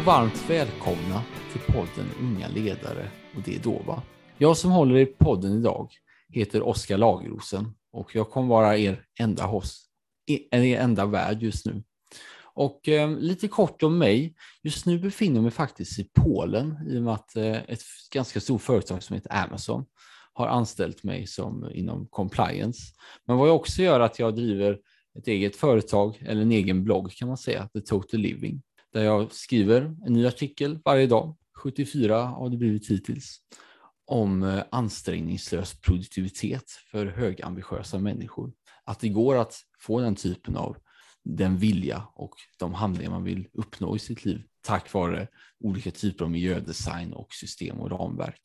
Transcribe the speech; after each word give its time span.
Och 0.00 0.06
varmt 0.06 0.50
välkomna 0.50 1.22
till 1.52 1.74
podden 1.74 2.10
Unga 2.20 2.48
ledare 2.48 3.10
och 3.36 3.42
det 3.44 3.54
är 3.54 3.58
Dova. 3.58 4.02
Jag 4.38 4.56
som 4.56 4.70
håller 4.70 4.96
i 4.96 5.06
podden 5.06 5.52
idag 5.52 5.90
heter 6.28 6.62
Oskar 6.62 6.98
Lagerosen 6.98 7.74
och 7.92 8.14
jag 8.14 8.30
kommer 8.30 8.48
vara 8.48 8.78
er 8.78 9.04
enda 9.18 9.44
host, 9.44 9.86
e, 10.26 10.38
er 10.50 10.80
enda 10.80 11.06
värd 11.06 11.42
just 11.42 11.66
nu. 11.66 11.82
Och 12.42 12.88
eh, 12.88 13.10
lite 13.10 13.48
kort 13.48 13.82
om 13.82 13.98
mig. 13.98 14.34
Just 14.62 14.86
nu 14.86 14.98
befinner 14.98 15.36
jag 15.36 15.42
mig 15.42 15.52
faktiskt 15.52 15.98
i 15.98 16.10
Polen 16.14 16.76
i 16.88 16.98
och 16.98 17.02
med 17.02 17.14
att 17.14 17.36
eh, 17.36 17.56
ett 17.56 17.82
ganska 18.12 18.40
stort 18.40 18.62
företag 18.62 19.02
som 19.02 19.14
heter 19.14 19.44
Amazon 19.44 19.84
har 20.32 20.46
anställt 20.46 21.02
mig 21.02 21.26
som 21.26 21.70
inom 21.74 22.06
compliance. 22.10 22.82
Men 23.26 23.36
vad 23.36 23.48
jag 23.48 23.56
också 23.56 23.82
gör 23.82 24.00
är 24.00 24.04
att 24.04 24.18
jag 24.18 24.36
driver 24.36 24.78
ett 25.18 25.28
eget 25.28 25.56
företag 25.56 26.22
eller 26.26 26.42
en 26.42 26.52
egen 26.52 26.84
blogg 26.84 27.12
kan 27.12 27.28
man 27.28 27.36
säga, 27.36 27.68
The 27.68 27.80
Total 27.80 28.20
Living, 28.20 28.62
där 28.92 29.04
jag 29.04 29.32
skriver 29.32 29.96
en 30.06 30.12
ny 30.12 30.26
artikel 30.26 30.78
varje 30.84 31.06
dag. 31.06 31.36
74 31.62 32.24
har 32.24 32.50
det 32.50 32.56
blivit 32.56 32.90
hittills 32.90 33.40
om 34.06 34.42
eh, 34.42 34.62
ansträngningslös 34.70 35.80
produktivitet 35.80 36.70
för 36.90 37.06
högambitiösa 37.06 37.98
människor. 37.98 38.52
Att 38.84 39.00
det 39.00 39.08
går 39.08 39.36
att 39.36 39.56
få 39.78 40.00
den 40.00 40.14
typen 40.14 40.56
av 40.56 40.76
den 41.24 41.58
vilja 41.58 42.02
och 42.14 42.34
de 42.58 42.74
handlingar 42.74 43.10
man 43.10 43.24
vill 43.24 43.48
uppnå 43.52 43.96
i 43.96 43.98
sitt 43.98 44.24
liv 44.24 44.42
tack 44.62 44.92
vare 44.92 45.28
olika 45.60 45.90
typer 45.90 46.24
av 46.24 46.30
miljödesign 46.30 47.12
och 47.12 47.32
system 47.32 47.80
och 47.80 47.90
ramverk. 47.90 48.40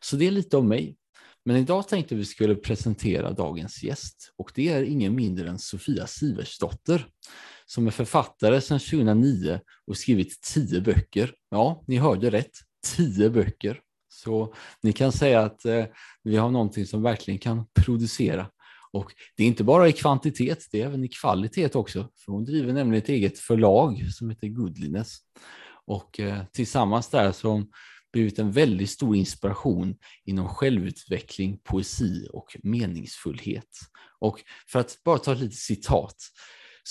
Så 0.00 0.16
det 0.16 0.26
är 0.26 0.30
lite 0.30 0.56
om 0.56 0.68
mig. 0.68 0.96
Men 1.44 1.56
idag 1.56 1.88
tänkte 1.88 2.14
vi 2.14 2.24
skulle 2.24 2.54
presentera 2.54 3.32
dagens 3.32 3.82
gäst 3.82 4.32
och 4.36 4.52
det 4.54 4.68
är 4.68 4.82
ingen 4.82 5.14
mindre 5.14 5.48
än 5.48 5.58
Sofia 5.58 6.06
Siversdotter 6.06 7.06
som 7.70 7.86
är 7.86 7.90
författare 7.90 8.60
sedan 8.60 8.78
2009 8.78 9.60
och 9.86 9.96
skrivit 9.96 10.42
tio 10.54 10.80
böcker. 10.80 11.32
Ja, 11.50 11.84
ni 11.86 11.96
hörde 11.96 12.30
rätt, 12.30 12.50
tio 12.96 13.30
böcker. 13.30 13.80
Så 14.08 14.54
ni 14.82 14.92
kan 14.92 15.12
säga 15.12 15.40
att 15.40 15.64
eh, 15.64 15.84
vi 16.22 16.36
har 16.36 16.50
någonting 16.50 16.86
som 16.86 17.02
verkligen 17.02 17.38
kan 17.38 17.66
producera. 17.74 18.50
Och 18.92 19.12
det 19.36 19.42
är 19.42 19.46
inte 19.46 19.64
bara 19.64 19.88
i 19.88 19.92
kvantitet, 19.92 20.64
det 20.72 20.82
är 20.82 20.86
även 20.86 21.04
i 21.04 21.08
kvalitet 21.08 21.74
också. 21.74 22.10
För 22.24 22.32
hon 22.32 22.44
driver 22.44 22.72
nämligen 22.72 23.02
ett 23.02 23.08
eget 23.08 23.38
förlag 23.38 24.12
som 24.12 24.30
heter 24.30 24.48
Goodliness. 24.48 25.16
Och 25.86 26.20
eh, 26.20 26.44
tillsammans 26.52 27.08
där 27.08 27.32
så 27.32 27.48
har 27.48 27.52
hon 27.52 27.70
blivit 28.12 28.38
en 28.38 28.52
väldigt 28.52 28.90
stor 28.90 29.16
inspiration 29.16 29.96
inom 30.24 30.48
självutveckling, 30.48 31.58
poesi 31.64 32.26
och 32.32 32.56
meningsfullhet. 32.62 33.68
Och 34.20 34.42
för 34.72 34.78
att 34.78 35.02
bara 35.04 35.18
ta 35.18 35.32
ett 35.32 35.40
litet 35.40 35.58
citat. 35.58 36.16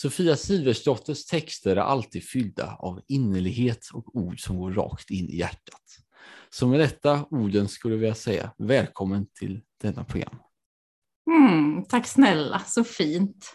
Sofia 0.01 0.35
Siversdotters 0.35 1.25
texter 1.25 1.75
är 1.75 1.81
alltid 1.81 2.23
fyllda 2.23 2.75
av 2.79 3.01
innerlighet 3.07 3.89
och 3.93 4.15
ord 4.15 4.39
som 4.39 4.57
går 4.57 4.71
rakt 4.71 5.09
in 5.09 5.29
i 5.29 5.37
hjärtat. 5.37 5.81
Så 6.49 6.67
med 6.67 6.79
detta 6.79 7.25
orden 7.31 7.67
skulle 7.67 7.93
jag 7.93 7.99
vilja 7.99 8.15
säga 8.15 8.51
välkommen 8.57 9.27
till 9.39 9.61
denna 9.81 10.03
program. 10.03 10.35
Mm, 11.31 11.85
tack 11.85 12.07
snälla, 12.07 12.59
så 12.59 12.83
fint. 12.83 13.45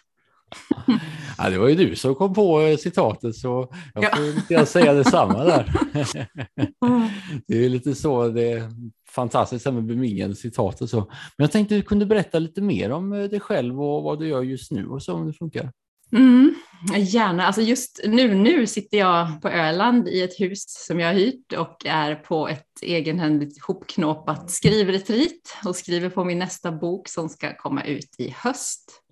Ja, 1.39 1.51
det 1.51 1.59
var 1.59 1.69
ju 1.69 1.75
du 1.75 1.97
som 1.97 2.15
kom 2.15 2.35
på 2.35 2.61
eh, 2.61 2.77
citatet 2.77 3.37
så 3.37 3.75
jag 3.95 4.17
får 4.17 4.35
ja. 4.49 4.67
säga 4.67 4.93
detsamma 4.93 5.45
där. 5.45 5.73
Det 7.47 7.65
är 7.65 7.69
lite 7.69 7.95
så, 7.95 8.29
det 8.29 8.53
är 8.53 8.71
fantastiskt 9.11 9.65
med 9.65 9.85
bemingade 9.85 10.35
citat 10.35 10.81
och 10.81 10.91
så. 10.91 11.01
Men 11.01 11.45
jag 11.45 11.53
tänkte 11.53 11.75
att 11.75 11.81
du 11.81 11.87
kunde 11.87 12.07
berätta 12.07 12.39
lite 12.39 12.63
mer 12.63 12.91
om 12.91 13.13
eh, 13.13 13.25
dig 13.25 13.41
själv 13.41 13.83
och 13.83 14.03
vad 14.03 14.19
du 14.19 14.29
gör 14.29 14.43
just 14.43 14.71
nu 14.71 14.87
och 14.87 15.03
så 15.03 15.15
om 15.15 15.27
det 15.27 15.33
funkar. 15.33 15.71
Mm, 16.13 16.55
gärna. 16.97 17.47
Alltså 17.47 17.61
just 17.63 18.01
nu, 18.05 18.35
nu 18.35 18.67
sitter 18.67 18.99
jag 18.99 19.43
på 19.43 19.49
Öland 19.49 20.09
i 20.09 20.23
ett 20.23 20.41
hus 20.41 20.65
som 20.87 21.01
jag 21.01 21.09
har 21.09 21.15
hyrt 21.15 21.53
och 21.53 21.87
är 21.87 22.15
på 22.15 22.49
ett 22.49 22.83
egenhändigt 22.83 23.65
hopknåpat 23.65 24.51
skrivretreat 24.51 25.57
och 25.65 25.77
skriver 25.77 26.09
på 26.09 26.25
min 26.25 26.39
nästa 26.39 26.73
bok 26.73 27.09
som 27.09 27.29
ska 27.29 27.57
komma 27.57 27.85
ut 27.85 28.15
i 28.19 28.31
höst. 28.31 29.03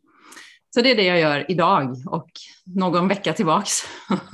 Så 0.74 0.80
det 0.80 0.90
är 0.90 0.96
det 0.96 1.04
jag 1.04 1.20
gör 1.20 1.50
idag 1.50 1.96
och 2.06 2.30
någon 2.76 3.08
vecka 3.08 3.32
tillbaks. 3.32 3.72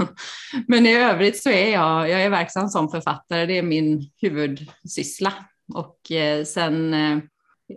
Men 0.69 0.87
i 0.87 0.95
övrigt 0.95 1.43
så 1.43 1.51
är 1.51 1.73
jag, 1.73 2.11
jag 2.11 2.23
är 2.23 2.31
verksam 2.31 2.69
som 2.69 2.89
författare, 2.89 3.47
det 3.47 3.59
är 3.59 3.63
min 3.63 4.11
huvudsyssla. 4.21 5.33
Och 5.75 6.13
eh, 6.13 6.45
sen 6.45 6.95
eh, 6.95 7.19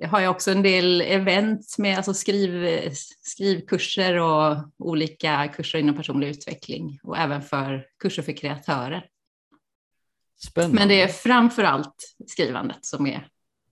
har 0.07 0.19
jag 0.19 0.31
också 0.31 0.51
en 0.51 0.61
del 0.61 1.01
event 1.01 1.75
med 1.77 1.97
alltså 1.97 2.13
skriv, 2.13 2.89
skrivkurser 3.21 4.15
och 4.15 4.57
olika 4.77 5.47
kurser 5.47 5.79
inom 5.79 5.95
personlig 5.95 6.27
utveckling 6.27 6.99
och 7.03 7.17
även 7.17 7.41
för 7.41 7.85
kurser 7.99 8.23
för 8.23 8.31
kreatörer. 8.31 9.05
Spännande. 10.47 10.75
Men 10.75 10.87
det 10.87 11.01
är 11.01 11.07
framför 11.07 11.63
allt 11.63 12.15
skrivandet 12.27 12.85
som 12.85 13.07
är 13.07 13.27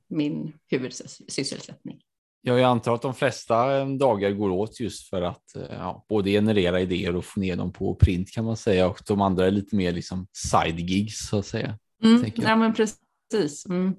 min 0.08 0.54
huvudsysselsättning. 0.68 2.02
Jag 2.42 2.62
antar 2.62 2.94
att 2.94 3.02
de 3.02 3.14
flesta 3.14 3.86
dagar 3.86 4.32
går 4.32 4.50
åt 4.50 4.80
just 4.80 5.10
för 5.10 5.22
att 5.22 5.56
eh, 5.56 5.62
ja, 5.70 6.06
både 6.10 6.30
generera 6.30 6.82
idéer 6.82 7.16
och 7.16 7.26
få 7.26 7.40
ner 7.40 7.56
dem 7.56 7.74
på 7.74 7.96
print 7.96 8.32
kan 8.32 8.46
man 8.46 8.58
säga 8.58 8.88
och 8.88 9.02
de 9.08 9.22
andra 9.22 9.48
är 9.48 9.52
lite 9.52 9.76
mer 9.76 9.92
liksom 9.92 10.28
side 10.34 10.80
gigs 10.80 11.28
så 11.30 11.40
att 11.40 11.46
säga. 11.46 11.78
Mm, 12.04 12.32
ja 12.36 12.56
men 12.56 12.74
precis. 12.74 13.66
Mm. 13.66 13.96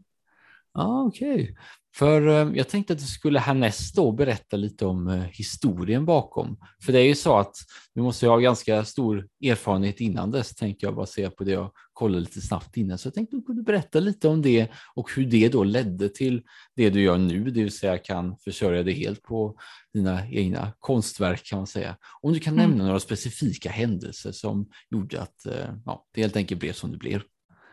Ah, 0.73 1.03
Okej, 1.03 1.43
okay. 1.43 1.55
För 1.99 2.29
eh, 2.29 2.57
jag 2.57 2.69
tänkte 2.69 2.93
att 2.93 2.99
du 2.99 3.05
skulle 3.05 3.39
härnäst 3.39 3.95
då 3.95 4.13
berätta 4.13 4.57
lite 4.57 4.87
om 4.87 5.09
eh, 5.09 5.23
historien 5.23 6.05
bakom. 6.05 6.57
För 6.85 6.93
det 6.93 6.99
är 6.99 7.05
ju 7.05 7.15
så 7.15 7.37
att 7.39 7.57
du 7.95 8.03
måste 8.03 8.27
ha 8.27 8.39
ganska 8.39 8.85
stor 8.85 9.29
erfarenhet 9.45 10.01
innan 10.01 10.31
dess, 10.31 10.55
tänker 10.55 10.87
jag 10.87 10.97
bara 10.97 11.07
se 11.07 11.31
på 11.31 11.45
det 11.45 11.51
jag 11.51 11.71
kollade 11.93 12.21
lite 12.21 12.41
snabbt 12.41 12.77
innan. 12.77 12.99
Så 12.99 13.07
jag 13.07 13.15
tänkte 13.15 13.37
att 13.37 13.43
du 13.43 13.47
kunde 13.47 13.63
berätta 13.63 14.01
lite 14.01 14.29
om 14.29 14.43
det 14.43 14.69
och 14.95 15.11
hur 15.17 15.27
det 15.27 15.49
då 15.49 15.65
ledde 15.65 16.09
till 16.09 16.43
det 16.77 16.91
du 16.91 17.01
gör 17.01 17.19
nu, 17.19 17.45
det 17.45 17.63
vill 17.63 17.79
säga 17.79 17.99
kan 17.99 18.37
försörja 18.39 18.83
dig 18.83 18.95
helt 18.95 19.23
på 19.23 19.57
dina 19.95 20.29
egna 20.31 20.73
konstverk 20.79 21.45
kan 21.45 21.59
man 21.59 21.67
säga. 21.67 21.97
Om 22.23 22.33
du 22.33 22.41
kan 22.41 22.55
mm. 22.55 22.71
nämna 22.71 22.85
några 22.87 23.01
specifika 23.01 23.71
händelser 23.71 24.33
som 24.33 24.69
gjorde 24.91 25.21
att 25.21 25.47
eh, 25.47 25.75
ja, 25.85 26.07
det 26.15 26.21
helt 26.21 26.37
enkelt 26.37 26.61
blev 26.61 26.73
som 26.73 26.93
det 26.93 26.99
blev. 26.99 27.23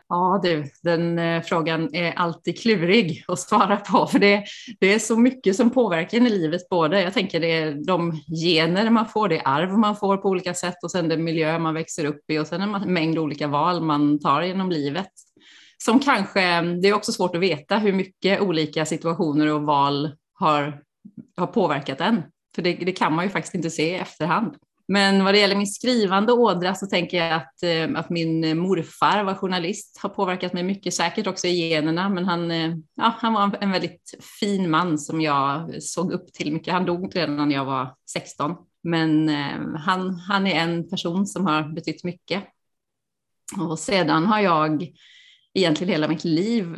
Ja 0.08 0.40
du, 0.42 0.64
den 0.82 1.18
eh, 1.18 1.42
frågan 1.42 1.94
är 1.94 2.12
alltid 2.12 2.58
klurig 2.58 3.24
att 3.28 3.38
svara 3.38 3.76
på 3.76 4.06
för 4.06 4.18
det, 4.18 4.44
det 4.80 4.94
är 4.94 4.98
så 4.98 5.16
mycket 5.16 5.56
som 5.56 5.70
påverkar 5.70 6.18
en 6.18 6.26
i 6.26 6.30
livet. 6.30 6.68
Både 6.68 7.02
jag 7.02 7.14
tänker 7.14 7.40
det 7.40 7.52
är 7.52 7.86
de 7.86 8.20
gener 8.42 8.90
man 8.90 9.08
får, 9.08 9.28
det 9.28 9.40
arv 9.40 9.78
man 9.78 9.96
får 9.96 10.16
på 10.16 10.28
olika 10.28 10.54
sätt 10.54 10.84
och 10.84 10.90
sen 10.90 11.08
den 11.08 11.24
miljö 11.24 11.58
man 11.58 11.74
växer 11.74 12.04
upp 12.04 12.30
i 12.30 12.38
och 12.38 12.46
sen 12.46 12.60
en 12.60 12.92
mängd 12.92 13.18
olika 13.18 13.48
val 13.48 13.82
man 13.82 14.18
tar 14.18 14.42
genom 14.42 14.70
livet. 14.70 15.10
Som 15.84 16.00
kanske, 16.00 16.60
det 16.60 16.88
är 16.88 16.94
också 16.94 17.12
svårt 17.12 17.34
att 17.34 17.40
veta 17.40 17.78
hur 17.78 17.92
mycket 17.92 18.40
olika 18.40 18.86
situationer 18.86 19.52
och 19.52 19.62
val 19.62 20.10
har, 20.32 20.82
har 21.36 21.46
påverkat 21.46 22.00
en. 22.00 22.22
För 22.54 22.62
det, 22.62 22.72
det 22.72 22.92
kan 22.92 23.12
man 23.12 23.24
ju 23.24 23.30
faktiskt 23.30 23.54
inte 23.54 23.70
se 23.70 23.90
i 23.90 23.94
efterhand. 23.94 24.54
Men 24.88 25.24
vad 25.24 25.34
det 25.34 25.38
gäller 25.38 25.56
min 25.56 25.66
skrivande 25.66 26.32
ådra 26.32 26.74
så 26.74 26.86
tänker 26.86 27.16
jag 27.16 27.32
att, 27.32 27.62
eh, 27.62 28.00
att 28.00 28.10
min 28.10 28.44
eh, 28.44 28.54
morfar 28.54 29.24
var 29.24 29.34
journalist 29.34 29.98
har 30.02 30.08
påverkat 30.08 30.52
mig 30.52 30.62
mycket, 30.62 30.94
säkert 30.94 31.26
också 31.26 31.46
i 31.46 31.68
generna, 31.68 32.08
men 32.08 32.24
han, 32.24 32.50
eh, 32.50 32.76
ja, 32.94 33.14
han 33.18 33.32
var 33.32 33.58
en 33.60 33.70
väldigt 33.70 34.14
fin 34.40 34.70
man 34.70 34.98
som 34.98 35.20
jag 35.20 35.82
såg 35.82 36.12
upp 36.12 36.32
till 36.32 36.52
mycket. 36.52 36.74
Han 36.74 36.86
dog 36.86 37.16
redan 37.16 37.48
när 37.48 37.54
jag 37.54 37.64
var 37.64 37.94
16, 38.12 38.54
men 38.82 39.28
han, 39.76 40.14
han 40.14 40.46
är 40.46 40.60
en 40.60 40.88
person 40.88 41.26
som 41.26 41.46
har 41.46 41.62
betytt 41.74 42.04
mycket. 42.04 42.44
Och 43.58 43.78
sedan 43.78 44.26
har 44.26 44.40
jag 44.40 44.86
egentligen 45.54 45.92
hela 45.92 46.08
mitt 46.08 46.24
liv 46.24 46.76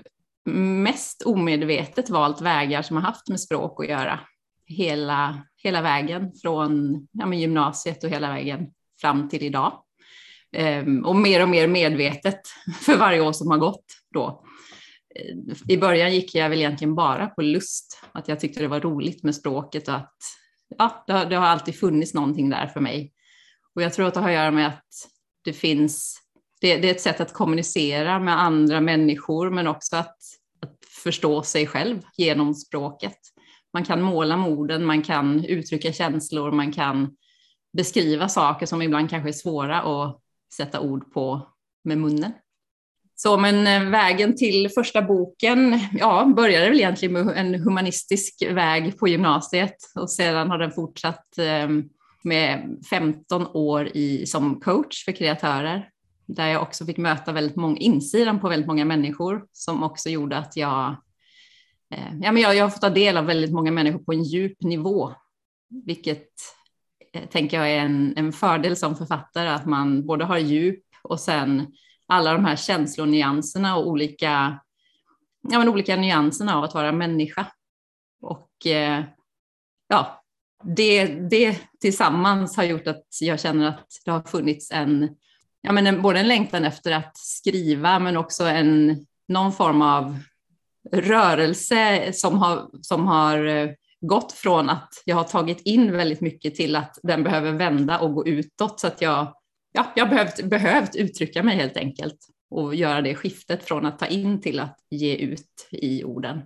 mest 0.54 1.22
omedvetet 1.22 2.10
valt 2.10 2.40
vägar 2.40 2.82
som 2.82 2.96
har 2.96 3.04
haft 3.04 3.28
med 3.28 3.40
språk 3.40 3.80
att 3.80 3.88
göra 3.88 4.20
hela, 4.66 5.42
hela 5.62 5.82
vägen 5.82 6.32
från 6.42 7.06
ja, 7.12 7.34
gymnasiet 7.34 8.04
och 8.04 8.10
hela 8.10 8.28
vägen 8.28 8.66
fram 9.00 9.28
till 9.28 9.42
idag. 9.42 9.82
Um, 10.56 11.04
och 11.04 11.16
mer 11.16 11.42
och 11.42 11.48
mer 11.48 11.68
medvetet 11.68 12.40
för 12.80 12.96
varje 12.96 13.20
år 13.20 13.32
som 13.32 13.50
har 13.50 13.58
gått 13.58 13.84
då. 14.14 14.44
I 15.68 15.76
början 15.76 16.14
gick 16.14 16.34
jag 16.34 16.48
väl 16.48 16.58
egentligen 16.58 16.94
bara 16.94 17.26
på 17.26 17.42
lust, 17.42 18.02
att 18.12 18.28
jag 18.28 18.40
tyckte 18.40 18.60
det 18.60 18.68
var 18.68 18.80
roligt 18.80 19.22
med 19.22 19.34
språket 19.34 19.88
och 19.88 19.94
att 19.94 20.16
ja, 20.78 21.04
det 21.06 21.12
har, 21.12 21.26
det 21.26 21.36
har 21.36 21.46
alltid 21.46 21.78
funnits 21.78 22.14
någonting 22.14 22.50
där 22.50 22.66
för 22.66 22.80
mig. 22.80 23.12
Och 23.74 23.82
jag 23.82 23.92
tror 23.92 24.06
att 24.06 24.14
det 24.14 24.20
har 24.20 24.28
att 24.28 24.34
göra 24.34 24.50
med 24.50 24.66
att 24.66 24.84
det 25.44 25.52
finns, 25.52 26.18
det, 26.60 26.76
det 26.76 26.88
är 26.88 26.94
ett 26.94 27.00
sätt 27.00 27.20
att 27.20 27.32
kommunicera 27.32 28.18
med 28.18 28.42
andra 28.42 28.80
människor, 28.80 29.50
men 29.50 29.66
också 29.66 29.96
att, 29.96 30.16
att 30.60 30.76
förstå 31.02 31.42
sig 31.42 31.66
själv 31.66 32.02
genom 32.16 32.54
språket 32.54 33.18
man 33.72 33.84
kan 33.84 34.02
måla 34.02 34.36
med 34.36 34.50
orden, 34.50 34.84
man 34.84 35.02
kan 35.02 35.44
uttrycka 35.44 35.92
känslor, 35.92 36.52
man 36.52 36.72
kan 36.72 37.16
beskriva 37.72 38.28
saker 38.28 38.66
som 38.66 38.82
ibland 38.82 39.10
kanske 39.10 39.28
är 39.28 39.32
svåra 39.32 39.82
att 39.82 40.20
sätta 40.56 40.80
ord 40.80 41.12
på 41.12 41.48
med 41.84 41.98
munnen. 41.98 42.32
Så 43.14 43.36
men 43.36 43.66
eh, 43.66 43.90
vägen 43.90 44.36
till 44.36 44.70
första 44.74 45.02
boken, 45.02 45.80
ja, 45.92 46.32
började 46.36 46.68
väl 46.68 46.78
egentligen 46.78 47.12
med 47.12 47.36
en 47.36 47.54
humanistisk 47.54 48.42
väg 48.50 48.98
på 48.98 49.08
gymnasiet 49.08 49.76
och 49.94 50.10
sedan 50.10 50.50
har 50.50 50.58
den 50.58 50.72
fortsatt 50.72 51.38
ehm, 51.38 51.88
med 52.22 52.78
15 52.90 53.46
år 53.46 53.88
i, 53.96 54.26
som 54.26 54.60
coach 54.60 55.04
för 55.04 55.12
kreatörer 55.12 55.88
där 56.26 56.46
jag 56.46 56.62
också 56.62 56.86
fick 56.86 56.96
möta 56.96 57.32
väldigt 57.32 57.56
många 57.56 57.76
insidan 57.76 58.40
på 58.40 58.48
väldigt 58.48 58.66
många 58.66 58.84
människor 58.84 59.46
som 59.52 59.82
också 59.82 60.08
gjorde 60.08 60.38
att 60.38 60.56
jag, 60.56 60.96
Eh, 61.90 62.14
ja, 62.20 62.32
men 62.32 62.42
jag, 62.42 62.56
jag 62.56 62.64
har 62.64 62.70
fått 62.70 62.80
ta 62.80 62.90
del 62.90 63.16
av 63.16 63.24
väldigt 63.24 63.52
många 63.52 63.70
människor 63.70 63.98
på 63.98 64.12
en 64.12 64.22
djup 64.22 64.62
nivå, 64.62 65.14
vilket 65.68 66.28
eh, 67.12 67.28
tänker 67.28 67.56
jag 67.56 67.70
är 67.70 67.78
en, 67.78 68.14
en 68.16 68.32
fördel 68.32 68.76
som 68.76 68.96
författare, 68.96 69.48
att 69.48 69.66
man 69.66 70.06
både 70.06 70.24
har 70.24 70.38
djup 70.38 70.84
och 71.02 71.20
sen 71.20 71.66
alla 72.06 72.32
de 72.32 72.44
här 72.44 72.56
känslonyanserna 72.56 73.76
och 73.76 73.88
olika, 73.88 74.60
ja, 75.48 75.58
men 75.58 75.68
olika 75.68 75.96
nyanserna 75.96 76.56
av 76.56 76.64
att 76.64 76.74
vara 76.74 76.92
människa. 76.92 77.46
Och 78.20 78.66
eh, 78.66 79.04
ja, 79.88 80.24
det, 80.64 81.06
det 81.06 81.60
tillsammans 81.80 82.56
har 82.56 82.64
gjort 82.64 82.86
att 82.86 83.06
jag 83.20 83.40
känner 83.40 83.68
att 83.68 83.86
det 84.04 84.10
har 84.10 84.22
funnits 84.22 84.70
en, 84.70 85.16
ja, 85.60 85.72
men 85.72 85.86
en, 85.86 86.02
både 86.02 86.20
en 86.20 86.28
längtan 86.28 86.64
efter 86.64 86.92
att 86.92 87.16
skriva 87.16 87.98
men 87.98 88.16
också 88.16 88.44
en, 88.44 89.06
någon 89.28 89.52
form 89.52 89.82
av 89.82 90.18
rörelse 90.92 92.12
som 92.12 92.38
har, 92.38 92.70
som 92.82 93.06
har 93.06 93.44
eh, 93.44 93.70
gått 94.00 94.32
från 94.32 94.70
att 94.70 95.02
jag 95.04 95.16
har 95.16 95.24
tagit 95.24 95.60
in 95.60 95.92
väldigt 95.92 96.20
mycket 96.20 96.54
till 96.54 96.76
att 96.76 96.98
den 97.02 97.22
behöver 97.22 97.52
vända 97.52 97.98
och 97.98 98.14
gå 98.14 98.26
utåt 98.26 98.80
så 98.80 98.86
att 98.86 99.02
jag, 99.02 99.34
ja, 99.72 99.92
jag 99.96 100.08
behövt, 100.08 100.44
behövt 100.44 100.96
uttrycka 100.96 101.42
mig 101.42 101.56
helt 101.56 101.76
enkelt 101.76 102.18
och 102.50 102.74
göra 102.74 103.02
det 103.02 103.14
skiftet 103.14 103.64
från 103.64 103.86
att 103.86 103.98
ta 103.98 104.06
in 104.06 104.40
till 104.40 104.60
att 104.60 104.78
ge 104.90 105.16
ut 105.16 105.68
i 105.70 106.04
orden. 106.04 106.42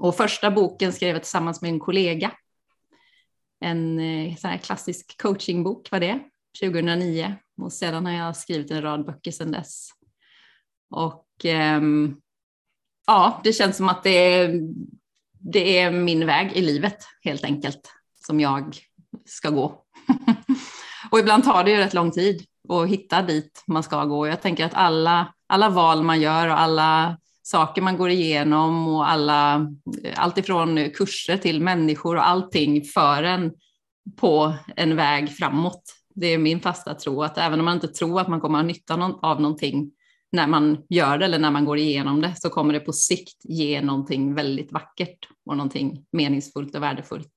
Och 0.00 0.16
första 0.16 0.50
boken 0.50 0.92
skrev 0.92 1.10
jag 1.10 1.22
tillsammans 1.22 1.62
med 1.62 1.68
en 1.68 1.80
kollega. 1.80 2.32
En 3.60 3.98
eh, 3.98 4.36
sån 4.36 4.50
här 4.50 4.58
klassisk 4.58 5.22
coachingbok 5.22 5.90
var 5.90 6.00
det, 6.00 6.20
2009. 6.60 7.34
Och 7.62 7.72
sedan 7.72 8.06
har 8.06 8.12
jag 8.12 8.36
skrivit 8.36 8.70
en 8.70 8.82
rad 8.82 9.06
böcker 9.06 9.30
sedan 9.30 9.50
dess. 9.50 9.88
Och 10.90 11.26
ehm, 11.44 12.16
ja, 13.06 13.40
det 13.44 13.52
känns 13.52 13.76
som 13.76 13.88
att 13.88 14.02
det 14.02 14.34
är, 14.34 14.60
det 15.38 15.78
är 15.78 15.90
min 15.90 16.26
väg 16.26 16.52
i 16.52 16.60
livet 16.60 16.98
helt 17.24 17.44
enkelt 17.44 17.92
som 18.26 18.40
jag 18.40 18.76
ska 19.26 19.50
gå. 19.50 19.82
och 21.10 21.18
ibland 21.18 21.44
tar 21.44 21.64
det 21.64 21.70
ju 21.70 21.76
rätt 21.76 21.94
lång 21.94 22.10
tid 22.10 22.46
att 22.68 22.88
hitta 22.88 23.22
dit 23.22 23.64
man 23.66 23.82
ska 23.82 24.04
gå. 24.04 24.26
Jag 24.26 24.42
tänker 24.42 24.64
att 24.64 24.74
alla, 24.74 25.34
alla 25.46 25.68
val 25.68 26.02
man 26.02 26.20
gör 26.20 26.48
och 26.48 26.60
alla 26.60 27.18
saker 27.42 27.82
man 27.82 27.96
går 27.96 28.10
igenom 28.10 28.88
och 28.88 29.10
alla, 29.10 29.66
allt 30.14 30.38
ifrån 30.38 30.90
kurser 30.90 31.36
till 31.36 31.60
människor 31.60 32.16
och 32.16 32.28
allting 32.28 32.82
för 32.84 33.22
en 33.22 33.52
på 34.16 34.54
en 34.76 34.96
väg 34.96 35.36
framåt. 35.36 35.82
Det 36.14 36.26
är 36.26 36.38
min 36.38 36.60
fasta 36.60 36.94
tro 36.94 37.22
att 37.22 37.38
även 37.38 37.58
om 37.58 37.64
man 37.64 37.74
inte 37.74 37.88
tror 37.88 38.20
att 38.20 38.28
man 38.28 38.40
kommer 38.40 38.58
ha 38.58 38.62
nytta 38.62 38.94
av 39.22 39.40
någonting 39.40 39.90
när 40.32 40.46
man 40.46 40.84
gör 40.88 41.18
det 41.18 41.24
eller 41.24 41.38
när 41.38 41.50
man 41.50 41.64
går 41.64 41.78
igenom 41.78 42.20
det 42.20 42.34
så 42.36 42.50
kommer 42.50 42.72
det 42.72 42.80
på 42.80 42.92
sikt 42.92 43.44
ge 43.44 43.80
någonting 43.80 44.34
väldigt 44.34 44.72
vackert 44.72 45.28
och 45.46 45.56
någonting 45.56 46.04
meningsfullt 46.12 46.74
och 46.74 46.82
värdefullt. 46.82 47.32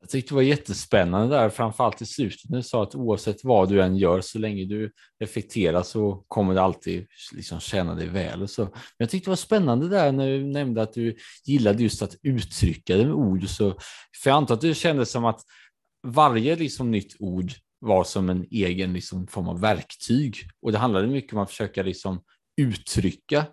Jag 0.00 0.10
tyckte 0.10 0.30
det 0.30 0.34
var 0.34 0.42
jättespännande 0.42 1.36
där, 1.36 1.50
framförallt 1.50 2.02
i 2.02 2.06
slutet 2.06 2.50
när 2.50 2.56
du 2.56 2.62
sa 2.62 2.82
att 2.82 2.94
oavsett 2.94 3.44
vad 3.44 3.68
du 3.68 3.82
än 3.82 3.96
gör, 3.96 4.20
så 4.20 4.38
länge 4.38 4.64
du 4.64 4.92
reflekterar 5.20 5.82
så 5.82 6.24
kommer 6.28 6.54
det 6.54 6.62
alltid 6.62 7.06
liksom 7.32 7.60
tjäna 7.60 7.94
dig 7.94 8.08
väl. 8.08 8.42
Och 8.42 8.50
så. 8.50 8.62
Men 8.62 8.72
jag 8.98 9.10
tyckte 9.10 9.26
det 9.26 9.30
var 9.30 9.36
spännande 9.36 9.88
där 9.88 10.12
när 10.12 10.26
du 10.26 10.44
nämnde 10.44 10.82
att 10.82 10.92
du 10.92 11.16
gillade 11.44 11.82
just 11.82 12.02
att 12.02 12.16
uttrycka 12.22 12.96
det 12.96 13.04
med 13.04 13.14
ord. 13.14 13.48
Så, 13.48 13.70
för 14.22 14.30
jag 14.30 14.36
antar 14.36 14.54
att 14.54 14.60
det 14.60 14.74
kändes 14.74 15.10
som 15.10 15.24
att 15.24 15.40
varje 16.06 16.56
liksom 16.56 16.90
nytt 16.90 17.16
ord 17.18 17.52
var 17.82 18.04
som 18.04 18.30
en 18.30 18.46
egen 18.50 18.92
liksom 18.92 19.26
form 19.26 19.48
av 19.48 19.60
verktyg 19.60 20.36
och 20.62 20.72
det 20.72 20.78
handlade 20.78 21.06
mycket 21.06 21.32
om 21.32 21.38
att 21.38 21.50
försöka 21.50 21.82
liksom 21.82 22.22
uttrycka 22.56 23.46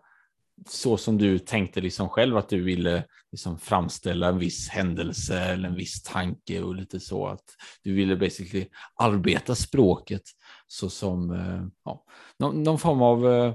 så 0.67 0.97
som 0.97 1.17
du 1.17 1.39
tänkte 1.39 1.81
liksom 1.81 2.09
själv 2.09 2.37
att 2.37 2.49
du 2.49 2.63
ville 2.63 3.03
liksom 3.31 3.59
framställa 3.59 4.27
en 4.27 4.39
viss 4.39 4.69
händelse 4.69 5.39
eller 5.39 5.69
en 5.69 5.75
viss 5.75 6.03
tanke 6.03 6.61
och 6.61 6.75
lite 6.75 6.99
så 6.99 7.27
att 7.27 7.43
du 7.83 7.93
ville 7.93 8.15
basically 8.15 8.67
arbeta 8.95 9.55
språket 9.55 10.21
så 10.67 10.89
som 10.89 11.31
eh, 11.31 11.67
ja, 11.85 12.03
någon, 12.39 12.63
någon 12.63 12.79
form 12.79 13.01
av 13.01 13.33
eh, 13.33 13.53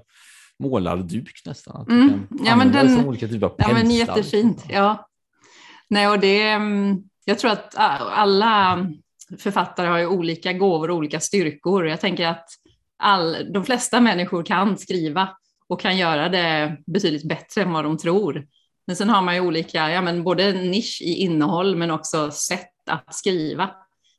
målarduk 0.59 1.43
nästan. 1.47 1.87
Mm. 1.91 2.29
ja, 2.45 2.57
men 2.57 2.73
den, 2.73 2.97
som 2.97 3.09
olika 3.09 3.29
typer 3.29 3.47
av. 3.47 3.55
Ja, 3.59 3.73
men 3.73 3.91
jättefint. 3.91 4.65
Ja. 4.69 5.09
Nej, 5.89 6.09
och 6.09 6.19
det, 6.19 6.43
mm, 6.43 7.03
jag 7.25 7.39
tror 7.39 7.51
att 7.51 7.75
alla 7.77 8.87
författare 9.39 9.89
har 9.89 9.99
ju 9.99 10.07
olika 10.07 10.53
gåvor 10.53 10.91
och 10.91 10.97
olika 10.97 11.21
styrkor. 11.21 11.89
Jag 11.89 12.01
tänker 12.01 12.27
att 12.27 12.49
all, 12.97 13.53
de 13.53 13.65
flesta 13.65 14.01
människor 14.01 14.43
kan 14.43 14.79
skriva 14.79 15.29
och 15.69 15.81
kan 15.81 15.97
göra 15.97 16.29
det 16.29 16.77
betydligt 16.87 17.29
bättre 17.29 17.63
än 17.63 17.73
vad 17.73 17.85
de 17.85 17.99
tror. 17.99 18.47
Men 18.87 18.97
sen 18.97 19.11
har 19.11 19.23
man 19.23 19.35
ju 19.35 19.41
olika, 19.41 19.91
ja 19.91 20.03
men 20.03 20.25
både 20.25 20.53
nisch 20.53 21.03
i 21.03 21.15
innehåll 21.15 21.77
men 21.77 21.91
också 21.91 22.31
sätt 22.31 22.71
att 22.87 23.15
skriva. 23.15 23.71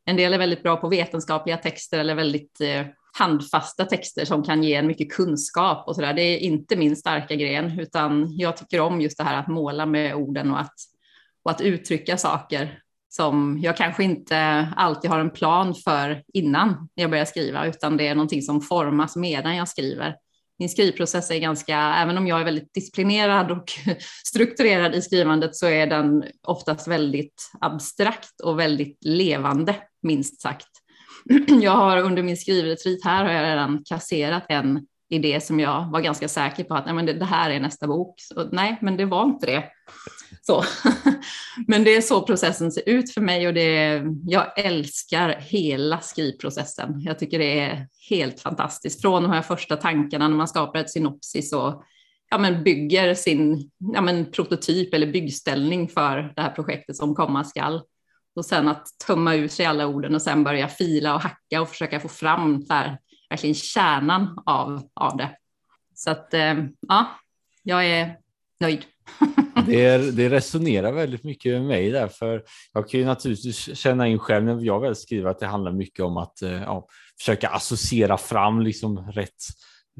En 0.06 0.18
del 0.18 0.34
är 0.34 0.38
väldigt 0.38 0.63
bra 0.63 0.78
på 0.78 0.90
vetenskapliga 0.90 1.58
texter 1.58 2.00
eller 2.00 2.16
väldigt 2.16 2.62
eh, 2.62 2.86
handfasta 3.19 3.86
texter 3.86 4.25
som 4.25 4.44
kan 4.44 4.63
ge 4.63 4.75
en 4.75 4.88
mycket 4.88 5.12
kunskap 5.12 5.88
och 5.88 5.96
så 5.96 6.01
där. 6.01 6.13
Det 6.13 6.22
är 6.22 6.38
inte 6.38 6.75
min 6.75 6.96
starka 6.96 7.36
gren, 7.36 7.80
utan 7.80 8.38
jag 8.38 8.58
tycker 8.58 8.80
om 8.80 9.01
just 9.01 9.18
det 9.18 9.24
här 9.24 9.40
att 9.40 9.48
måla 9.48 9.86
med 9.86 10.16
orden 10.16 10.51
och 10.51 10.60
att, 10.60 10.75
och 11.44 11.51
att 11.51 11.62
uttrycka 11.62 12.18
saker 12.18 12.80
som 13.16 13.60
jag 13.62 13.78
kanske 13.78 14.04
inte 14.04 14.68
alltid 14.76 15.12
har 15.12 15.20
en 15.20 15.30
plan 15.30 15.76
för 15.76 16.24
innan 16.34 16.90
jag 16.96 17.10
börjar 17.10 17.26
skriva, 17.26 17.66
utan 17.66 17.98
det 17.98 18.08
är 18.08 18.16
någonting 18.16 18.42
som 18.42 18.62
formas 18.62 19.16
medan 19.16 19.56
jag 19.56 19.70
skriver 19.70 20.16
min 20.60 20.70
skrivprocess 20.70 21.32
är 21.32 21.40
ganska, 21.40 21.78
även 21.78 22.18
om 22.18 22.28
jag 22.28 22.40
är 22.40 22.46
väldigt 22.46 22.74
disciplinerad 22.74 23.52
och 23.52 23.72
strukturerad 24.25 24.96
i 24.96 25.01
skrivandet 25.01 25.56
så 25.56 25.68
är 25.68 25.88
den 25.88 26.24
oftast 26.48 26.88
väldigt 26.88 27.51
abstrakt 27.62 28.42
och 28.44 28.60
väldigt 28.60 28.98
levande, 29.06 29.75
minst 30.01 30.42
sagt. 30.42 30.68
Jag 31.62 31.72
har 31.72 31.98
under 31.98 32.24
min 32.24 32.38
skrivretreat 32.38 33.04
här 33.04 33.25
har 33.25 33.32
jag 33.32 33.44
redan 33.44 33.84
kasserat 33.84 34.46
en 34.50 34.86
i 35.10 35.20
det 35.20 35.44
som 35.44 35.60
jag 35.60 35.92
var 35.92 36.02
ganska 36.02 36.28
säker 36.28 36.64
på 36.64 36.76
att 36.76 36.86
nej, 36.86 36.96
men 36.96 37.06
det, 37.06 37.14
det 37.14 37.26
här 37.26 37.50
är 37.50 37.60
nästa 37.60 37.88
bok. 37.88 38.16
Så, 38.18 38.50
nej, 38.52 38.78
men 38.82 38.98
det 38.98 39.06
var 39.06 39.24
inte 39.24 39.46
det. 39.46 39.64
Så. 40.42 40.64
men 41.68 41.84
det 41.84 41.96
är 41.96 42.02
så 42.02 42.22
processen 42.22 42.72
ser 42.72 42.90
ut 42.90 43.14
för 43.14 43.22
mig 43.22 43.48
och 43.48 43.54
det, 43.54 44.04
jag 44.24 44.60
älskar 44.60 45.30
hela 45.40 46.00
skrivprocessen. 46.00 47.02
Jag 47.02 47.20
tycker 47.20 47.40
det 47.40 47.60
är 47.60 47.88
helt 48.10 48.40
fantastiskt. 48.40 49.02
Från 49.02 49.24
de 49.24 49.32
här 49.32 49.42
första 49.42 49.76
tankarna 49.76 50.28
när 50.28 50.38
man 50.38 50.48
skapar 50.48 50.80
ett 50.80 50.90
synopsis 50.90 51.54
och 51.54 51.84
ja, 52.30 52.38
men 52.38 52.64
bygger 52.64 53.14
sin 53.14 53.72
ja, 53.94 54.02
men 54.02 54.32
prototyp 54.32 54.94
eller 54.94 55.08
byggställning 55.08 55.90
för 55.90 56.34
det 56.36 56.42
här 56.42 56.52
projektet 56.52 56.96
som 56.96 57.16
komma 57.16 57.44
skall. 57.44 57.82
Och 58.36 58.46
sen 58.46 58.68
att 58.68 58.88
tömma 59.08 59.36
ut 59.36 59.52
sig 59.52 59.66
alla 59.66 59.88
orden 59.88 60.16
och 60.16 60.22
sen 60.22 60.44
börja 60.44 60.68
fila 60.68 61.16
och 61.16 61.22
hacka 61.22 61.62
och 61.62 61.70
försöka 61.70 62.00
få 62.00 62.08
fram 62.08 62.64
där, 62.64 62.98
verkligen 63.36 63.56
kärnan 63.56 64.44
av, 64.46 64.89
av 64.94 65.18
det. 65.18 65.38
Så 65.96 66.12
att 66.12 66.34
eh, 66.34 66.56
ja, 66.88 67.08
jag 67.63 67.86
är 67.86 68.18
nöjd. 68.60 68.86
det, 69.65 69.98
det 70.15 70.30
resonerar 70.30 70.92
väldigt 70.92 71.24
mycket 71.24 71.51
med 71.54 71.65
mig 71.65 71.89
där, 71.89 72.08
för 72.08 72.44
jag 72.74 72.89
kan 72.89 73.00
ju 73.00 73.06
naturligtvis 73.06 73.77
känna 73.77 74.08
in 74.08 74.20
själv 74.20 74.46
när 74.46 74.62
jag 74.62 74.80
väl 74.80 74.96
skriver 74.96 75.30
att 75.30 75.39
det 75.39 75.48
handlar 75.48 75.72
mycket 75.72 76.06
om 76.06 76.18
att 76.18 76.42
eh, 76.42 76.62
ja, 76.62 76.88
försöka 77.20 77.50
associera 77.50 78.18
fram 78.18 78.62
liksom 78.62 79.12
rätt 79.12 79.44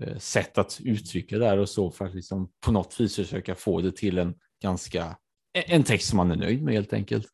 eh, 0.02 0.18
sätt 0.18 0.58
att 0.58 0.80
uttrycka 0.84 1.38
det 1.38 1.46
här 1.46 1.58
och 1.58 1.70
så 1.70 1.92
för 1.92 2.06
att 2.06 2.16
liksom 2.16 2.50
på 2.66 2.72
något 2.72 3.00
vis 3.00 3.16
försöka 3.16 3.56
få 3.56 3.82
det 3.82 3.96
till 3.96 4.18
en 4.18 4.34
ganska 4.62 5.16
en 5.54 5.84
text 5.84 6.10
som 6.10 6.18
man 6.18 6.32
är 6.32 6.36
nöjd 6.36 6.64
med 6.64 6.74
helt 6.74 6.94
enkelt. 6.94 7.28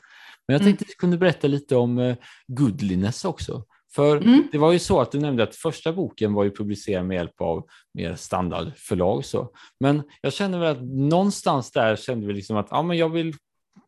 Men 0.48 0.54
jag 0.54 0.62
mm. 0.62 0.68
tänkte 0.68 0.84
att 0.84 0.88
du 0.88 0.96
kunde 0.96 1.18
berätta 1.18 1.48
lite 1.48 1.76
om 1.76 2.16
Goodliness 2.48 3.26
också. 3.26 3.66
För 3.96 4.18
mm. 4.18 4.48
det 4.52 4.58
var 4.58 4.72
ju 4.72 4.80
så 4.80 5.02
att 5.02 5.12
du 5.12 5.20
nämnde 5.20 5.44
att 5.44 5.56
första 5.56 5.94
boken 5.94 6.34
var 6.34 6.44
ju 6.44 6.52
publicerad 6.52 7.06
med 7.06 7.16
hjälp 7.16 7.42
av 7.42 7.66
mer 7.94 8.16
standardförlag. 8.16 9.26
Så. 9.26 9.50
Men 9.80 10.04
jag 10.22 10.34
känner 10.34 10.60
väl 10.60 10.72
att 10.72 10.84
någonstans 10.84 11.72
där 11.72 11.96
kände 11.96 12.28
vi 12.28 12.34
liksom 12.34 12.58
att 12.58 12.68
ja, 12.72 12.82
men 12.82 12.98
jag 12.98 13.10
vill 13.10 13.34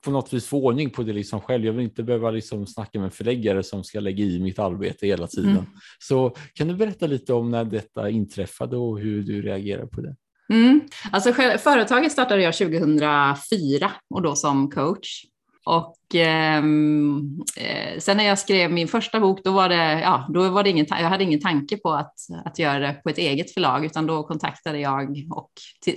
på 0.05 0.11
något 0.11 0.33
vis 0.33 0.47
få 0.47 0.65
ordning 0.65 0.89
på 0.89 1.03
det 1.03 1.13
liksom 1.13 1.41
själv. 1.41 1.65
Jag 1.65 1.73
vill 1.73 1.83
inte 1.83 2.03
behöva 2.03 2.31
liksom 2.31 2.67
snacka 2.67 2.99
med 2.99 3.05
en 3.05 3.11
förläggare 3.11 3.63
som 3.63 3.83
ska 3.83 3.99
lägga 3.99 4.23
i 4.23 4.39
mitt 4.39 4.59
arbete 4.59 5.07
hela 5.07 5.27
tiden. 5.27 5.51
Mm. 5.51 5.65
Så 5.99 6.35
kan 6.53 6.67
du 6.67 6.75
berätta 6.75 7.07
lite 7.07 7.33
om 7.33 7.51
när 7.51 7.65
detta 7.65 8.09
inträffade 8.09 8.77
och 8.77 8.99
hur 8.99 9.23
du 9.23 9.41
reagerar 9.41 9.85
på 9.85 10.01
det? 10.01 10.15
Mm. 10.49 10.81
Alltså, 11.11 11.33
företaget 11.33 12.11
startade 12.11 12.41
jag 12.41 12.53
2004 12.53 13.91
och 14.09 14.21
då 14.21 14.35
som 14.35 14.71
coach. 14.71 15.25
Och 15.65 15.97
ehm, 16.13 17.39
eh, 17.57 17.99
sen 17.99 18.17
när 18.17 18.23
jag 18.23 18.39
skrev 18.39 18.71
min 18.71 18.87
första 18.87 19.19
bok, 19.19 19.43
då 19.43 19.51
var 19.51 19.69
det, 19.69 20.01
ja, 20.01 20.27
då 20.29 20.49
var 20.49 20.63
det 20.63 20.69
ingen, 20.69 20.85
jag 20.89 21.09
hade 21.09 21.23
ingen 21.23 21.39
tanke 21.39 21.77
på 21.77 21.91
att, 21.91 22.15
att 22.45 22.59
göra 22.59 22.79
det 22.79 22.93
på 23.03 23.09
ett 23.09 23.17
eget 23.17 23.53
förlag, 23.53 23.85
utan 23.85 24.07
då 24.07 24.23
kontaktade 24.23 24.79
jag 24.79 25.27
och 25.31 25.51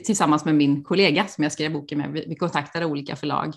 tillsammans 0.05 0.45
med 0.45 0.55
min 0.55 0.85
kollega 0.85 1.27
som 1.27 1.45
jag 1.45 1.53
skrev 1.53 1.73
boken 1.73 1.99
med, 1.99 2.13
vi, 2.13 2.25
vi 2.29 2.37
kontaktade 2.37 2.87
olika 2.87 3.17
förlag 3.17 3.55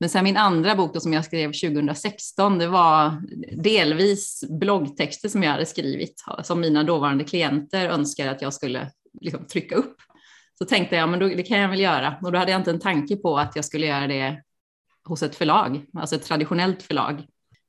Men 0.00 0.08
sen 0.08 0.24
min 0.24 0.36
andra 0.36 0.74
bok 0.74 0.94
då, 0.94 1.00
som 1.00 1.12
jag 1.12 1.24
skrev 1.24 1.52
2016, 1.52 2.58
det 2.58 2.68
var 2.68 3.22
delvis 3.62 4.44
bloggtexter 4.50 5.28
som 5.28 5.42
jag 5.42 5.50
hade 5.50 5.66
skrivit, 5.66 6.24
som 6.42 6.60
mina 6.60 6.82
dåvarande 6.84 7.24
klienter 7.24 7.88
önskade 7.88 8.30
att 8.30 8.42
jag 8.42 8.54
skulle 8.54 8.90
liksom, 9.20 9.46
trycka 9.46 9.74
upp. 9.74 9.96
Så 10.58 10.64
tänkte 10.64 10.96
jag, 10.96 11.08
men 11.08 11.20
då, 11.20 11.28
det 11.28 11.42
kan 11.42 11.58
jag 11.58 11.68
väl 11.68 11.80
göra. 11.80 12.16
Och 12.22 12.32
då 12.32 12.38
hade 12.38 12.50
jag 12.50 12.60
inte 12.60 12.70
en 12.70 12.80
tanke 12.80 13.16
på 13.16 13.38
att 13.38 13.56
jag 13.56 13.64
skulle 13.64 13.86
göra 13.86 14.06
det 14.06 14.42
hos 15.06 15.22
ett 15.22 15.36
förlag, 15.36 15.84
alltså 15.94 16.16
ett 16.16 16.24
traditionellt 16.24 16.82
förlag 16.82 17.14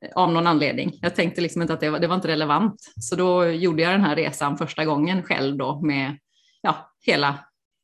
eh, 0.06 0.10
av 0.16 0.32
någon 0.32 0.48
anledning. 0.48 1.00
Jag 1.02 1.16
tänkte 1.16 1.42
liksom 1.42 1.62
inte 1.62 1.74
att 1.74 1.80
det 1.80 1.90
var, 1.90 2.00
det 2.00 2.08
var 2.08 2.16
inte 2.16 2.28
relevant. 2.28 2.94
Så 3.02 3.16
då 3.16 3.46
gjorde 3.46 3.82
jag 3.82 3.94
den 3.94 4.04
här 4.04 4.16
resan 4.16 4.58
första 4.58 4.86
gången 4.86 5.24
själv 5.24 5.58
då 5.58 5.82
med 5.82 6.18
ja, 6.62 6.92
hela, 7.06 7.40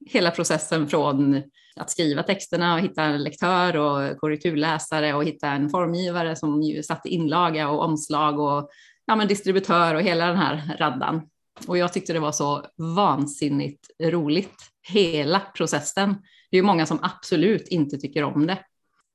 hela 0.10 0.32
processen 0.32 0.88
från 0.88 1.44
att 1.76 1.90
skriva 1.90 2.24
texterna 2.24 2.74
och 2.74 2.80
hitta 2.80 3.04
en 3.04 3.24
lektör 3.24 3.78
och 3.78 4.18
korrekturläsare 4.18 5.14
och 5.14 5.24
hitta 5.24 5.48
en 5.48 5.70
formgivare 5.70 6.36
som 6.36 6.62
ju 6.62 6.84
satte 6.84 7.10
inlaga 7.10 7.70
och 7.70 7.84
omslag 7.84 8.40
och 8.40 8.70
ja, 9.06 9.16
men 9.16 9.28
distributör 9.28 9.96
och 9.96 10.02
hela 10.02 10.28
den 10.28 10.38
här 10.38 10.78
raddan. 10.80 11.22
Och 11.68 11.78
jag 11.78 11.94
tyckte 11.94 12.14
det 12.14 12.20
var 12.20 12.32
så 12.32 12.66
vansinnigt 12.78 13.88
roligt, 14.04 14.56
hela 14.94 15.40
processen. 15.40 16.16
Det 16.52 16.58
är 16.58 16.62
ju 16.62 16.66
många 16.66 16.86
som 16.86 17.00
absolut 17.02 17.68
inte 17.68 17.98
tycker 17.98 18.24
om 18.24 18.48
det. 18.48 18.58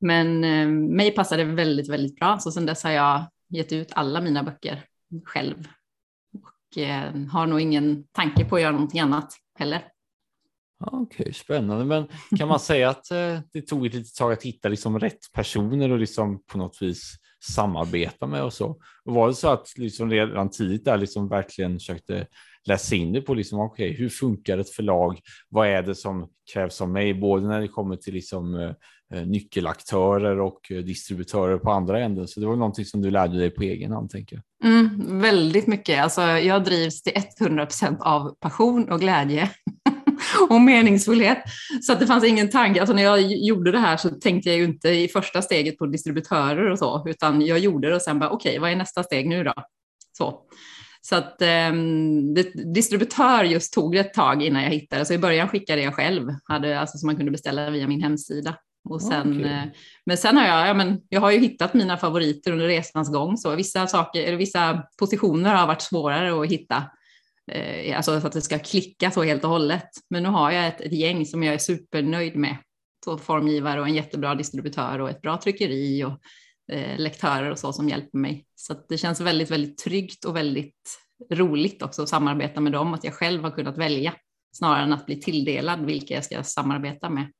Men 0.00 0.44
eh, 0.44 0.68
mig 0.68 1.10
passade 1.10 1.44
det 1.44 1.52
väldigt, 1.52 1.88
väldigt 1.88 2.16
bra. 2.16 2.38
Så 2.38 2.50
sedan 2.50 2.66
dess 2.66 2.84
har 2.84 2.90
jag 2.90 3.26
gett 3.48 3.72
ut 3.72 3.88
alla 3.92 4.20
mina 4.20 4.42
böcker 4.42 4.84
själv. 5.24 5.68
Och 6.32 6.78
eh, 6.78 7.14
har 7.32 7.46
nog 7.46 7.60
ingen 7.60 8.04
tanke 8.12 8.44
på 8.44 8.56
att 8.56 8.62
göra 8.62 8.72
någonting 8.72 9.00
annat 9.00 9.32
heller. 9.58 9.84
Okej, 10.80 11.22
okay, 11.22 11.32
spännande. 11.32 11.84
Men 11.84 12.08
kan 12.38 12.48
man 12.48 12.60
säga 12.60 12.90
att 12.90 13.10
eh, 13.10 13.38
det 13.52 13.62
tog 13.62 13.86
ett 13.86 13.94
litet 13.94 14.14
tag 14.14 14.32
att 14.32 14.42
hitta 14.42 14.68
liksom 14.68 15.00
rätt 15.00 15.32
personer 15.32 15.90
och 15.90 15.98
liksom 15.98 16.42
på 16.52 16.58
något 16.58 16.82
vis 16.82 17.14
samarbeta 17.44 18.26
med 18.26 18.42
och 18.42 18.52
så? 18.52 18.80
Och 19.04 19.14
var 19.14 19.28
det 19.28 19.34
så 19.34 19.48
att 19.48 19.78
liksom 19.78 20.10
redan 20.10 20.50
tidigt 20.50 20.84
där 20.84 20.98
liksom 20.98 21.28
verkligen 21.28 21.78
försökte 21.78 22.26
läsa 22.64 22.94
in 22.94 23.12
det 23.12 23.20
på 23.20 23.34
liksom, 23.34 23.60
okay, 23.60 23.92
hur 23.92 24.08
funkar 24.08 24.58
ett 24.58 24.70
förlag? 24.70 25.20
Vad 25.48 25.68
är 25.68 25.82
det 25.82 25.94
som 25.94 26.28
krävs 26.52 26.80
av 26.80 26.88
mig? 26.88 27.14
Både 27.14 27.48
när 27.48 27.60
det 27.60 27.68
kommer 27.68 27.96
till 27.96 28.14
liksom, 28.14 28.54
eh 28.54 28.72
Eh, 29.14 29.26
nyckelaktörer 29.26 30.40
och 30.40 30.72
eh, 30.72 30.78
distributörer 30.78 31.58
på 31.58 31.70
andra 31.70 32.00
änden. 32.00 32.28
Så 32.28 32.40
det 32.40 32.46
var 32.46 32.56
någonting 32.56 32.84
som 32.84 33.02
du 33.02 33.10
lärde 33.10 33.38
dig 33.38 33.50
på 33.50 33.62
egen 33.62 33.92
hand, 33.92 34.10
tänker 34.10 34.36
jag. 34.36 34.70
Mm, 34.70 35.20
väldigt 35.20 35.66
mycket. 35.66 36.02
Alltså, 36.02 36.22
jag 36.22 36.64
drivs 36.64 37.02
till 37.02 37.12
100 37.40 37.66
procent 37.66 37.98
av 38.00 38.34
passion 38.40 38.92
och 38.92 39.00
glädje 39.00 39.50
och 40.50 40.60
meningsfullhet. 40.60 41.38
Så 41.82 41.92
att 41.92 42.00
det 42.00 42.06
fanns 42.06 42.24
ingen 42.24 42.50
tanke. 42.50 42.80
Alltså 42.80 42.94
när 42.94 43.02
jag 43.02 43.20
gjorde 43.22 43.72
det 43.72 43.78
här 43.78 43.96
så 43.96 44.08
tänkte 44.08 44.48
jag 44.48 44.58
ju 44.58 44.64
inte 44.64 44.88
i 44.88 45.08
första 45.08 45.42
steget 45.42 45.78
på 45.78 45.86
distributörer 45.86 46.70
och 46.70 46.78
så, 46.78 47.04
utan 47.08 47.46
jag 47.46 47.58
gjorde 47.58 47.88
det 47.88 47.94
och 47.94 48.02
sen 48.02 48.18
bara 48.18 48.30
okej, 48.30 48.50
okay, 48.50 48.60
vad 48.60 48.70
är 48.70 48.76
nästa 48.76 49.02
steg 49.02 49.28
nu 49.28 49.44
då? 49.44 49.54
Så. 50.18 50.40
Så 51.00 51.16
att 51.16 51.42
eh, 51.42 51.72
distributör 52.74 53.44
just 53.44 53.72
tog 53.72 53.92
det 53.92 53.98
ett 53.98 54.14
tag 54.14 54.42
innan 54.42 54.62
jag 54.62 54.70
hittade, 54.70 55.04
så 55.04 55.14
i 55.14 55.18
början 55.18 55.48
skickade 55.48 55.82
jag 55.82 55.94
själv, 55.94 56.28
hade, 56.44 56.80
alltså 56.80 56.98
som 56.98 57.06
man 57.06 57.16
kunde 57.16 57.32
beställa 57.32 57.70
via 57.70 57.88
min 57.88 58.02
hemsida. 58.02 58.56
Och 58.84 59.02
sen, 59.02 59.40
okay. 59.40 59.52
eh, 59.52 59.64
men 60.06 60.16
sen 60.16 60.36
har 60.36 60.46
jag, 60.46 60.68
ja, 60.68 60.74
men, 60.74 61.00
jag 61.08 61.20
har 61.20 61.30
ju 61.30 61.38
hittat 61.38 61.74
mina 61.74 61.96
favoriter 61.96 62.52
under 62.52 62.66
resans 62.66 63.12
gång, 63.12 63.36
så 63.36 63.54
vissa, 63.54 63.86
saker, 63.86 64.22
eller 64.22 64.36
vissa 64.36 64.82
positioner 64.98 65.54
har 65.54 65.66
varit 65.66 65.82
svårare 65.82 66.42
att 66.42 66.50
hitta 66.50 66.84
eh, 67.52 67.96
alltså 67.96 68.20
så 68.20 68.26
att 68.26 68.32
det 68.32 68.40
ska 68.40 68.58
klicka 68.58 69.10
så 69.10 69.22
helt 69.22 69.44
och 69.44 69.50
hållet. 69.50 69.88
Men 70.10 70.22
nu 70.22 70.28
har 70.28 70.50
jag 70.50 70.66
ett, 70.66 70.80
ett 70.80 70.92
gäng 70.92 71.26
som 71.26 71.42
jag 71.42 71.54
är 71.54 71.58
supernöjd 71.58 72.36
med. 72.36 72.56
Så 73.04 73.18
formgivare 73.18 73.80
och 73.80 73.88
en 73.88 73.94
jättebra 73.94 74.34
distributör 74.34 74.98
och 74.98 75.10
ett 75.10 75.22
bra 75.22 75.40
tryckeri 75.40 76.04
och 76.04 76.20
eh, 76.74 76.98
lektörer 76.98 77.50
och 77.50 77.58
så 77.58 77.72
som 77.72 77.88
hjälper 77.88 78.18
mig. 78.18 78.44
Så 78.54 78.74
det 78.88 78.98
känns 78.98 79.20
väldigt, 79.20 79.50
väldigt 79.50 79.78
tryggt 79.78 80.24
och 80.24 80.36
väldigt 80.36 80.98
roligt 81.32 81.82
också 81.82 82.02
att 82.02 82.08
samarbeta 82.08 82.60
med 82.60 82.72
dem, 82.72 82.94
att 82.94 83.04
jag 83.04 83.14
själv 83.14 83.42
har 83.42 83.50
kunnat 83.50 83.78
välja 83.78 84.14
snarare 84.52 84.82
än 84.82 84.92
att 84.92 85.06
bli 85.06 85.20
tilldelad 85.20 85.84
vilka 85.84 86.14
jag 86.14 86.24
ska 86.24 86.42
samarbeta 86.42 87.10
med. 87.10 87.32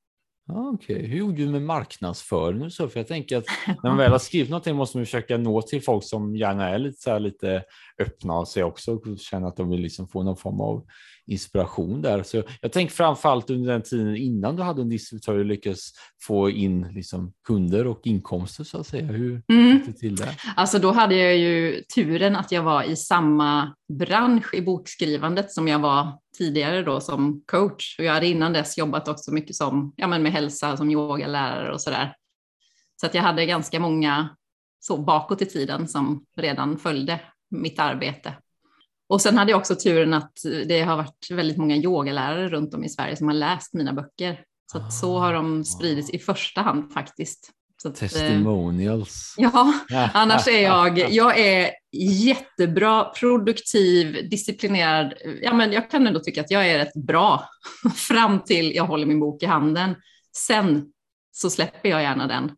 Okej, 0.50 0.96
okay. 0.96 1.06
hur 1.06 1.18
gjorde 1.18 1.36
du 1.36 1.48
med 1.48 1.62
marknadsföring 1.62 2.70
så? 2.70 2.88
För 2.88 3.00
jag 3.00 3.06
tänker 3.06 3.36
att 3.36 3.44
när 3.66 3.90
man 3.90 3.96
väl 3.96 4.12
har 4.12 4.18
skrivit 4.18 4.50
någonting 4.50 4.76
måste 4.76 4.98
man 4.98 5.06
försöka 5.06 5.36
nå 5.36 5.62
till 5.62 5.82
folk 5.82 6.04
som 6.04 6.36
gärna 6.36 6.68
är 6.68 6.78
lite, 6.78 7.00
så 7.00 7.10
här, 7.10 7.20
lite 7.20 7.64
öppna 7.98 8.32
av 8.32 8.44
sig 8.44 8.64
också 8.64 8.94
och 8.94 9.18
känna 9.18 9.48
att 9.48 9.56
de 9.56 9.70
vill 9.70 9.80
liksom 9.80 10.08
få 10.08 10.22
någon 10.22 10.36
form 10.36 10.60
av 10.60 10.86
inspiration 11.28 12.02
där. 12.02 12.22
Så 12.22 12.42
jag 12.60 12.72
tänker 12.72 12.94
framförallt 12.94 13.50
under 13.50 13.72
den 13.72 13.82
tiden 13.82 14.16
innan 14.16 14.56
du 14.56 14.62
hade 14.62 14.82
en 14.82 14.88
distributör 14.88 15.38
och 15.38 15.44
lyckades 15.44 15.80
få 16.22 16.50
in 16.50 16.88
liksom 16.92 17.32
kunder 17.46 17.86
och 17.86 18.00
inkomster 18.04 18.64
så 18.64 18.78
att 18.78 18.86
säga. 18.86 19.06
Hur 19.06 19.42
mm. 19.48 19.80
det 19.86 19.92
till 19.92 20.16
det? 20.16 20.36
Alltså 20.56 20.78
då 20.78 20.92
hade 20.92 21.14
jag 21.14 21.36
ju 21.36 21.82
turen 21.94 22.36
att 22.36 22.52
jag 22.52 22.62
var 22.62 22.82
i 22.82 22.96
samma 22.96 23.74
bransch 23.98 24.54
i 24.54 24.62
bokskrivandet 24.62 25.52
som 25.52 25.68
jag 25.68 25.78
var 25.78 26.18
tidigare 26.38 26.82
då 26.82 27.00
som 27.00 27.42
coach 27.46 27.98
och 27.98 28.04
jag 28.04 28.12
hade 28.12 28.26
innan 28.26 28.52
dess 28.52 28.78
jobbat 28.78 29.08
också 29.08 29.32
mycket 29.32 29.56
som, 29.56 29.92
ja 29.96 30.06
men 30.06 30.22
med 30.22 30.32
hälsa 30.32 30.76
som 30.76 30.90
yogalärare 30.90 31.72
och 31.72 31.80
sådär. 31.80 32.14
Så 33.00 33.06
att 33.06 33.14
jag 33.14 33.22
hade 33.22 33.46
ganska 33.46 33.80
många 33.80 34.28
så 34.80 34.96
bakåt 34.96 35.42
i 35.42 35.46
tiden 35.46 35.88
som 35.88 36.24
redan 36.36 36.78
följde 36.78 37.20
mitt 37.50 37.78
arbete. 37.78 38.34
Och 39.08 39.20
sen 39.20 39.38
hade 39.38 39.50
jag 39.50 39.58
också 39.58 39.74
turen 39.74 40.14
att 40.14 40.32
det 40.42 40.80
har 40.80 40.96
varit 40.96 41.30
väldigt 41.30 41.56
många 41.56 41.76
yogalärare 41.76 42.48
runt 42.48 42.74
om 42.74 42.84
i 42.84 42.88
Sverige 42.88 43.16
som 43.16 43.26
har 43.26 43.34
läst 43.34 43.74
mina 43.74 43.92
böcker. 43.92 44.40
Så 44.72 44.78
att 44.78 44.92
så 44.92 45.18
har 45.18 45.32
de 45.32 45.64
spridits 45.64 46.10
i 46.10 46.18
första 46.18 46.62
hand 46.62 46.92
faktiskt. 46.92 47.50
Att, 47.84 47.96
Testimonials. 47.96 49.34
Ja, 49.36 49.74
annars 50.14 50.48
är 50.48 50.62
jag, 50.62 50.98
jag 50.98 51.38
är 51.38 51.70
jättebra, 52.26 53.04
produktiv, 53.04 54.28
disciplinerad. 54.30 55.14
Ja, 55.42 55.54
men 55.54 55.72
jag 55.72 55.90
kan 55.90 56.06
ändå 56.06 56.20
tycka 56.20 56.40
att 56.40 56.50
jag 56.50 56.68
är 56.68 56.78
rätt 56.78 56.94
bra 56.94 57.48
fram 57.94 58.40
till 58.44 58.74
jag 58.74 58.84
håller 58.84 59.06
min 59.06 59.20
bok 59.20 59.42
i 59.42 59.46
handen. 59.46 59.94
Sen 60.36 60.86
så 61.32 61.50
släpper 61.50 61.88
jag 61.88 62.02
gärna 62.02 62.26
den. 62.26 62.50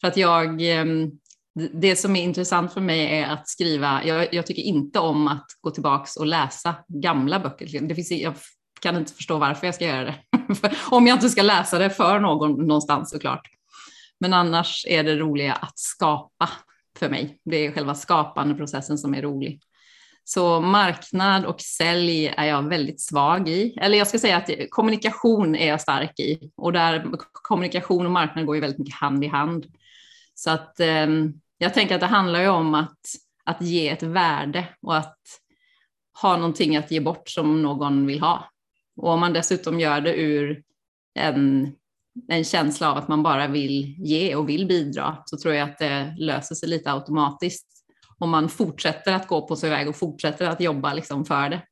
För 0.00 0.08
att 0.08 0.16
jag, 0.16 0.62
ehm, 0.62 1.10
det 1.54 1.96
som 1.96 2.16
är 2.16 2.22
intressant 2.22 2.72
för 2.72 2.80
mig 2.80 3.18
är 3.18 3.26
att 3.26 3.48
skriva, 3.48 4.04
jag, 4.04 4.34
jag 4.34 4.46
tycker 4.46 4.62
inte 4.62 4.98
om 4.98 5.28
att 5.28 5.46
gå 5.60 5.70
tillbaka 5.70 6.20
och 6.20 6.26
läsa 6.26 6.74
gamla 6.88 7.40
böcker. 7.40 7.80
Det 7.88 7.94
finns, 7.94 8.10
jag 8.10 8.34
kan 8.80 8.96
inte 8.96 9.12
förstå 9.12 9.38
varför 9.38 9.66
jag 9.66 9.74
ska 9.74 9.86
göra 9.86 10.04
det. 10.04 10.14
om 10.90 11.06
jag 11.06 11.16
inte 11.16 11.28
ska 11.28 11.42
läsa 11.42 11.78
det 11.78 11.90
för 11.90 12.20
någon 12.20 12.66
någonstans 12.66 13.10
såklart. 13.10 13.48
Men 14.20 14.32
annars 14.32 14.86
är 14.88 15.04
det 15.04 15.16
roliga 15.16 15.52
att 15.52 15.78
skapa 15.78 16.50
för 16.98 17.08
mig. 17.08 17.38
Det 17.44 17.56
är 17.56 17.72
själva 17.72 17.94
skapandeprocessen 17.94 18.98
som 18.98 19.14
är 19.14 19.22
rolig. 19.22 19.60
Så 20.24 20.60
marknad 20.60 21.44
och 21.44 21.60
sälj 21.60 22.26
är 22.26 22.44
jag 22.44 22.68
väldigt 22.68 23.00
svag 23.00 23.48
i. 23.48 23.74
Eller 23.80 23.98
jag 23.98 24.06
ska 24.06 24.18
säga 24.18 24.36
att 24.36 24.50
kommunikation 24.70 25.56
är 25.56 25.68
jag 25.68 25.80
stark 25.80 26.20
i. 26.20 26.50
Och 26.56 26.72
där 26.72 27.10
kommunikation 27.32 28.06
och 28.06 28.12
marknad 28.12 28.46
går 28.46 28.54
ju 28.54 28.60
väldigt 28.60 28.78
mycket 28.78 28.94
hand 28.94 29.24
i 29.24 29.26
hand. 29.26 29.66
Så 30.34 30.50
att 30.50 30.80
eh, 30.80 31.06
jag 31.58 31.74
tänker 31.74 31.94
att 31.94 32.00
det 32.00 32.06
handlar 32.06 32.40
ju 32.40 32.48
om 32.48 32.74
att, 32.74 32.98
att 33.44 33.62
ge 33.62 33.88
ett 33.88 34.02
värde 34.02 34.68
och 34.82 34.96
att 34.96 35.18
ha 36.22 36.36
någonting 36.36 36.76
att 36.76 36.90
ge 36.90 37.00
bort 37.00 37.28
som 37.28 37.62
någon 37.62 38.06
vill 38.06 38.20
ha. 38.20 38.50
Och 38.96 39.08
om 39.08 39.20
man 39.20 39.32
dessutom 39.32 39.80
gör 39.80 40.00
det 40.00 40.14
ur 40.14 40.62
en, 41.14 41.72
en 42.28 42.44
känsla 42.44 42.90
av 42.90 42.96
att 42.96 43.08
man 43.08 43.22
bara 43.22 43.46
vill 43.46 43.94
ge 43.98 44.34
och 44.34 44.48
vill 44.48 44.66
bidra 44.66 45.16
så 45.24 45.36
tror 45.38 45.54
jag 45.54 45.70
att 45.70 45.78
det 45.78 46.14
löser 46.18 46.54
sig 46.54 46.68
lite 46.68 46.92
automatiskt. 46.92 47.66
Om 48.18 48.30
man 48.30 48.48
fortsätter 48.48 49.12
att 49.12 49.26
gå 49.26 49.48
på 49.48 49.56
sin 49.56 49.70
väg 49.70 49.88
och 49.88 49.96
fortsätter 49.96 50.48
att 50.48 50.60
jobba 50.60 50.94
liksom 50.94 51.24
för 51.24 51.48
det. 51.48 51.62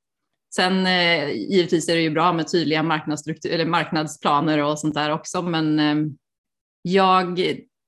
Sen 0.55 0.87
eh, 0.87 1.31
givetvis 1.31 1.89
är 1.89 1.95
det 1.95 2.03
ju 2.03 2.11
bra 2.11 2.33
med 2.33 2.53
tydliga 2.53 2.83
marknadsstruktur, 2.83 3.53
eller 3.53 3.67
marknadsplaner 3.67 4.59
och 4.59 4.79
sånt 4.79 4.95
där 4.95 5.11
också, 5.11 5.43
men 5.43 5.79
eh, 5.79 5.97
jag 6.83 7.41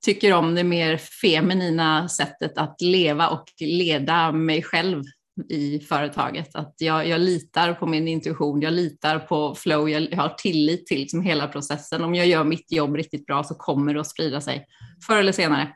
tycker 0.05 0.33
om 0.33 0.55
det 0.55 0.65
mer 0.65 0.97
feminina 0.97 2.09
sättet 2.09 2.59
att 2.59 2.81
leva 2.81 3.29
och 3.29 3.45
leda 3.61 4.33
mig 4.33 4.63
själv 4.63 5.03
i 5.49 5.81
företaget. 5.81 6.55
Att 6.55 6.75
jag, 6.79 7.09
jag 7.09 7.21
litar 7.21 7.75
på 7.75 7.87
min 7.87 8.09
intuition, 8.09 8.61
jag 8.61 8.73
litar 8.73 9.19
på 9.19 9.55
flow, 9.55 9.91
jag 9.91 10.17
har 10.17 10.29
tillit 10.29 10.87
till 10.87 10.99
liksom 10.99 11.23
hela 11.23 11.49
processen. 11.49 12.05
Om 12.05 12.15
jag 12.15 12.27
gör 12.27 12.45
mitt 12.45 12.73
jobb 12.73 12.97
riktigt 12.97 13.27
bra 13.27 13.45
så 13.45 13.55
kommer 13.55 13.95
det 13.95 14.01
att 14.01 14.11
sprida 14.11 14.41
sig 14.41 14.67
förr 15.07 15.17
eller 15.17 15.33
senare. 15.33 15.75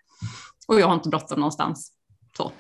Och 0.69 0.81
jag 0.81 0.87
har 0.87 0.95
inte 0.95 1.09
bråttom 1.09 1.41
någonstans. 1.41 1.93
Så. 2.37 2.53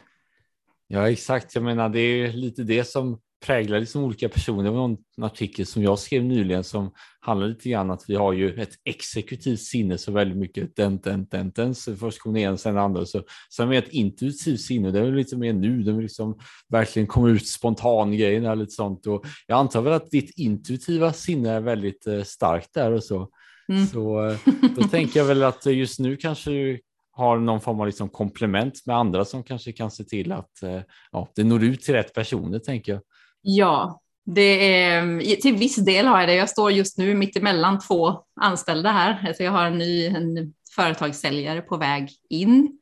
Ja, 0.87 1.10
exakt. 1.10 1.54
Jag 1.54 1.64
menar, 1.64 1.88
det 1.88 2.00
är 2.00 2.32
lite 2.32 2.62
det 2.62 2.84
som 2.84 3.20
präglar 3.40 3.80
liksom 3.80 4.04
olika 4.04 4.28
personer. 4.28 4.64
Det 4.64 4.71
var 4.71 4.88
någon 4.88 4.99
artikel 5.21 5.66
som 5.66 5.83
jag 5.83 5.99
skrev 5.99 6.25
nyligen 6.25 6.64
som 6.64 6.92
handlar 7.21 7.49
lite 7.49 7.68
grann 7.68 7.90
att 7.90 8.04
vi 8.09 8.14
har 8.14 8.33
ju 8.33 8.54
ett 8.54 8.75
exekutivt 8.85 9.61
sinne 9.61 9.99
så 9.99 10.12
väldigt 10.12 10.38
mycket 10.38 10.76
den, 10.76 10.99
den, 10.99 11.26
den, 11.30 11.50
den, 11.54 11.75
så 11.75 11.97
först 11.97 12.18
kommer 12.18 12.40
en, 12.40 12.59
sen 12.59 12.78
andra. 12.78 13.07
Så, 13.07 13.23
sen 13.54 13.68
med 13.68 13.78
ett 13.78 13.88
intuitivt 13.88 14.61
sinne, 14.61 14.90
det 14.90 15.00
är 15.00 15.12
lite 15.12 15.37
mer 15.37 15.52
nu, 15.52 15.83
det 15.83 15.92
liksom 15.92 16.38
verkligen 16.68 17.07
kommer 17.07 17.28
ut 17.28 17.49
spontan 17.49 18.16
grejer 18.16 18.57
lite 18.57 18.73
sånt. 18.73 19.07
Och 19.07 19.25
jag 19.47 19.59
antar 19.59 19.83
väl 19.83 19.92
att 19.92 20.11
ditt 20.11 20.38
intuitiva 20.38 21.12
sinne 21.12 21.50
är 21.50 21.61
väldigt 21.61 22.07
eh, 22.07 22.23
starkt 22.23 22.75
där 22.75 22.92
och 22.92 23.04
så. 23.04 23.28
Mm. 23.73 23.87
Så 23.87 24.28
eh, 24.28 24.38
då 24.76 24.83
tänker 24.83 25.21
jag 25.21 25.26
väl 25.26 25.42
att 25.42 25.66
just 25.66 25.99
nu 25.99 26.16
kanske 26.16 26.78
har 27.18 27.38
någon 27.38 27.61
form 27.61 27.80
av 27.80 27.87
liksom 27.87 28.09
komplement 28.09 28.87
med 28.87 28.97
andra 28.97 29.25
som 29.25 29.42
kanske 29.42 29.73
kan 29.73 29.90
se 29.90 30.04
till 30.04 30.33
att 30.33 30.62
eh, 30.62 30.80
ja, 31.12 31.28
det 31.35 31.45
når 31.45 31.64
ut 31.64 31.83
till 31.83 31.95
rätt 31.95 32.14
personer 32.14 32.59
tänker 32.59 32.92
jag. 32.92 33.02
Ja, 33.42 34.00
det 34.25 34.83
är, 34.83 35.37
till 35.37 35.54
viss 35.54 35.76
del 35.76 36.07
har 36.07 36.21
jag 36.21 36.28
det. 36.28 36.35
Jag 36.35 36.50
står 36.50 36.73
just 36.73 36.99
nu 36.99 37.14
mitt 37.14 37.37
emellan 37.37 37.78
två 37.78 38.23
anställda 38.40 38.90
här. 38.90 39.28
Alltså 39.28 39.42
jag 39.42 39.52
har 39.52 39.64
en 39.64 39.78
ny 39.78 40.07
en 40.07 40.54
företagssäljare 40.76 41.61
på 41.61 41.76
väg 41.76 42.11
in 42.30 42.78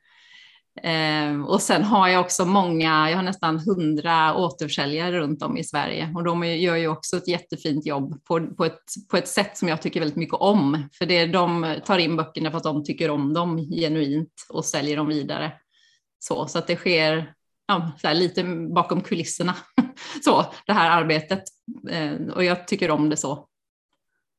Eh, 0.82 1.40
och 1.46 1.62
sen 1.62 1.82
har 1.82 2.08
jag 2.08 2.20
också 2.20 2.44
många, 2.44 3.10
jag 3.10 3.16
har 3.16 3.22
nästan 3.22 3.58
hundra 3.58 4.36
återförsäljare 4.36 5.18
runt 5.18 5.42
om 5.42 5.56
i 5.56 5.64
Sverige 5.64 6.12
och 6.14 6.24
de 6.24 6.44
gör 6.44 6.76
ju 6.76 6.88
också 6.88 7.16
ett 7.16 7.28
jättefint 7.28 7.86
jobb 7.86 8.24
på, 8.24 8.46
på, 8.46 8.64
ett, 8.64 8.82
på 9.10 9.16
ett 9.16 9.28
sätt 9.28 9.58
som 9.58 9.68
jag 9.68 9.82
tycker 9.82 10.00
väldigt 10.00 10.16
mycket 10.16 10.34
om. 10.34 10.88
För 10.98 11.06
det, 11.06 11.26
de 11.26 11.74
tar 11.84 11.98
in 11.98 12.16
böckerna 12.16 12.50
för 12.50 12.56
att 12.58 12.64
de 12.64 12.84
tycker 12.84 13.10
om 13.10 13.34
dem 13.34 13.58
genuint 13.58 14.32
och 14.48 14.64
säljer 14.64 14.96
dem 14.96 15.06
vidare. 15.06 15.52
Så, 16.18 16.46
så 16.46 16.58
att 16.58 16.66
det 16.66 16.76
sker 16.76 17.32
ja, 17.66 18.12
lite 18.12 18.44
bakom 18.74 19.00
kulisserna, 19.00 19.56
så, 20.24 20.44
det 20.66 20.72
här 20.72 21.02
arbetet. 21.02 21.42
Eh, 21.90 22.14
och 22.34 22.44
jag 22.44 22.68
tycker 22.68 22.90
om 22.90 23.10
det 23.10 23.16
så. 23.16 23.48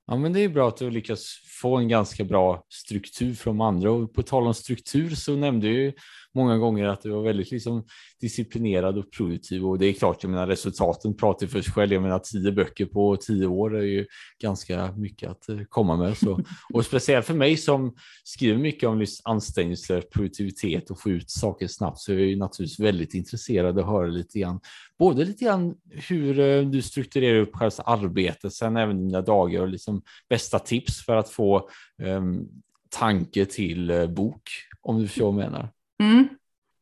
Ja, 0.07 0.17
men 0.17 0.33
det 0.33 0.39
är 0.39 0.49
bra 0.49 0.67
att 0.67 0.77
du 0.77 0.89
lyckas 0.89 1.41
få 1.61 1.77
en 1.77 1.87
ganska 1.87 2.23
bra 2.23 2.65
struktur 2.69 3.33
från 3.33 3.61
andra 3.61 3.91
och 3.91 4.13
på 4.13 4.23
tal 4.23 4.47
om 4.47 4.53
struktur 4.53 5.15
så 5.15 5.35
nämnde 5.35 5.67
ju 5.67 5.93
många 6.35 6.57
gånger 6.57 6.85
att 6.85 7.01
du 7.01 7.09
var 7.09 7.21
väldigt 7.21 7.51
liksom 7.51 7.85
disciplinerad 8.21 8.97
och 8.97 9.11
produktiv 9.11 9.65
och 9.65 9.79
det 9.79 9.85
är 9.85 9.93
klart, 9.93 10.23
jag 10.23 10.29
menar 10.29 10.47
resultaten 10.47 11.17
pratar 11.17 11.47
för 11.47 11.61
sig 11.61 11.73
själv. 11.73 11.93
Jag 11.93 12.01
menar 12.01 12.19
tio 12.19 12.51
böcker 12.51 12.85
på 12.85 13.17
tio 13.17 13.45
år 13.45 13.77
är 13.77 13.83
ju 13.83 14.05
ganska 14.41 14.91
mycket 14.91 15.29
att 15.29 15.49
eh, 15.49 15.59
komma 15.69 15.97
med. 15.97 16.17
Så, 16.17 16.39
och 16.73 16.85
speciellt 16.85 17.25
för 17.25 17.33
mig 17.33 17.57
som 17.57 17.95
skriver 18.23 18.57
mycket 18.57 18.89
om 18.89 19.05
ansträngningslös 19.23 20.09
produktivitet 20.09 20.91
och 20.91 20.99
få 20.99 21.09
ut 21.09 21.29
saker 21.29 21.67
snabbt 21.67 21.99
så 21.99 22.11
är 22.11 22.17
jag 22.17 22.27
ju 22.27 22.35
naturligtvis 22.35 22.79
väldigt 22.79 23.13
intresserad 23.13 23.79
att 23.79 23.85
höra 23.85 24.07
lite 24.07 24.39
grann, 24.39 24.59
både 24.99 25.25
lite 25.25 25.45
grann 25.45 25.75
hur 26.09 26.39
eh, 26.39 26.61
du 26.61 26.81
strukturerar 26.81 27.39
upp 27.39 27.55
själva 27.55 27.83
arbetet, 27.85 28.53
sen 28.53 28.77
även 28.77 29.07
dina 29.07 29.21
dagar 29.21 29.61
och 29.61 29.67
liksom 29.67 30.01
bästa 30.29 30.59
tips 30.59 31.05
för 31.05 31.15
att 31.15 31.29
få 31.29 31.69
um, 32.03 32.47
tanke 32.89 33.45
till 33.45 33.91
uh, 33.91 34.09
bok, 34.09 34.41
om 34.81 34.99
du 34.99 35.07
förstår 35.07 35.31
vad 35.31 35.43
jag 35.43 35.51
menar. 35.51 35.69
Mm. 36.03 36.27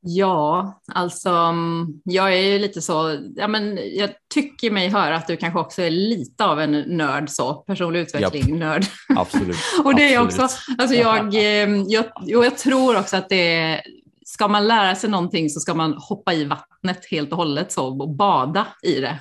Ja, 0.07 0.81
alltså 0.93 1.29
mm, 1.29 2.01
jag 2.03 2.33
är 2.33 2.41
ju 2.41 2.59
lite 2.59 2.81
så, 2.81 3.19
ja 3.35 3.47
men 3.47 3.79
jag 3.93 4.09
tycker 4.33 4.71
mig 4.71 4.89
höra 4.89 5.15
att 5.15 5.27
du 5.27 5.37
kanske 5.37 5.59
också 5.59 5.81
är 5.81 5.89
lite 5.89 6.45
av 6.45 6.59
en 6.59 6.71
nörd 6.71 7.29
så, 7.29 7.53
personlig 7.53 7.99
utveckling, 7.99 8.59
nörd. 8.59 8.85
Absolut. 9.15 9.57
och 9.83 9.95
det 9.95 10.13
är 10.13 10.19
Absolut. 10.19 10.43
också, 10.43 10.71
alltså 10.77 10.95
jag, 10.95 11.33
eh, 11.35 11.83
jag, 11.87 12.05
och 12.37 12.45
jag 12.45 12.57
tror 12.57 12.99
också 12.99 13.17
att 13.17 13.29
det 13.29 13.55
är, 13.55 13.81
ska 14.25 14.47
man 14.47 14.67
lära 14.67 14.95
sig 14.95 15.09
någonting 15.09 15.49
så 15.49 15.59
ska 15.59 15.73
man 15.73 15.93
hoppa 15.93 16.33
i 16.33 16.45
vattnet 16.45 17.05
helt 17.11 17.31
och 17.31 17.37
hållet 17.37 17.71
så 17.71 18.01
och 18.01 18.09
bada 18.09 18.67
i 18.83 18.99
det. 18.99 19.19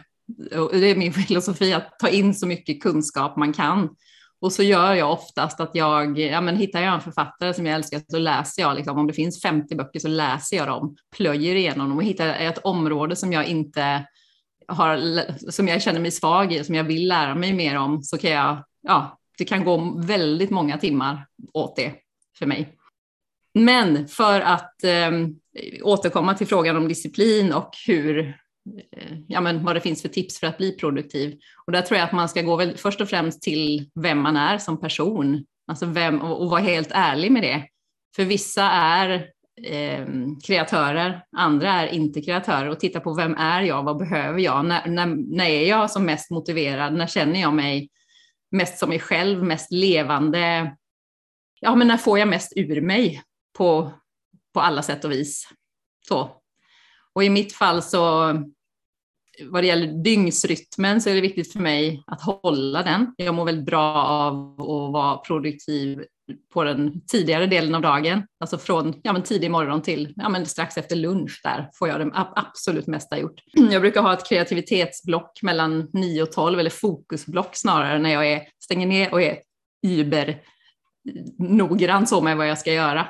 Och 0.59 0.71
det 0.73 0.87
är 0.87 0.97
min 0.97 1.13
filosofi 1.27 1.73
att 1.73 1.99
ta 1.99 2.09
in 2.09 2.35
så 2.35 2.47
mycket 2.47 2.83
kunskap 2.83 3.37
man 3.37 3.53
kan. 3.53 3.89
Och 4.45 4.53
så 4.53 4.63
gör 4.63 4.95
jag 4.95 5.13
oftast 5.13 5.61
att 5.61 5.71
jag, 5.75 6.19
ja 6.19 6.41
men 6.41 6.57
hittar 6.57 6.81
jag 6.81 6.95
en 6.95 7.01
författare 7.01 7.55
som 7.55 7.67
jag 7.67 7.75
älskar 7.75 8.03
så 8.09 8.19
läser 8.19 8.63
jag, 8.63 8.77
liksom, 8.77 8.99
om 8.99 9.07
det 9.07 9.13
finns 9.13 9.43
50 9.43 9.75
böcker 9.75 10.01
så 10.01 10.09
läser 10.09 10.57
jag 10.57 10.67
dem, 10.67 10.97
plöjer 11.17 11.55
igenom 11.55 11.89
dem 11.89 11.99
och 11.99 12.05
hittar 12.05 12.29
ett 12.29 12.59
område 12.59 13.17
som 13.17 13.33
jag 13.33 13.47
inte 13.47 14.07
har, 14.69 15.51
som 15.51 15.69
jag 15.69 15.83
känner 15.83 16.01
mig 16.01 16.11
svag 16.11 16.53
i, 16.53 16.65
som 16.65 16.75
jag 16.75 16.85
vill 16.85 17.09
lära 17.09 17.35
mig 17.35 17.53
mer 17.53 17.77
om, 17.77 18.03
så 18.03 18.19
kan 18.19 18.31
jag, 18.31 18.65
ja, 18.83 19.19
det 19.39 19.45
kan 19.45 19.65
gå 19.65 19.95
väldigt 19.97 20.51
många 20.51 20.79
timmar 20.79 21.27
åt 21.53 21.77
det 21.77 21.95
för 22.39 22.47
mig. 22.47 22.75
Men 23.55 24.09
för 24.09 24.41
att 24.41 24.85
eh, 24.85 25.11
återkomma 25.83 26.35
till 26.35 26.47
frågan 26.47 26.77
om 26.77 26.89
disciplin 26.89 27.53
och 27.53 27.71
hur 27.87 28.37
Eh, 28.97 29.19
ja, 29.29 29.41
men 29.41 29.65
vad 29.65 29.77
det 29.77 29.81
finns 29.81 30.03
för 30.03 30.09
tips 30.09 30.41
för 30.41 30.47
att 30.47 30.59
bli 30.59 30.73
produktiv. 30.73 31.39
Och 31.67 31.73
där 31.73 31.83
tror 31.83 31.99
jag 31.99 32.07
att 32.07 32.13
man 32.13 32.29
ska 32.29 32.43
gå 32.43 32.57
väl 32.57 32.77
först 32.77 33.01
och 33.01 33.09
främst 33.09 33.43
till 33.43 33.91
vem 33.95 34.19
man 34.19 34.37
är 34.37 34.59
som 34.59 34.81
person, 34.81 35.45
alltså 35.67 35.87
vem, 35.87 36.23
och, 36.23 36.43
och 36.43 36.51
vara 36.51 36.61
helt 36.61 36.91
ärlig 36.91 37.33
med 37.33 37.43
det. 37.43 37.69
För 38.17 38.25
vissa 38.25 38.63
är 38.71 39.29
eh, 39.63 40.07
kreatörer, 40.47 41.25
andra 41.37 41.71
är 41.71 41.87
inte 41.87 42.23
kreatörer 42.23 42.69
och 42.69 42.81
titta 42.81 43.01
på 43.01 43.15
vem 43.15 43.35
är 43.35 43.63
jag, 43.63 43.83
vad 43.83 43.97
behöver 43.97 44.41
jag, 44.41 44.65
när, 44.65 44.87
när, 44.87 45.07
när 45.37 45.45
är 45.45 45.69
jag 45.69 45.91
som 45.91 46.05
mest 46.05 46.31
motiverad, 46.31 46.95
när 46.95 47.07
känner 47.07 47.41
jag 47.41 47.55
mig 47.55 47.89
mest 48.51 48.79
som 48.79 48.89
mig 48.89 49.01
själv, 49.01 49.45
mest 49.45 49.73
levande, 49.73 50.77
ja 51.61 51.75
men 51.75 51.89
när 51.89 51.97
får 51.97 52.19
jag 52.19 52.29
mest 52.29 52.53
ur 52.57 52.81
mig 52.81 53.23
på, 53.59 53.93
på 54.55 54.61
alla 54.61 54.83
sätt 54.83 55.05
och 55.05 55.13
vis. 55.13 55.49
Så. 56.09 56.44
Och 57.15 57.25
i 57.25 57.31
mitt 57.31 57.53
fall 57.53 57.83
så 57.83 58.35
vad 59.43 59.63
det 59.63 59.67
gäller 59.67 59.87
dygnsrytmen 59.87 61.01
så 61.01 61.11
är 61.11 61.15
det 61.15 61.21
viktigt 61.21 61.53
för 61.53 61.61
mig 61.61 62.03
att 62.07 62.23
hålla 62.23 62.83
den. 62.83 63.15
Jag 63.17 63.35
mår 63.35 63.45
väldigt 63.45 63.67
bra 63.67 63.95
av 63.95 64.53
att 64.61 64.93
vara 64.93 65.17
produktiv 65.17 66.05
på 66.53 66.65
den 66.65 67.01
tidigare 67.07 67.47
delen 67.47 67.75
av 67.75 67.83
dagen, 67.83 68.27
alltså 68.41 68.59
från 68.59 69.01
ja, 69.03 69.13
men 69.13 69.23
tidig 69.23 69.51
morgon 69.51 69.83
till 69.83 70.13
ja, 70.17 70.29
men 70.29 70.47
strax 70.47 70.79
efter 70.79 70.97
lunch. 70.97 71.41
Där 71.45 71.71
får 71.75 71.89
jag 71.89 72.01
det 72.01 72.11
absolut 72.15 72.87
mesta 72.87 73.19
gjort. 73.19 73.41
Jag 73.71 73.83
brukar 73.83 74.03
ha 74.03 74.13
ett 74.13 74.29
kreativitetsblock 74.29 75.43
mellan 75.43 75.91
9 75.93 76.23
och 76.23 76.33
12, 76.33 76.61
eller 76.61 76.71
fokusblock 76.71 77.57
snarare, 77.57 77.99
när 77.99 78.11
jag 78.11 78.33
är, 78.33 78.43
stänger 78.65 78.87
ner 78.87 79.13
och 79.13 79.23
är 79.23 79.39
über 79.87 80.43
noggrann 81.39 82.07
så 82.07 82.21
med 82.21 82.37
vad 82.37 82.49
jag 82.49 82.59
ska 82.59 82.73
göra. 82.73 83.07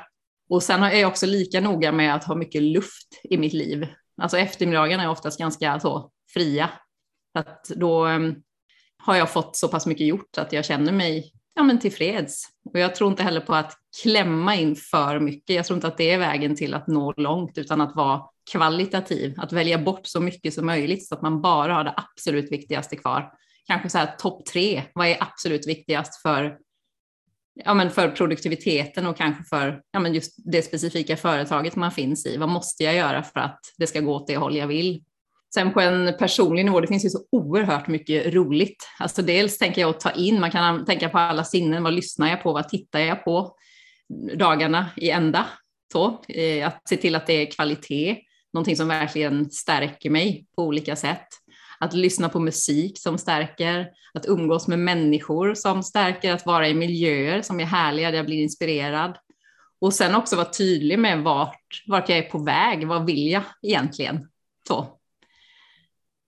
Och 0.49 0.63
sen 0.63 0.83
är 0.83 0.99
jag 0.99 1.07
också 1.07 1.25
lika 1.25 1.61
noga 1.61 1.91
med 1.91 2.15
att 2.15 2.23
ha 2.23 2.35
mycket 2.35 2.61
luft 2.61 3.21
i 3.23 3.37
mitt 3.37 3.53
liv. 3.53 3.87
Alltså 4.21 4.37
eftermiddagarna 4.37 5.03
är 5.03 5.09
oftast 5.09 5.39
ganska 5.39 5.79
så 5.79 6.11
fria. 6.33 6.69
Att 7.33 7.71
då 7.75 8.05
ehm, 8.05 8.35
har 8.97 9.15
jag 9.15 9.31
fått 9.31 9.55
så 9.55 9.67
pass 9.67 9.85
mycket 9.85 10.07
gjort 10.07 10.37
att 10.37 10.53
jag 10.53 10.65
känner 10.65 10.91
mig 10.91 11.31
ja, 11.55 11.63
men 11.63 11.79
tillfreds. 11.79 12.43
Och 12.73 12.79
jag 12.79 12.95
tror 12.95 13.09
inte 13.09 13.23
heller 13.23 13.41
på 13.41 13.55
att 13.55 13.73
klämma 14.03 14.55
in 14.55 14.75
för 14.75 15.19
mycket. 15.19 15.55
Jag 15.55 15.65
tror 15.65 15.77
inte 15.77 15.87
att 15.87 15.97
det 15.97 16.11
är 16.11 16.17
vägen 16.17 16.55
till 16.55 16.73
att 16.73 16.87
nå 16.87 17.13
långt, 17.17 17.57
utan 17.57 17.81
att 17.81 17.95
vara 17.95 18.21
kvalitativ, 18.51 19.33
att 19.37 19.53
välja 19.53 19.77
bort 19.77 20.07
så 20.07 20.19
mycket 20.19 20.53
som 20.53 20.65
möjligt 20.65 21.07
så 21.07 21.15
att 21.15 21.21
man 21.21 21.41
bara 21.41 21.73
har 21.73 21.83
det 21.83 21.93
absolut 21.97 22.51
viktigaste 22.51 22.95
kvar. 22.95 23.31
Kanske 23.67 23.89
så 23.89 23.97
här 23.97 24.15
topp 24.17 24.45
tre, 24.45 24.83
vad 24.93 25.07
är 25.07 25.17
absolut 25.19 25.67
viktigast 25.67 26.21
för, 26.21 26.57
ja, 27.55 27.73
men 27.73 27.91
för 27.91 28.09
produktiviteten 28.09 29.07
och 29.07 29.17
kanske 29.17 29.43
för 29.43 29.81
ja, 29.91 29.99
men 29.99 30.13
just 30.13 30.35
det 30.37 30.61
specifika 30.61 31.17
företaget 31.17 31.75
man 31.75 31.91
finns 31.91 32.25
i. 32.25 32.37
Vad 32.37 32.49
måste 32.49 32.83
jag 32.83 32.95
göra 32.95 33.23
för 33.23 33.39
att 33.39 33.59
det 33.77 33.87
ska 33.87 33.99
gå 33.99 34.15
åt 34.15 34.27
det 34.27 34.37
håll 34.37 34.55
jag 34.55 34.67
vill? 34.67 35.03
Sen 35.53 35.73
på 35.73 35.81
en 35.81 36.13
personlig 36.19 36.65
nivå, 36.65 36.79
det 36.79 36.87
finns 36.87 37.05
ju 37.05 37.09
så 37.09 37.19
oerhört 37.31 37.87
mycket 37.87 38.33
roligt. 38.33 38.87
Alltså 38.99 39.21
dels 39.21 39.57
tänker 39.57 39.81
jag 39.81 39.89
att 39.89 39.99
ta 39.99 40.11
in, 40.11 40.39
man 40.39 40.51
kan 40.51 40.85
tänka 40.85 41.09
på 41.09 41.17
alla 41.17 41.43
sinnen, 41.43 41.83
vad 41.83 41.93
lyssnar 41.93 42.29
jag 42.29 42.43
på, 42.43 42.53
vad 42.53 42.69
tittar 42.69 42.99
jag 42.99 43.23
på 43.23 43.55
dagarna 44.37 44.89
i 44.95 45.09
ända? 45.09 45.45
Så, 45.91 46.23
eh, 46.27 46.67
att 46.67 46.89
se 46.89 46.97
till 46.97 47.15
att 47.15 47.27
det 47.27 47.33
är 47.33 47.51
kvalitet, 47.51 48.17
någonting 48.53 48.75
som 48.75 48.87
verkligen 48.87 49.49
stärker 49.51 50.09
mig 50.09 50.45
på 50.55 50.63
olika 50.63 50.95
sätt. 50.95 51.27
Att 51.85 51.93
lyssna 51.93 52.29
på 52.29 52.39
musik 52.39 52.99
som 52.99 53.17
stärker, 53.17 53.89
att 54.13 54.25
umgås 54.25 54.67
med 54.67 54.79
människor 54.79 55.53
som 55.53 55.83
stärker, 55.83 56.33
att 56.33 56.45
vara 56.45 56.67
i 56.67 56.73
miljöer 56.73 57.41
som 57.41 57.59
är 57.59 57.65
härliga, 57.65 58.11
där 58.11 58.17
jag 58.17 58.25
blir 58.25 58.43
inspirerad. 58.43 59.17
Och 59.81 59.93
sen 59.93 60.15
också 60.15 60.35
vara 60.35 60.51
tydlig 60.51 60.99
med 60.99 61.23
vart, 61.23 61.83
vart 61.87 62.09
jag 62.09 62.17
är 62.17 62.29
på 62.29 62.37
väg, 62.37 62.87
vad 62.87 63.05
vill 63.05 63.31
jag 63.31 63.43
egentligen? 63.61 64.29
Så, 64.67 64.87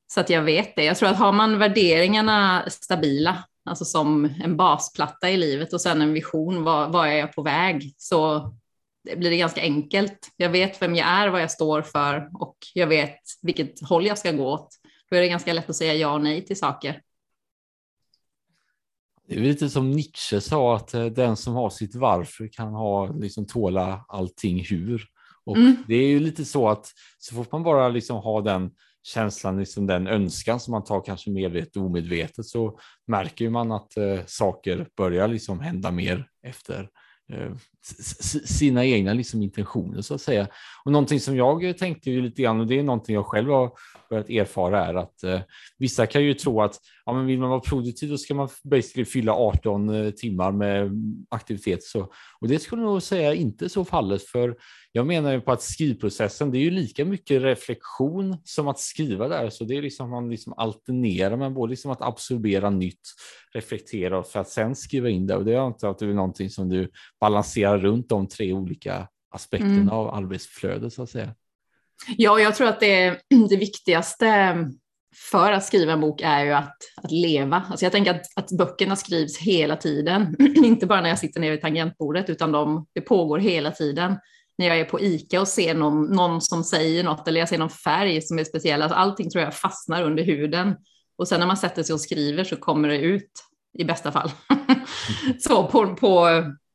så 0.07 0.19
att 0.19 0.29
jag 0.29 0.41
vet 0.41 0.75
det. 0.75 0.83
Jag 0.83 0.97
tror 0.97 1.09
att 1.09 1.17
har 1.17 1.31
man 1.31 1.59
värderingarna 1.59 2.63
stabila, 2.69 3.43
alltså 3.65 3.85
som 3.85 4.25
en 4.43 4.57
basplatta 4.57 5.29
i 5.29 5.37
livet 5.37 5.73
och 5.73 5.81
sen 5.81 6.01
en 6.01 6.13
vision, 6.13 6.63
vad, 6.63 6.91
vad 6.91 7.07
är 7.07 7.13
jag 7.13 7.33
på 7.33 7.41
väg? 7.41 7.93
Så 7.97 8.53
blir 9.15 9.29
det 9.29 9.37
ganska 9.37 9.61
enkelt. 9.61 10.33
Jag 10.37 10.49
vet 10.49 10.81
vem 10.81 10.95
jag 10.95 11.07
är, 11.07 11.27
vad 11.27 11.41
jag 11.41 11.51
står 11.51 11.81
för 11.81 12.29
och 12.41 12.57
jag 12.73 12.87
vet 12.87 13.19
vilket 13.41 13.87
håll 13.87 14.05
jag 14.05 14.17
ska 14.17 14.31
gå 14.31 14.53
åt. 14.53 14.69
Då 15.09 15.15
är 15.15 15.21
det 15.21 15.27
ganska 15.27 15.53
lätt 15.53 15.69
att 15.69 15.75
säga 15.75 15.93
ja 15.93 16.13
och 16.13 16.21
nej 16.21 16.45
till 16.45 16.57
saker. 16.57 17.01
Det 19.27 19.35
är 19.35 19.39
lite 19.39 19.69
som 19.69 19.91
Nietzsche 19.91 20.41
sa 20.41 20.75
att 20.75 20.93
eh, 20.93 21.05
den 21.05 21.37
som 21.37 21.53
har 21.53 21.69
sitt 21.69 21.95
varför 21.95 22.47
kan 22.47 22.73
ha 22.73 23.11
liksom 23.11 23.47
tåla 23.47 24.05
allting 24.07 24.63
hur. 24.63 25.07
Och 25.45 25.57
mm. 25.57 25.75
det 25.87 25.95
är 25.95 26.07
ju 26.07 26.19
lite 26.19 26.45
så 26.45 26.69
att 26.69 26.91
så 27.17 27.35
fort 27.35 27.51
man 27.51 27.63
bara 27.63 27.89
liksom 27.89 28.17
har 28.17 28.41
den 28.41 28.71
känslan, 29.03 29.59
liksom 29.59 29.87
den 29.87 30.07
önskan 30.07 30.59
som 30.59 30.71
man 30.71 30.83
tar 30.83 31.01
kanske 31.05 31.29
medvetet 31.29 31.75
och 31.75 31.83
omedvetet 31.83 32.45
så 32.45 32.79
märker 33.07 33.49
man 33.49 33.71
att 33.71 33.97
eh, 33.97 34.19
saker 34.25 34.87
börjar 34.97 35.27
liksom 35.27 35.59
hända 35.59 35.91
mer 35.91 36.29
efter 36.43 36.89
Eh, 37.33 37.51
sina 38.45 38.85
egna 38.85 39.13
liksom 39.13 39.41
intentioner 39.41 40.01
så 40.01 40.13
att 40.13 40.21
säga. 40.21 40.47
Och 40.85 40.91
någonting 40.91 41.19
som 41.19 41.35
jag 41.35 41.77
tänkte 41.77 42.11
ju 42.11 42.21
lite 42.21 42.41
grann 42.41 42.59
och 42.59 42.67
det 42.67 42.79
är 42.79 42.83
någonting 42.83 43.15
jag 43.15 43.25
själv 43.25 43.49
har 43.49 43.71
börjat 44.09 44.29
erfara 44.29 44.85
är 44.85 44.93
att 44.93 45.23
eh, 45.23 45.39
vissa 45.77 46.05
kan 46.05 46.23
ju 46.23 46.33
tro 46.33 46.61
att 46.61 46.79
ja, 47.07 47.13
men 47.13 47.25
vill 47.25 47.39
man 47.39 47.49
vara 47.49 47.59
produktiv 47.59 48.09
då 48.09 48.17
ska 48.17 48.33
man 48.33 48.49
basically 48.63 49.05
fylla 49.05 49.33
18 49.33 49.89
eh, 49.89 50.11
timmar 50.11 50.51
med 50.51 50.91
aktivitet. 51.29 51.83
Så, 51.83 52.11
och 52.39 52.47
det 52.47 52.59
skulle 52.59 52.81
nog 52.81 53.01
säga 53.01 53.33
inte 53.33 53.69
så 53.69 53.85
fallet, 53.85 54.23
för 54.23 54.55
jag 54.91 55.07
menar 55.07 55.31
ju 55.31 55.41
på 55.41 55.51
att 55.51 55.61
skrivprocessen, 55.61 56.51
det 56.51 56.57
är 56.57 56.61
ju 56.61 56.71
lika 56.71 57.05
mycket 57.05 57.41
reflektion 57.41 58.37
som 58.43 58.67
att 58.67 58.79
skriva 58.79 59.27
där, 59.27 59.49
så 59.49 59.63
det 59.63 59.77
är 59.77 59.81
liksom 59.81 60.09
man 60.09 60.29
liksom 60.29 60.53
alternerar, 60.57 61.37
men 61.37 61.53
både 61.53 61.69
liksom 61.69 61.91
att 61.91 62.01
absorbera 62.01 62.69
nytt, 62.69 63.01
reflektera 63.53 64.23
för 64.23 64.39
att 64.39 64.49
sen 64.49 64.75
skriva 64.75 65.09
in 65.09 65.27
det. 65.27 65.35
Och 65.35 65.45
det 65.45 65.53
är 65.53 65.67
inte 65.67 65.89
att 65.89 65.99
det 65.99 66.05
är 66.05 66.13
någonting 66.13 66.49
som 66.49 66.69
du 66.69 66.91
balanserar 67.19 67.77
runt 67.77 68.09
de 68.09 68.27
tre 68.27 68.53
olika 68.53 69.07
aspekterna 69.31 69.73
mm. 69.73 69.89
av 69.89 70.15
arbetsflödet 70.15 70.93
så 70.93 71.03
att 71.03 71.09
säga. 71.09 71.35
Ja, 72.17 72.39
jag 72.39 72.55
tror 72.55 72.67
att 72.67 72.79
det, 72.79 73.21
det 73.49 73.57
viktigaste 73.57 74.55
för 75.31 75.51
att 75.51 75.65
skriva 75.65 75.93
en 75.93 76.01
bok 76.01 76.21
är 76.21 76.45
ju 76.45 76.51
att, 76.51 76.77
att 76.95 77.11
leva. 77.11 77.63
Alltså 77.69 77.85
jag 77.85 77.91
tänker 77.91 78.11
att, 78.11 78.25
att 78.35 78.51
böckerna 78.51 78.95
skrivs 78.95 79.37
hela 79.37 79.75
tiden, 79.75 80.35
inte 80.55 80.85
bara 80.85 81.01
när 81.01 81.09
jag 81.09 81.19
sitter 81.19 81.39
nere 81.39 81.51
vid 81.51 81.61
tangentbordet, 81.61 82.29
utan 82.29 82.51
de, 82.51 82.85
det 82.93 83.01
pågår 83.01 83.39
hela 83.39 83.71
tiden. 83.71 84.17
När 84.57 84.67
jag 84.67 84.79
är 84.79 84.85
på 84.85 84.99
ICA 84.99 85.41
och 85.41 85.47
ser 85.47 85.75
någon, 85.75 86.05
någon 86.05 86.41
som 86.41 86.63
säger 86.63 87.03
något 87.03 87.27
eller 87.27 87.39
jag 87.39 87.49
ser 87.49 87.57
någon 87.57 87.69
färg 87.69 88.21
som 88.21 88.39
är 88.39 88.43
speciell, 88.43 88.81
alltså 88.81 88.95
allting 88.97 89.29
tror 89.29 89.43
jag 89.43 89.55
fastnar 89.55 90.03
under 90.03 90.23
huden. 90.23 90.75
Och 91.17 91.27
sen 91.27 91.39
när 91.39 91.47
man 91.47 91.57
sätter 91.57 91.83
sig 91.83 91.93
och 91.93 92.01
skriver 92.01 92.43
så 92.43 92.55
kommer 92.55 92.89
det 92.89 92.97
ut 92.97 93.31
i 93.77 93.83
bästa 93.83 94.11
fall. 94.11 94.31
så 95.39 95.67
på, 95.67 95.95
på, 95.95 96.27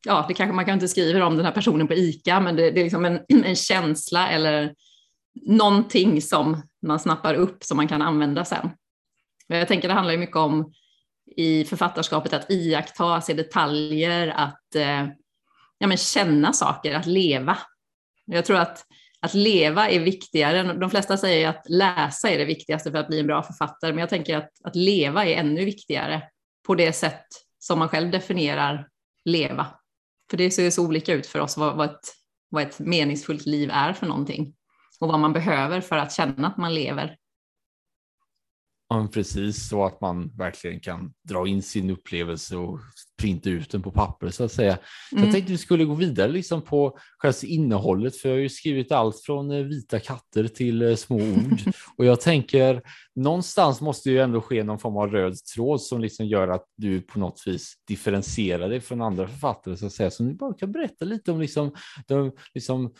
ja, 0.07 0.25
det 0.29 0.35
kanske 0.35 0.55
man 0.55 0.65
kan 0.65 0.75
inte 0.75 0.89
skriva 0.89 1.27
om 1.27 1.37
den 1.37 1.47
här 1.47 1.53
personen 1.53 1.89
på 1.89 1.95
ICA, 1.95 2.41
men 2.41 2.57
det, 2.57 2.71
det 2.71 2.81
är 2.81 2.85
liksom 2.85 3.05
en, 3.05 3.21
en 3.45 3.57
känsla 3.57 4.29
eller 4.29 4.75
någonting 5.47 6.23
som 6.23 6.63
man 6.83 6.99
snappar 6.99 7.35
upp 7.35 7.65
som 7.65 7.77
man 7.77 7.89
kan 7.89 8.03
använda 8.03 8.45
sen. 8.45 8.71
Jag 9.47 9.69
tänker 9.69 9.89
det 9.89 9.95
handlar 9.95 10.13
ju 10.13 10.19
mycket 10.19 10.37
om 10.37 10.73
i 11.37 11.65
författarskapet 11.65 12.33
att 12.33 12.51
iaktta, 12.51 13.21
se 13.21 13.35
detaljer, 13.35 14.29
att 14.29 14.75
eh, 14.75 15.07
ja, 15.79 15.87
men 15.87 15.97
känna 15.97 16.53
saker, 16.53 16.95
att 16.95 17.07
leva. 17.07 17.59
Jag 18.25 18.45
tror 18.45 18.57
att, 18.57 18.87
att 19.21 19.35
leva 19.35 19.89
är 19.91 20.01
viktigare. 20.01 20.73
De 20.73 20.91
flesta 20.91 21.17
säger 21.17 21.49
att 21.49 21.65
läsa 21.69 22.31
är 22.31 22.39
det 22.39 22.45
viktigaste 22.45 22.91
för 22.91 22.99
att 22.99 23.09
bli 23.09 23.21
en 23.21 23.27
bra 23.27 23.43
författare, 23.43 23.93
men 23.93 24.01
jag 24.01 24.09
tänker 24.11 24.37
att, 24.37 24.51
att 24.65 24.77
leva 24.77 25.25
är 25.25 25.35
ännu 25.35 25.65
viktigare 25.65 26.23
på 26.67 26.75
det 26.75 26.93
sätt 26.93 27.27
som 27.59 27.79
man 27.79 27.89
själv 27.89 28.11
definierar 28.11 28.89
leva. 29.25 29.67
För 30.31 30.37
det 30.37 30.51
ser 30.51 30.71
så 30.71 30.87
olika 30.87 31.13
ut 31.13 31.27
för 31.27 31.39
oss 31.39 31.57
vad, 31.57 31.77
vad, 31.77 31.91
ett, 31.91 32.15
vad 32.49 32.63
ett 32.63 32.79
meningsfullt 32.79 33.47
liv 33.47 33.71
är 33.73 33.93
för 33.93 34.07
någonting 34.07 34.55
och 35.03 35.09
vad 35.09 35.21
man 35.21 35.33
behöver 35.33 35.81
för 35.81 35.97
att 35.97 36.13
känna 36.13 36.49
att 36.49 36.57
man 36.57 36.75
lever. 36.75 37.17
Ja, 38.89 39.09
precis 39.13 39.69
så 39.69 39.85
att 39.85 40.01
man 40.01 40.31
verkligen 40.37 40.81
kan 40.81 41.13
dra 41.29 41.49
in 41.49 41.63
sin 41.63 41.91
upplevelse 41.91 42.57
och 42.57 42.81
printa 43.21 43.51
ut 43.51 43.71
den 43.71 43.83
på 43.83 43.91
papper 43.91 44.31
så 44.31 44.45
att 44.45 44.53
säga. 44.53 44.79
Så 45.11 45.17
mm. 45.17 45.25
Jag 45.25 45.35
tänkte 45.35 45.53
vi 45.53 45.59
skulle 45.59 45.85
gå 45.85 45.95
vidare 45.95 46.33
liksom 46.33 46.63
på 46.63 46.99
själva 47.19 47.39
innehållet, 47.43 48.17
för 48.17 48.29
jag 48.29 48.37
har 48.37 48.41
ju 48.41 48.49
skrivit 48.49 48.93
allt 48.93 49.21
från 49.21 49.51
eh, 49.51 49.65
vita 49.65 50.01
katter 50.01 50.49
till 50.49 50.83
eh, 50.83 50.95
små 50.95 51.17
ord 51.17 51.61
och 51.97 52.05
jag 52.05 52.21
tänker 52.21 52.83
någonstans 53.15 53.81
måste 53.81 54.11
ju 54.11 54.21
ändå 54.21 54.41
ske 54.41 54.65
någon 54.65 54.79
form 54.79 54.97
av 54.97 55.11
röd 55.11 55.37
tråd 55.55 55.81
som 55.81 56.01
liksom 56.01 56.27
gör 56.27 56.49
att 56.49 56.65
du 56.77 57.01
på 57.01 57.19
något 57.19 57.43
vis 57.47 57.75
differentierar 57.89 58.69
dig 58.69 58.81
från 58.81 59.03
andra 59.03 59.29
författare 59.29 59.77
så 59.77 59.87
att 59.87 59.93
säga. 59.93 60.11
Så 60.11 60.25
ni 60.25 60.35
bara 60.35 60.55
kan 60.55 60.73
berätta 60.73 61.05
lite 61.05 61.33
om 61.33 61.41
liksom, 61.41 61.75
de, 62.07 62.33
liksom 62.55 62.93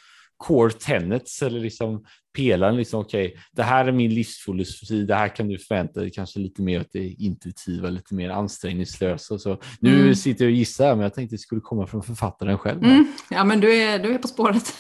core 0.43 0.73
tenets 0.73 1.43
eller 1.43 1.61
liksom 1.61 2.05
pelaren. 2.37 2.77
Liksom, 2.77 3.01
okay, 3.01 3.35
det 3.53 3.63
här 3.63 3.85
är 3.85 3.93
min 3.93 4.15
livsfilosofi. 4.15 5.05
Det 5.05 5.15
här 5.15 5.29
kan 5.29 5.49
du 5.49 5.59
förvänta 5.59 6.01
dig 6.01 6.11
kanske 6.11 6.39
lite 6.39 6.63
mer 6.63 6.81
åt 6.81 6.93
det 6.93 7.09
intuitiva, 7.09 7.91
lite 7.91 8.15
mer 8.15 8.31
ansträngningslösa. 8.31 9.39
Så 9.39 9.59
nu 9.81 10.01
mm. 10.01 10.15
sitter 10.15 10.45
jag 10.45 10.53
och 10.53 10.57
gissar, 10.57 10.95
men 10.95 11.03
jag 11.03 11.15
tänkte 11.15 11.35
det 11.35 11.41
skulle 11.41 11.61
komma 11.61 11.87
från 11.87 12.03
författaren 12.03 12.59
själv. 12.59 12.85
Mm. 12.85 13.07
Ja, 13.31 13.45
men 13.45 13.61
du 13.61 13.75
är, 13.75 13.99
du 13.99 14.15
är 14.15 14.19
på 14.19 14.29
spåret. 14.29 14.75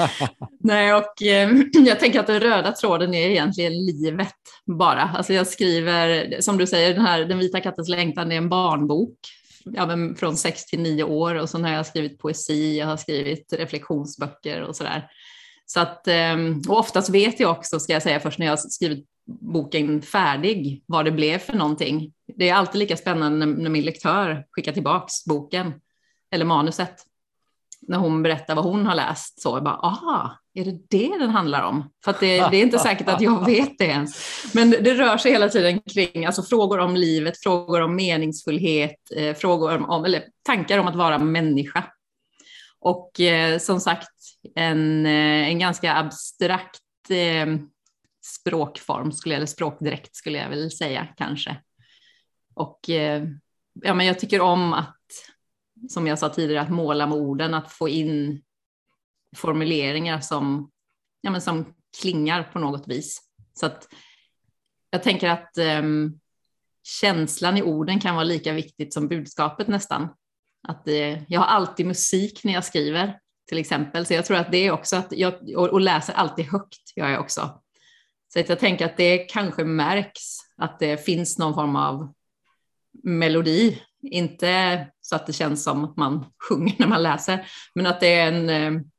Nej, 0.60 0.94
och 0.94 1.22
eh, 1.22 1.50
jag 1.72 2.00
tänker 2.00 2.20
att 2.20 2.26
den 2.26 2.40
röda 2.40 2.72
tråden 2.72 3.14
är 3.14 3.28
egentligen 3.28 3.72
livet 3.72 4.34
bara. 4.78 5.02
Alltså 5.02 5.32
jag 5.32 5.46
skriver, 5.46 6.36
som 6.40 6.58
du 6.58 6.66
säger, 6.66 6.94
den 6.94 7.06
här 7.06 7.24
Den 7.24 7.38
vita 7.38 7.60
kattens 7.60 7.88
längtan, 7.88 8.32
är 8.32 8.36
en 8.36 8.48
barnbok 8.48 9.18
ja, 9.64 9.86
men 9.86 10.16
från 10.16 10.36
sex 10.36 10.66
till 10.66 10.80
nio 10.80 11.04
år 11.04 11.34
och 11.34 11.50
sen 11.50 11.64
har 11.64 11.72
jag 11.72 11.86
skrivit 11.86 12.18
poesi, 12.18 12.78
jag 12.78 12.86
har 12.86 12.96
skrivit 12.96 13.52
reflektionsböcker 13.52 14.62
och 14.62 14.76
sådär. 14.76 15.10
Så 15.66 15.80
att, 15.80 16.08
ehm, 16.08 16.62
och 16.68 16.78
oftast 16.78 17.10
vet 17.10 17.40
jag 17.40 17.50
också, 17.50 17.80
ska 17.80 17.92
jag 17.92 18.02
säga 18.02 18.20
först 18.20 18.38
när 18.38 18.46
jag 18.46 18.52
har 18.52 18.56
skrivit 18.56 19.06
boken 19.40 20.02
färdig, 20.02 20.82
vad 20.86 21.04
det 21.04 21.10
blev 21.10 21.38
för 21.38 21.52
någonting. 21.52 22.12
Det 22.36 22.48
är 22.48 22.54
alltid 22.54 22.78
lika 22.78 22.96
spännande 22.96 23.46
när 23.46 23.70
min 23.70 23.84
lektör 23.84 24.46
skickar 24.50 24.72
tillbaks 24.72 25.24
boken 25.24 25.72
eller 26.30 26.44
manuset 26.44 27.06
när 27.80 27.98
hon 27.98 28.22
berättar 28.22 28.54
vad 28.54 28.64
hon 28.64 28.86
har 28.86 28.94
läst 28.94 29.42
så 29.42 29.56
jag 29.56 29.64
bara, 29.64 29.74
aha, 29.74 30.38
är 30.54 30.64
det 30.64 30.78
det 30.88 31.18
den 31.18 31.30
handlar 31.30 31.62
om? 31.62 31.90
För 32.04 32.14
det, 32.20 32.36
det, 32.36 32.56
är 32.56 32.62
inte 32.62 32.78
säkert 32.88 33.08
att 33.08 33.20
jag 33.20 33.46
vet 33.46 33.78
det 33.78 33.84
ens. 33.84 34.44
Men 34.54 34.70
det 34.70 34.94
rör 34.94 35.16
sig 35.16 35.32
hela 35.32 35.48
tiden 35.48 35.80
kring 35.80 36.26
alltså, 36.26 36.42
frågor 36.42 36.78
om 36.78 36.96
livet, 36.96 37.42
frågor 37.42 37.80
om 37.80 37.96
meningsfullhet, 37.96 38.96
eh, 39.16 39.34
frågor 39.34 39.90
om, 39.90 40.04
eller 40.04 40.24
tankar 40.42 40.78
om 40.78 40.86
att 40.86 40.96
vara 40.96 41.18
människa. 41.18 41.84
Och 42.80 43.20
eh, 43.20 43.58
som 43.58 43.80
sagt, 43.80 44.08
en, 44.54 45.06
eh, 45.06 45.48
en 45.48 45.58
ganska 45.58 45.94
abstrakt 45.94 47.10
eh, 47.10 47.46
språkform, 48.24 49.12
skulle, 49.12 49.36
eller 49.36 49.46
språkdräkt 49.46 50.16
skulle 50.16 50.38
jag 50.38 50.48
väl 50.48 50.70
säga 50.70 51.08
kanske. 51.16 51.56
Och 52.54 52.90
eh, 52.90 53.24
ja, 53.82 53.94
men 53.94 54.06
jag 54.06 54.18
tycker 54.18 54.40
om 54.40 54.72
att 54.72 54.96
som 55.88 56.06
jag 56.06 56.18
sa 56.18 56.28
tidigare, 56.28 56.62
att 56.62 56.70
måla 56.70 57.06
med 57.06 57.18
orden, 57.18 57.54
att 57.54 57.72
få 57.72 57.88
in 57.88 58.42
formuleringar 59.36 60.20
som, 60.20 60.70
ja, 61.20 61.30
men 61.30 61.40
som 61.40 61.74
klingar 62.00 62.42
på 62.42 62.58
något 62.58 62.88
vis. 62.88 63.22
Så 63.54 63.66
att 63.66 63.88
jag 64.90 65.02
tänker 65.02 65.28
att 65.28 65.58
um, 65.58 66.20
känslan 66.82 67.56
i 67.56 67.62
orden 67.62 68.00
kan 68.00 68.14
vara 68.14 68.24
lika 68.24 68.52
viktigt 68.52 68.94
som 68.94 69.08
budskapet 69.08 69.68
nästan. 69.68 70.08
Att 70.68 70.88
uh, 70.88 71.22
jag 71.28 71.40
har 71.40 71.46
alltid 71.46 71.86
musik 71.86 72.44
när 72.44 72.52
jag 72.52 72.64
skriver 72.64 73.18
till 73.48 73.58
exempel, 73.58 74.06
så 74.06 74.14
jag 74.14 74.24
tror 74.24 74.36
att 74.36 74.52
det 74.52 74.66
är 74.66 74.70
också 74.70 74.96
att 74.96 75.12
jag 75.12 75.34
och, 75.56 75.68
och 75.68 75.80
läser 75.80 76.12
alltid 76.12 76.44
högt 76.44 76.96
gör 76.96 77.08
jag 77.08 77.20
också. 77.20 77.60
Så 78.32 78.40
att 78.40 78.48
jag 78.48 78.58
tänker 78.58 78.84
att 78.84 78.96
det 78.96 79.18
kanske 79.18 79.64
märks 79.64 80.38
att 80.56 80.78
det 80.78 81.04
finns 81.04 81.38
någon 81.38 81.54
form 81.54 81.76
av 81.76 82.14
melodi 83.02 83.82
inte 84.02 84.86
så 85.00 85.16
att 85.16 85.26
det 85.26 85.32
känns 85.32 85.64
som 85.64 85.84
att 85.84 85.96
man 85.96 86.24
sjunger 86.48 86.74
när 86.78 86.86
man 86.86 87.02
läser, 87.02 87.46
men 87.74 87.86
att 87.86 88.00
det 88.00 88.14
är 88.14 88.28
en, 88.28 88.48
ehm, 88.48 88.89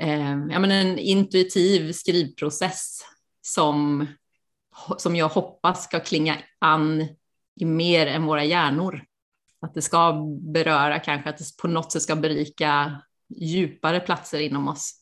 Eh, 0.00 0.38
ja, 0.50 0.58
men 0.58 0.70
en 0.70 0.98
intuitiv 0.98 1.92
skrivprocess 1.92 3.00
som, 3.42 4.06
som 4.98 5.16
jag 5.16 5.28
hoppas 5.28 5.84
ska 5.84 6.00
klinga 6.00 6.38
an 6.58 7.08
i 7.60 7.64
mer 7.64 8.06
än 8.06 8.26
våra 8.26 8.44
hjärnor. 8.44 9.04
Att 9.60 9.74
det 9.74 9.82
ska 9.82 10.26
beröra, 10.40 10.98
kanske 10.98 11.30
att 11.30 11.38
det 11.38 11.44
på 11.62 11.68
något 11.68 11.92
sätt 11.92 12.02
ska 12.02 12.16
berika 12.16 13.02
djupare 13.28 14.00
platser 14.00 14.40
inom 14.40 14.68
oss. 14.68 14.98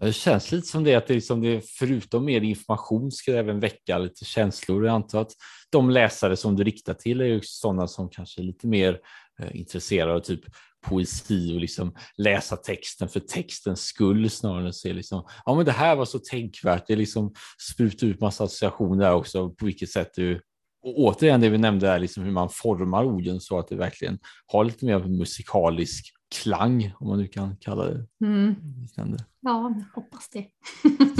Det 0.00 0.12
känns 0.12 0.52
lite 0.52 0.66
som 0.66 0.84
det 0.84 0.94
att 0.94 1.06
det, 1.06 1.14
liksom 1.14 1.40
det 1.40 1.60
förutom 1.66 2.24
mer 2.24 2.40
information 2.40 3.12
ska 3.12 3.32
det 3.32 3.38
även 3.38 3.60
väcka 3.60 3.98
lite 3.98 4.24
känslor. 4.24 4.86
Jag 4.86 4.94
antar 4.94 5.20
att 5.20 5.32
de 5.70 5.90
läsare 5.90 6.36
som 6.36 6.56
du 6.56 6.64
riktar 6.64 6.94
till 6.94 7.20
är 7.20 7.24
ju 7.24 7.40
sådana 7.42 7.86
som 7.88 8.08
kanske 8.08 8.40
är 8.40 8.44
lite 8.44 8.66
mer 8.66 9.00
eh, 9.40 9.56
intresserade 9.56 10.14
av 10.14 10.20
typ 10.20 10.40
poesi 10.88 11.56
och 11.56 11.60
liksom 11.60 11.94
läsa 12.16 12.56
texten 12.56 13.08
för 13.08 13.20
textens 13.20 13.80
skull 13.80 14.30
snarare 14.30 14.60
än 14.60 14.66
att 14.66 14.74
se 14.74 14.92
liksom, 14.92 15.24
ja 15.44 15.54
men 15.54 15.64
det 15.64 15.72
här 15.72 15.96
var 15.96 16.04
så 16.04 16.18
tänkvärt, 16.18 16.86
det 16.86 16.96
liksom 16.96 17.34
sprutar 17.72 18.06
ut 18.06 18.20
massa 18.20 18.44
associationer 18.44 19.14
också 19.14 19.50
på 19.50 19.66
vilket 19.66 19.90
sätt 19.90 20.10
du 20.14 20.40
och 20.82 20.98
återigen 20.98 21.40
det 21.40 21.48
vi 21.48 21.58
nämnde 21.58 21.88
är 21.88 21.98
liksom 21.98 22.24
hur 22.24 22.32
man 22.32 22.48
formar 22.48 23.04
orden 23.04 23.40
så 23.40 23.58
att 23.58 23.68
det 23.68 23.76
verkligen 23.76 24.18
har 24.46 24.64
lite 24.64 24.84
mer 24.84 24.98
musikalisk 24.98 26.14
klang, 26.34 26.92
om 27.00 27.08
man 27.08 27.18
nu 27.18 27.26
kan 27.26 27.56
kalla 27.56 27.84
det. 27.84 28.06
Mm. 28.24 28.54
Ja, 29.40 29.74
hoppas 29.94 30.28
det. 30.28 30.46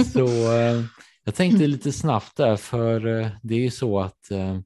så 0.13 0.25
eh, 0.57 0.83
jag 1.23 1.35
tänkte 1.35 1.67
lite 1.67 1.91
snabbt 1.91 2.37
där, 2.37 2.55
för 2.55 3.07
eh, 3.07 3.27
det 3.43 3.55
är 3.55 3.59
ju 3.59 3.71
så 3.71 3.99
att 3.99 4.31
eh, 4.31 4.57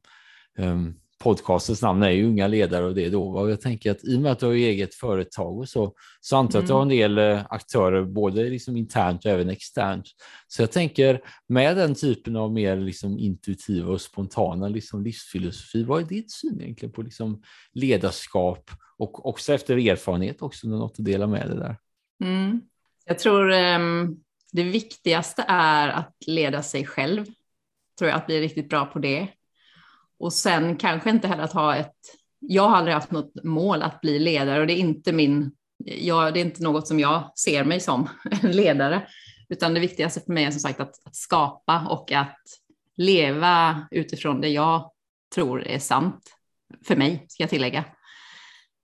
um, 0.57 0.99
podcastens 1.25 1.81
namn 1.81 2.03
är 2.03 2.09
ju 2.09 2.25
Unga 2.25 2.47
ledare 2.47 2.85
och 2.85 2.95
det 2.95 3.09
då. 3.09 3.23
Och 3.23 3.51
jag 3.51 3.61
tänker 3.61 3.91
att 3.91 4.03
i 4.03 4.17
och 4.17 4.21
med 4.21 4.31
att 4.31 4.39
du 4.39 4.45
har 4.45 4.53
eget 4.53 4.95
företag 4.95 5.57
och 5.57 5.69
så, 5.69 5.93
så 6.21 6.37
antar 6.37 6.59
jag 6.59 6.63
att 6.63 6.67
du 6.67 6.73
har 6.73 6.81
en 6.81 6.89
del 6.89 7.17
eh, 7.17 7.45
aktörer, 7.49 8.03
både 8.03 8.49
liksom 8.49 8.77
internt 8.77 9.25
och 9.25 9.31
även 9.31 9.49
externt. 9.49 10.07
Så 10.47 10.61
jag 10.61 10.71
tänker 10.71 11.21
med 11.47 11.77
den 11.77 11.95
typen 11.95 12.35
av 12.35 12.53
mer 12.53 12.77
liksom 12.77 13.19
intuitiva 13.19 13.91
och 13.91 14.01
spontana 14.01 14.67
liksom 14.67 15.03
livsfilosofi, 15.03 15.83
vad 15.83 16.01
är 16.01 16.05
ditt 16.05 16.31
syn 16.31 16.61
egentligen 16.61 16.93
på 16.93 17.01
liksom 17.01 17.41
ledarskap 17.73 18.71
och 18.97 19.25
också 19.25 19.53
efter 19.53 19.89
erfarenhet 19.89 20.41
också, 20.41 20.67
något 20.67 20.99
att 20.99 21.05
dela 21.05 21.27
med 21.27 21.49
dig 21.49 21.57
där? 21.57 21.77
Mm. 22.23 22.61
Jag 23.05 23.19
tror 23.19 23.51
um, 23.51 24.19
det 24.51 24.63
viktigaste 24.63 25.45
är 25.47 25.89
att 25.89 26.15
leda 26.27 26.63
sig 26.63 26.85
själv, 26.85 27.25
tror 27.99 28.09
jag, 28.09 28.17
att 28.17 28.25
bli 28.25 28.41
riktigt 28.41 28.69
bra 28.69 28.85
på 28.85 28.99
det 28.99 29.27
och 30.19 30.33
sen 30.33 30.75
kanske 30.75 31.09
inte 31.09 31.27
heller 31.27 31.43
att 31.43 31.53
ha 31.53 31.75
ett, 31.75 31.95
jag 32.39 32.69
har 32.69 32.77
aldrig 32.77 32.93
haft 32.93 33.11
något 33.11 33.43
mål 33.43 33.81
att 33.81 34.01
bli 34.01 34.19
ledare 34.19 34.61
och 34.61 34.67
det 34.67 34.73
är 34.73 34.77
inte 34.77 35.13
min, 35.13 35.51
jag, 35.77 36.33
det 36.33 36.39
är 36.39 36.45
inte 36.45 36.63
något 36.63 36.87
som 36.87 36.99
jag 36.99 37.31
ser 37.39 37.63
mig 37.63 37.79
som 37.79 38.09
en 38.41 38.51
ledare, 38.51 39.07
utan 39.49 39.73
det 39.73 39.79
viktigaste 39.79 40.21
för 40.21 40.33
mig 40.33 40.43
är 40.43 40.51
som 40.51 40.59
sagt 40.59 40.79
att, 40.79 41.05
att 41.05 41.15
skapa 41.15 41.87
och 41.89 42.11
att 42.11 42.39
leva 42.97 43.87
utifrån 43.91 44.41
det 44.41 44.49
jag 44.49 44.91
tror 45.35 45.67
är 45.67 45.79
sant 45.79 46.35
för 46.85 46.95
mig, 46.95 47.25
ska 47.27 47.43
jag 47.43 47.49
tillägga. 47.49 47.83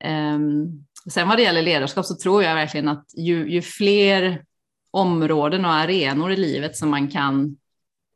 Um, 0.03 0.85
sen 1.09 1.27
vad 1.27 1.37
det 1.37 1.43
gäller 1.43 1.61
ledarskap 1.61 2.05
så 2.05 2.15
tror 2.15 2.43
jag 2.43 2.55
verkligen 2.55 2.87
att 2.87 3.05
ju, 3.17 3.51
ju 3.51 3.61
fler 3.61 4.45
områden 4.91 5.65
och 5.65 5.71
arenor 5.71 6.31
i 6.31 6.37
livet 6.37 6.75
som 6.75 6.89
man 6.89 7.07
kan 7.07 7.57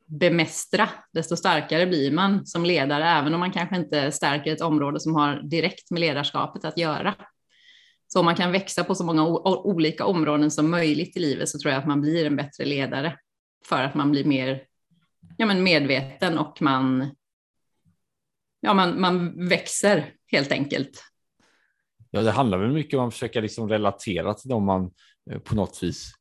bemästra, 0.05 0.89
desto 1.13 1.35
starkare 1.35 1.87
blir 1.87 2.11
man 2.11 2.45
som 2.45 2.65
ledare, 2.65 3.09
även 3.09 3.33
om 3.33 3.39
man 3.39 3.51
kanske 3.51 3.75
inte 3.75 4.11
stärker 4.11 4.53
ett 4.53 4.61
område 4.61 4.99
som 4.99 5.15
har 5.15 5.41
direkt 5.49 5.91
med 5.91 5.99
ledarskapet 5.99 6.65
att 6.65 6.77
göra. 6.77 7.15
Så 8.07 8.19
om 8.19 8.25
man 8.25 8.35
kan 8.35 8.51
växa 8.51 8.83
på 8.83 8.95
så 8.95 9.03
många 9.03 9.25
olika 9.27 10.05
områden 10.05 10.51
som 10.51 10.71
möjligt 10.71 11.17
i 11.17 11.19
livet 11.19 11.49
så 11.49 11.59
tror 11.59 11.71
jag 11.73 11.79
att 11.79 11.87
man 11.87 12.01
blir 12.01 12.25
en 12.25 12.35
bättre 12.35 12.65
ledare 12.65 13.17
för 13.65 13.83
att 13.83 13.95
man 13.95 14.11
blir 14.11 14.25
mer 14.25 14.61
ja, 15.37 15.45
men 15.45 15.63
medveten 15.63 16.37
och 16.37 16.61
man, 16.61 17.15
ja, 18.59 18.73
man, 18.73 19.01
man 19.01 19.47
växer 19.47 20.13
helt 20.27 20.51
enkelt. 20.51 21.03
Ja, 22.11 22.21
det 22.21 22.31
handlar 22.31 22.57
väl 22.57 22.71
mycket 22.71 22.99
om 22.99 23.07
att 23.07 23.13
försöka 23.13 23.41
liksom 23.41 23.69
relatera 23.69 24.33
till 24.33 24.49
dem 24.49 24.65
man 24.65 24.91
eh, 25.31 25.39
på 25.39 25.55
något 25.55 25.83
vis 25.83 26.11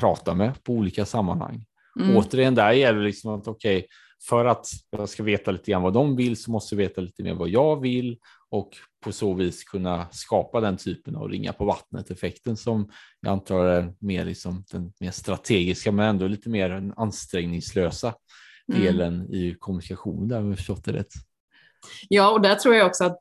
pratar 0.00 0.34
med 0.34 0.64
på 0.64 0.72
olika 0.72 1.06
sammanhang. 1.06 1.64
Mm. 2.00 2.16
Återigen, 2.16 2.54
där 2.54 2.72
gäller 2.72 2.98
det 2.98 3.04
liksom 3.04 3.34
att 3.34 3.48
okej, 3.48 3.78
okay, 3.78 3.88
för 4.28 4.44
att 4.44 4.66
jag 4.90 5.08
ska 5.08 5.22
veta 5.22 5.50
lite 5.50 5.70
grann 5.70 5.82
vad 5.82 5.92
de 5.92 6.16
vill 6.16 6.36
så 6.36 6.50
måste 6.50 6.74
jag 6.74 6.78
veta 6.78 7.00
lite 7.00 7.22
mer 7.22 7.34
vad 7.34 7.48
jag 7.48 7.80
vill 7.80 8.18
och 8.50 8.70
på 9.04 9.12
så 9.12 9.34
vis 9.34 9.64
kunna 9.64 10.06
skapa 10.10 10.60
den 10.60 10.76
typen 10.76 11.16
av 11.16 11.28
ringa 11.28 11.52
på 11.52 11.64
vattnet 11.64 12.10
effekten 12.10 12.56
som 12.56 12.90
jag 13.20 13.32
antar 13.32 13.64
är 13.64 13.94
mer 13.98 14.24
liksom 14.24 14.64
den 14.70 14.92
mer 15.00 15.10
strategiska 15.10 15.92
men 15.92 16.08
ändå 16.08 16.26
lite 16.26 16.48
mer 16.48 16.68
den 16.68 16.92
ansträngningslösa 16.96 18.14
mm. 18.72 18.82
delen 18.82 19.14
mm. 19.14 19.34
i 19.34 19.56
kommunikation 19.58 20.28
där 20.28 20.38
om 20.38 20.48
jag 20.48 20.56
förstått 20.56 20.84
det 20.84 20.92
rätt. 20.92 21.12
Ja, 22.08 22.30
och 22.30 22.40
där 22.40 22.54
tror 22.54 22.74
jag 22.74 22.86
också 22.86 23.04
att 23.04 23.18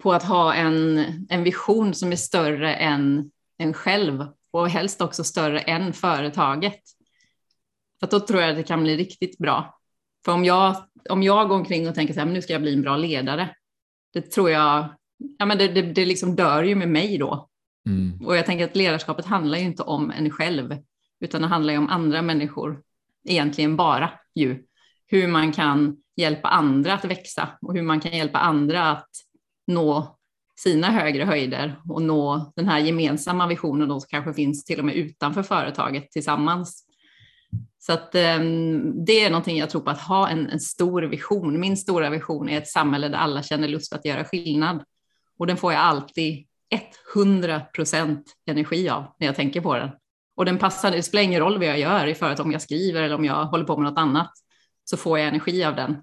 på 0.00 0.12
att 0.12 0.22
ha 0.22 0.54
en, 0.54 1.04
en 1.28 1.44
vision 1.44 1.94
som 1.94 2.12
är 2.12 2.16
större 2.16 2.74
än 2.74 3.30
en 3.58 3.74
själv 3.74 4.26
och 4.50 4.68
helst 4.68 5.00
också 5.00 5.24
större 5.24 5.58
än 5.58 5.92
företaget. 5.92 6.80
För 8.02 8.10
då 8.10 8.20
tror 8.20 8.40
jag 8.40 8.50
att 8.50 8.56
det 8.56 8.62
kan 8.62 8.82
bli 8.82 8.96
riktigt 8.96 9.38
bra. 9.38 9.78
För 10.24 10.32
om 10.32 10.44
jag, 10.44 10.76
om 11.10 11.22
jag 11.22 11.48
går 11.48 11.56
omkring 11.56 11.88
och 11.88 11.94
tänker 11.94 12.14
så 12.14 12.20
här, 12.20 12.26
nu 12.26 12.42
ska 12.42 12.52
jag 12.52 12.62
bli 12.62 12.74
en 12.74 12.82
bra 12.82 12.96
ledare, 12.96 13.54
det 14.12 14.30
tror 14.30 14.50
jag, 14.50 14.88
ja 15.38 15.46
men 15.46 15.58
det, 15.58 15.68
det, 15.68 15.82
det 15.82 16.04
liksom 16.04 16.36
dör 16.36 16.62
ju 16.62 16.74
med 16.74 16.88
mig 16.88 17.18
då. 17.18 17.48
Mm. 17.86 18.26
Och 18.26 18.36
jag 18.36 18.46
tänker 18.46 18.64
att 18.64 18.76
ledarskapet 18.76 19.26
handlar 19.26 19.58
ju 19.58 19.64
inte 19.64 19.82
om 19.82 20.10
en 20.10 20.30
själv, 20.30 20.76
utan 21.20 21.42
det 21.42 21.48
handlar 21.48 21.72
ju 21.72 21.78
om 21.78 21.88
andra 21.88 22.22
människor, 22.22 22.82
egentligen 23.28 23.76
bara 23.76 24.10
ju. 24.34 24.64
Hur 25.06 25.28
man 25.28 25.52
kan 25.52 25.96
hjälpa 26.16 26.48
andra 26.48 26.94
att 26.94 27.04
växa 27.04 27.48
och 27.60 27.74
hur 27.74 27.82
man 27.82 28.00
kan 28.00 28.16
hjälpa 28.16 28.38
andra 28.38 28.90
att 28.90 29.10
nå 29.66 30.18
sina 30.60 30.90
högre 30.90 31.24
höjder 31.24 31.80
och 31.88 32.02
nå 32.02 32.52
den 32.56 32.68
här 32.68 32.78
gemensamma 32.78 33.46
visionen 33.46 33.88
då 33.88 34.00
som 34.00 34.08
kanske 34.10 34.34
finns 34.34 34.64
till 34.64 34.78
och 34.78 34.84
med 34.84 34.94
utanför 34.94 35.42
företaget 35.42 36.10
tillsammans. 36.10 36.81
Så 37.86 37.92
att 37.92 38.14
um, 38.14 39.04
det 39.04 39.24
är 39.24 39.30
någonting 39.30 39.58
jag 39.58 39.70
tror 39.70 39.80
på 39.80 39.90
att 39.90 40.00
ha 40.00 40.28
en, 40.28 40.50
en, 40.50 40.60
stor 40.60 41.02
vision. 41.02 41.60
Min 41.60 41.76
stora 41.76 42.10
vision 42.10 42.48
är 42.48 42.58
ett 42.58 42.68
samhälle 42.68 43.08
där 43.08 43.18
alla 43.18 43.42
känner 43.42 43.68
lust 43.68 43.92
att 43.92 44.04
göra 44.04 44.24
skillnad. 44.24 44.84
Och 45.38 45.46
den 45.46 45.56
får 45.56 45.72
jag 45.72 45.82
alltid 45.82 46.46
100 47.14 47.60
procent 47.60 48.32
energi 48.46 48.88
av 48.88 49.04
när 49.18 49.26
jag 49.26 49.36
tänker 49.36 49.60
på 49.60 49.76
den. 49.76 49.90
Och 50.36 50.44
den 50.44 50.58
passar, 50.58 50.90
det 50.90 51.02
spelar 51.02 51.22
ingen 51.22 51.40
roll 51.40 51.58
vad 51.58 51.66
jag 51.66 51.78
gör 51.78 52.06
i 52.06 52.14
företag, 52.14 52.46
om 52.46 52.52
jag 52.52 52.62
skriver 52.62 53.02
eller 53.02 53.14
om 53.14 53.24
jag 53.24 53.44
håller 53.44 53.64
på 53.64 53.76
med 53.76 53.90
något 53.90 53.98
annat, 53.98 54.30
så 54.84 54.96
får 54.96 55.18
jag 55.18 55.28
energi 55.28 55.64
av 55.64 55.76
den. 55.76 55.96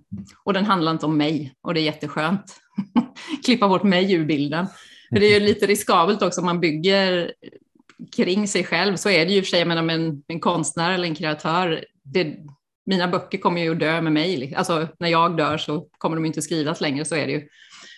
Och 0.44 0.54
den 0.54 0.66
handlar 0.66 0.92
inte 0.92 1.06
om 1.06 1.18
mig 1.18 1.54
och 1.62 1.74
det 1.74 1.80
är 1.80 1.84
jätteskönt. 1.84 2.56
Klippa 3.46 3.68
bort 3.68 3.84
mig 3.84 4.14
ur 4.14 4.26
bilden. 4.26 4.68
För 5.10 5.20
det 5.20 5.26
är 5.26 5.40
ju 5.40 5.46
lite 5.46 5.66
riskabelt 5.66 6.22
också 6.22 6.42
om 6.42 6.46
man 6.46 6.60
bygger 6.60 7.34
kring 8.16 8.48
sig 8.48 8.64
själv 8.64 8.96
så 8.96 9.10
är 9.10 9.26
det 9.26 9.34
ju 9.34 9.42
för 9.42 9.48
sig, 9.48 9.66
menar 9.66 9.82
med 9.82 9.96
en, 9.96 10.24
en 10.28 10.40
konstnär 10.40 10.92
eller 10.92 11.08
en 11.08 11.16
kreatör, 11.16 11.86
det, 12.04 12.36
mina 12.86 13.08
böcker 13.08 13.38
kommer 13.38 13.62
ju 13.62 13.72
att 13.72 13.80
dö 13.80 14.02
med 14.02 14.14
mig. 14.14 14.56
Alltså 14.56 14.88
när 15.00 15.10
jag 15.10 15.38
dör 15.38 15.58
så 15.58 15.88
kommer 15.98 16.16
de 16.16 16.26
inte 16.26 16.42
skrivas 16.42 16.82
längre, 16.82 17.06
så 17.06 17.16
är 17.16 17.28
det 17.28 17.34
ju. 17.34 17.48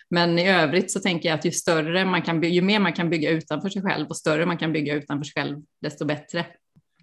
Men 0.10 0.40
i 0.40 0.50
övrigt 0.50 0.92
så 0.92 1.00
tänker 1.00 1.30
jag 1.30 1.40
att 1.40 1.46
ju 1.46 1.52
större 1.52 2.06
man 2.06 2.22
kan 2.22 2.44
ju 2.44 2.62
mer 2.62 2.80
man 2.80 2.94
kan 2.94 3.10
bygga 3.10 3.30
utanför 3.30 3.70
sig 3.70 3.82
själv 3.82 4.08
och 4.08 4.18
större 4.18 4.46
man 4.46 4.58
kan 4.58 4.74
bygga 4.74 4.94
utanför 4.94 5.24
sig 5.24 5.34
själv, 5.34 5.58
desto 5.82 6.06
bättre. 6.06 6.46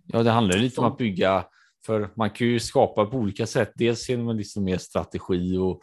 Ja, 0.06 0.22
det 0.22 0.30
handlar 0.30 0.58
lite 0.58 0.80
om 0.80 0.86
att 0.86 0.98
bygga 0.98 1.44
för 1.86 2.10
man 2.16 2.30
kan 2.30 2.46
ju 2.46 2.60
skapa 2.60 3.06
på 3.06 3.16
olika 3.16 3.46
sätt, 3.46 3.72
dels 3.74 4.08
genom 4.08 4.28
en 4.28 4.36
liksom 4.36 4.64
mer 4.64 4.78
strategi 4.78 5.56
och 5.56 5.80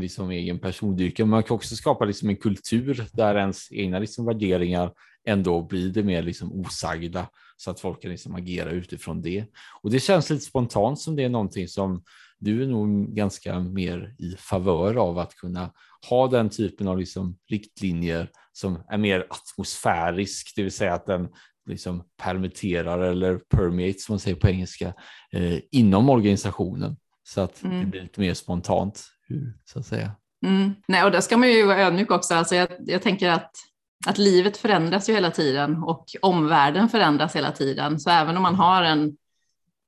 liksom 0.00 0.30
egen 0.30 0.58
persondyrkan, 0.58 1.28
men 1.28 1.30
man 1.30 1.42
kan 1.42 1.54
också 1.54 1.76
skapa 1.76 2.04
liksom 2.04 2.28
en 2.28 2.36
kultur 2.36 3.06
där 3.12 3.36
ens 3.36 3.72
egna 3.72 3.98
liksom 3.98 4.26
värderingar 4.26 4.92
ändå 5.26 5.62
blir 5.62 5.88
det 5.90 6.02
mer 6.02 6.22
liksom 6.22 6.52
osagda 6.52 7.28
så 7.56 7.70
att 7.70 7.80
folk 7.80 8.02
kan 8.02 8.10
liksom 8.10 8.34
agera 8.34 8.70
utifrån 8.70 9.22
det. 9.22 9.44
Och 9.82 9.90
det 9.90 10.00
känns 10.00 10.30
lite 10.30 10.44
spontant 10.44 11.00
som 11.00 11.16
det 11.16 11.24
är 11.24 11.28
någonting 11.28 11.68
som 11.68 12.02
du 12.38 12.62
är 12.62 12.66
nog 12.66 13.14
ganska 13.14 13.60
mer 13.60 14.14
i 14.18 14.36
favör 14.38 14.96
av 14.96 15.18
att 15.18 15.34
kunna 15.34 15.72
ha 16.08 16.28
den 16.28 16.50
typen 16.50 16.88
av 16.88 16.98
liksom 16.98 17.38
riktlinjer 17.50 18.30
som 18.52 18.84
är 18.88 18.98
mer 18.98 19.26
atmosfärisk, 19.30 20.52
det 20.56 20.62
vill 20.62 20.72
säga 20.72 20.94
att 20.94 21.06
den 21.06 21.28
liksom 21.66 22.04
permitterar 22.22 22.98
eller 22.98 23.36
permeate 23.36 23.98
som 23.98 24.12
man 24.12 24.20
säger 24.20 24.36
på 24.36 24.48
engelska 24.48 24.94
eh, 25.32 25.58
inom 25.70 26.10
organisationen 26.10 26.96
så 27.22 27.40
att 27.40 27.62
mm. 27.62 27.80
det 27.80 27.86
blir 27.86 28.02
lite 28.02 28.20
mer 28.20 28.34
spontant 28.34 29.04
så 29.64 29.78
att 29.78 29.86
säga. 29.86 30.10
Mm. 30.46 30.74
Nej, 30.88 31.04
och 31.04 31.10
där 31.10 31.20
ska 31.20 31.36
man 31.36 31.48
ju 31.48 31.66
vara 31.66 31.86
ödmjuk 31.86 32.10
också. 32.10 32.34
Alltså 32.34 32.54
jag, 32.54 32.68
jag 32.86 33.02
tänker 33.02 33.28
att 33.28 33.50
att 34.06 34.18
livet 34.18 34.56
förändras 34.56 35.08
ju 35.08 35.12
hela 35.12 35.30
tiden 35.30 35.76
och 35.76 36.06
omvärlden 36.22 36.88
förändras 36.88 37.36
hela 37.36 37.52
tiden. 37.52 38.00
Så 38.00 38.10
även 38.10 38.36
om 38.36 38.42
man 38.42 38.54
har 38.54 38.82
en, 38.82 39.16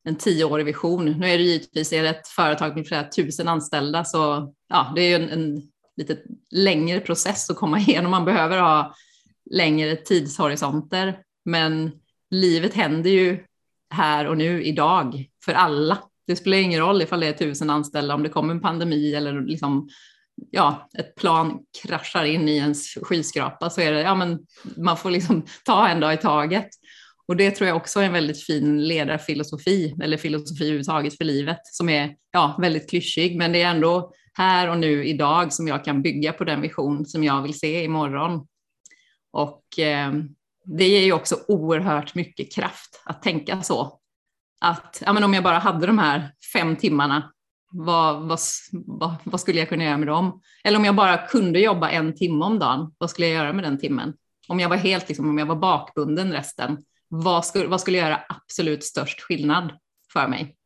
en 0.04 0.16
tioårig 0.16 0.66
vision, 0.66 1.04
nu 1.04 1.30
är 1.30 1.38
det 1.38 1.44
givetvis 1.44 1.92
är 1.92 2.02
det 2.02 2.08
ett 2.08 2.28
företag 2.28 2.76
med 2.76 2.86
flera 2.86 3.08
tusen 3.08 3.48
anställda, 3.48 4.04
så 4.04 4.52
ja, 4.68 4.92
det 4.94 5.02
är 5.02 5.08
ju 5.08 5.24
en, 5.24 5.30
en 5.30 5.62
lite 5.96 6.16
längre 6.50 7.00
process 7.00 7.50
att 7.50 7.56
komma 7.56 7.78
igenom. 7.80 8.10
Man 8.10 8.24
behöver 8.24 8.58
ha 8.58 8.94
längre 9.50 9.96
tidshorisonter, 9.96 11.18
men 11.44 11.92
livet 12.30 12.74
händer 12.74 13.10
ju 13.10 13.44
här 13.90 14.26
och 14.26 14.36
nu 14.36 14.64
idag 14.64 15.28
för 15.44 15.52
alla. 15.52 15.98
Det 16.26 16.36
spelar 16.36 16.58
ingen 16.58 16.80
roll 16.80 17.02
ifall 17.02 17.20
det 17.20 17.26
är 17.26 17.32
tusen 17.32 17.70
anställda, 17.70 18.14
om 18.14 18.22
det 18.22 18.28
kommer 18.28 18.54
en 18.54 18.60
pandemi 18.60 19.14
eller 19.14 19.40
liksom 19.40 19.88
ja, 20.50 20.88
ett 20.98 21.14
plan 21.14 21.58
kraschar 21.82 22.24
in 22.24 22.48
i 22.48 22.56
ens 22.56 22.94
skyskrapa 22.94 23.70
så 23.70 23.80
är 23.80 23.92
det, 23.92 24.00
ja 24.00 24.14
men 24.14 24.38
man 24.76 24.96
får 24.96 25.10
liksom 25.10 25.46
ta 25.64 25.88
en 25.88 26.00
dag 26.00 26.14
i 26.14 26.16
taget. 26.16 26.68
Och 27.26 27.36
det 27.36 27.50
tror 27.50 27.68
jag 27.68 27.76
också 27.76 28.00
är 28.00 28.04
en 28.04 28.12
väldigt 28.12 28.44
fin 28.44 28.88
ledarfilosofi, 28.88 29.96
eller 30.02 30.16
filosofi 30.16 30.64
överhuvudtaget 30.64 31.16
för 31.16 31.24
livet, 31.24 31.60
som 31.64 31.88
är 31.88 32.14
ja, 32.32 32.56
väldigt 32.60 32.90
klyschig, 32.90 33.36
men 33.38 33.52
det 33.52 33.62
är 33.62 33.70
ändå 33.70 34.12
här 34.32 34.70
och 34.70 34.78
nu 34.78 35.04
idag 35.04 35.52
som 35.52 35.68
jag 35.68 35.84
kan 35.84 36.02
bygga 36.02 36.32
på 36.32 36.44
den 36.44 36.60
vision 36.60 37.06
som 37.06 37.24
jag 37.24 37.42
vill 37.42 37.58
se 37.58 37.84
imorgon. 37.84 38.46
Och 39.32 39.78
eh, 39.78 40.12
det 40.64 40.88
ger 40.88 41.00
ju 41.00 41.12
också 41.12 41.36
oerhört 41.48 42.14
mycket 42.14 42.54
kraft 42.54 43.02
att 43.04 43.22
tänka 43.22 43.62
så. 43.62 44.00
Att 44.60 45.02
ja, 45.06 45.12
men 45.12 45.24
om 45.24 45.34
jag 45.34 45.44
bara 45.44 45.58
hade 45.58 45.86
de 45.86 45.98
här 45.98 46.32
fem 46.52 46.76
timmarna 46.76 47.33
vad, 47.76 48.22
vad, 48.28 48.38
vad, 48.72 49.14
vad, 49.24 49.40
skulle 49.40 49.58
jag 49.58 49.68
kunna 49.68 49.84
göra 49.84 49.96
med 49.96 50.08
dem? 50.08 50.40
Eller 50.64 50.78
om 50.78 50.84
jag 50.84 50.94
bara 50.94 51.26
kunde 51.26 51.60
jobba 51.60 51.90
en 51.90 52.14
timme 52.14 52.44
om 52.44 52.58
dagen, 52.58 52.94
vad 52.98 53.10
skulle 53.10 53.26
jag 53.26 53.34
göra 53.34 53.52
med 53.52 53.64
den 53.64 53.78
timmen? 53.78 54.14
Om 54.48 54.60
jag 54.60 54.68
var 54.68 54.76
helt, 54.76 55.08
liksom, 55.08 55.28
om 55.28 55.38
jag 55.38 55.46
var 55.46 55.56
bakbunden 55.56 56.32
resten, 56.32 56.78
vad 57.08 57.46
skulle, 57.46 57.66
vad 57.66 57.80
skulle 57.80 57.98
göra 57.98 58.20
absolut 58.28 58.84
störst 58.84 59.20
skillnad 59.20 59.72
för 60.12 60.28
mig? 60.28 60.56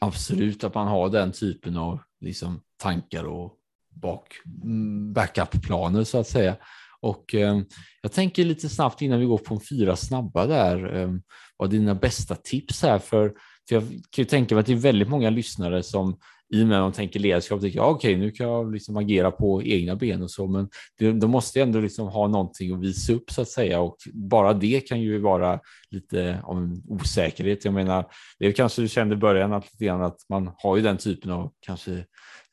Absolut, 0.00 0.64
att 0.64 0.74
man 0.74 0.88
har 0.88 1.08
den 1.08 1.32
typen 1.32 1.76
av 1.76 2.00
liksom, 2.20 2.60
tankar 2.76 3.24
och 3.24 3.54
bak, 3.90 4.34
mm, 4.64 5.12
backup-planer 5.12 6.04
så 6.04 6.18
att 6.18 6.28
säga. 6.28 6.56
Och 7.00 7.34
eh, 7.34 7.60
jag 8.02 8.12
tänker 8.12 8.44
lite 8.44 8.68
snabbt 8.68 9.02
innan 9.02 9.20
vi 9.20 9.26
går 9.26 9.38
på 9.38 9.54
en 9.54 9.60
fyra 9.60 9.96
snabba 9.96 10.46
där, 10.46 10.96
eh, 10.96 11.10
vad 11.56 11.70
dina 11.70 11.94
bästa 11.94 12.34
tips 12.34 12.82
här 12.82 12.98
för, 12.98 13.34
för 13.68 13.74
jag 13.74 13.82
kan 13.88 14.22
ju 14.22 14.24
tänka 14.24 14.54
mig 14.54 14.60
att 14.60 14.66
det 14.66 14.72
är 14.72 14.76
väldigt 14.76 15.08
många 15.08 15.30
lyssnare 15.30 15.82
som 15.82 16.18
i 16.50 16.62
och 16.62 16.66
med 16.66 16.78
att 16.78 16.92
de 16.92 16.96
tänker 16.96 17.20
ledarskap, 17.20 17.60
tycker 17.60 17.78
jag 17.78 17.90
okej, 17.90 18.14
okay, 18.14 18.26
nu 18.26 18.30
kan 18.30 18.46
jag 18.46 18.72
liksom 18.72 18.96
agera 18.96 19.30
på 19.30 19.62
egna 19.62 19.96
ben 19.96 20.22
och 20.22 20.30
så, 20.30 20.46
men 20.46 20.68
det, 20.98 21.12
de 21.12 21.30
måste 21.30 21.60
ändå 21.60 21.80
liksom 21.80 22.08
ha 22.08 22.28
någonting 22.28 22.74
att 22.74 22.80
visa 22.80 23.12
upp 23.12 23.30
så 23.30 23.42
att 23.42 23.48
säga 23.48 23.80
och 23.80 23.96
bara 24.12 24.52
det 24.52 24.80
kan 24.80 25.00
ju 25.00 25.18
vara 25.18 25.60
lite 25.90 26.40
av 26.44 26.58
en 26.58 26.82
osäkerhet. 26.88 27.64
Jag 27.64 27.74
menar, 27.74 28.04
det 28.38 28.52
kanske 28.52 28.82
du 28.82 28.88
kände 28.88 29.14
i 29.14 29.18
början 29.18 29.52
att, 29.52 29.82
att 30.00 30.16
man 30.28 30.50
har 30.56 30.76
ju 30.76 30.82
den 30.82 30.96
typen 30.96 31.30
av 31.30 31.52
kanske 31.60 31.92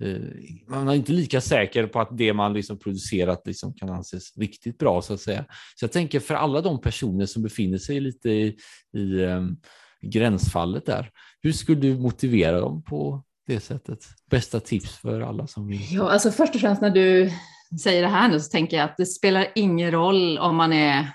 eh, 0.04 0.22
man 0.68 0.88
är 0.88 0.96
inte 0.96 1.12
lika 1.12 1.42
säker 1.42 1.88
på 1.88 2.00
att 2.00 2.18
det 2.18 2.34
man 2.34 2.54
liksom 2.54 2.80
producerat 2.80 3.42
liksom 3.46 3.74
kan 3.74 3.90
anses 3.90 4.38
riktigt 4.38 4.78
bra 4.78 5.02
så 5.02 5.14
att 5.14 5.22
säga. 5.22 5.46
Så 5.76 5.84
jag 5.84 5.92
tänker 5.92 6.20
för 6.20 6.34
alla 6.34 6.62
de 6.62 6.82
personer 6.82 7.26
som 7.26 7.44
befinner 7.44 7.78
sig 7.78 8.00
lite 8.00 8.30
i, 8.30 8.58
i 8.98 9.24
um, 9.24 9.58
gränsfallet 10.02 10.86
där, 10.86 11.10
hur 11.42 11.52
skulle 11.52 11.82
du 11.82 11.98
motivera 11.98 12.60
dem 12.60 12.84
på 12.84 13.25
det 13.46 13.60
sättet? 13.60 14.06
Bästa 14.30 14.60
tips 14.60 14.98
för 14.98 15.22
alla 15.22 15.48
som 15.48 15.68
vill? 15.68 15.94
Ja, 15.94 16.12
alltså 16.12 16.32
först 16.32 16.56
och 16.56 16.62
främst 16.62 16.82
när 16.82 16.90
du 16.90 17.32
säger 17.84 18.02
det 18.02 18.08
här 18.08 18.30
nu 18.30 18.40
så 18.40 18.50
tänker 18.50 18.78
jag 18.78 18.84
att 18.84 18.98
det 18.98 19.06
spelar 19.06 19.48
ingen 19.56 19.92
roll 19.92 20.38
om 20.38 20.56
man 20.56 20.74
är 20.74 21.10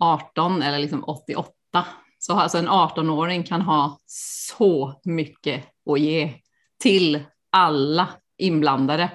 18 0.00 0.62
eller 0.62 0.78
liksom 0.78 1.04
88. 1.04 1.52
Så 2.18 2.32
alltså 2.32 2.58
en 2.58 2.68
18-åring 2.68 3.42
kan 3.42 3.62
ha 3.62 4.00
så 4.06 5.00
mycket 5.04 5.64
att 5.90 6.00
ge 6.00 6.34
till 6.82 7.22
alla 7.50 8.08
inblandade. 8.38 9.10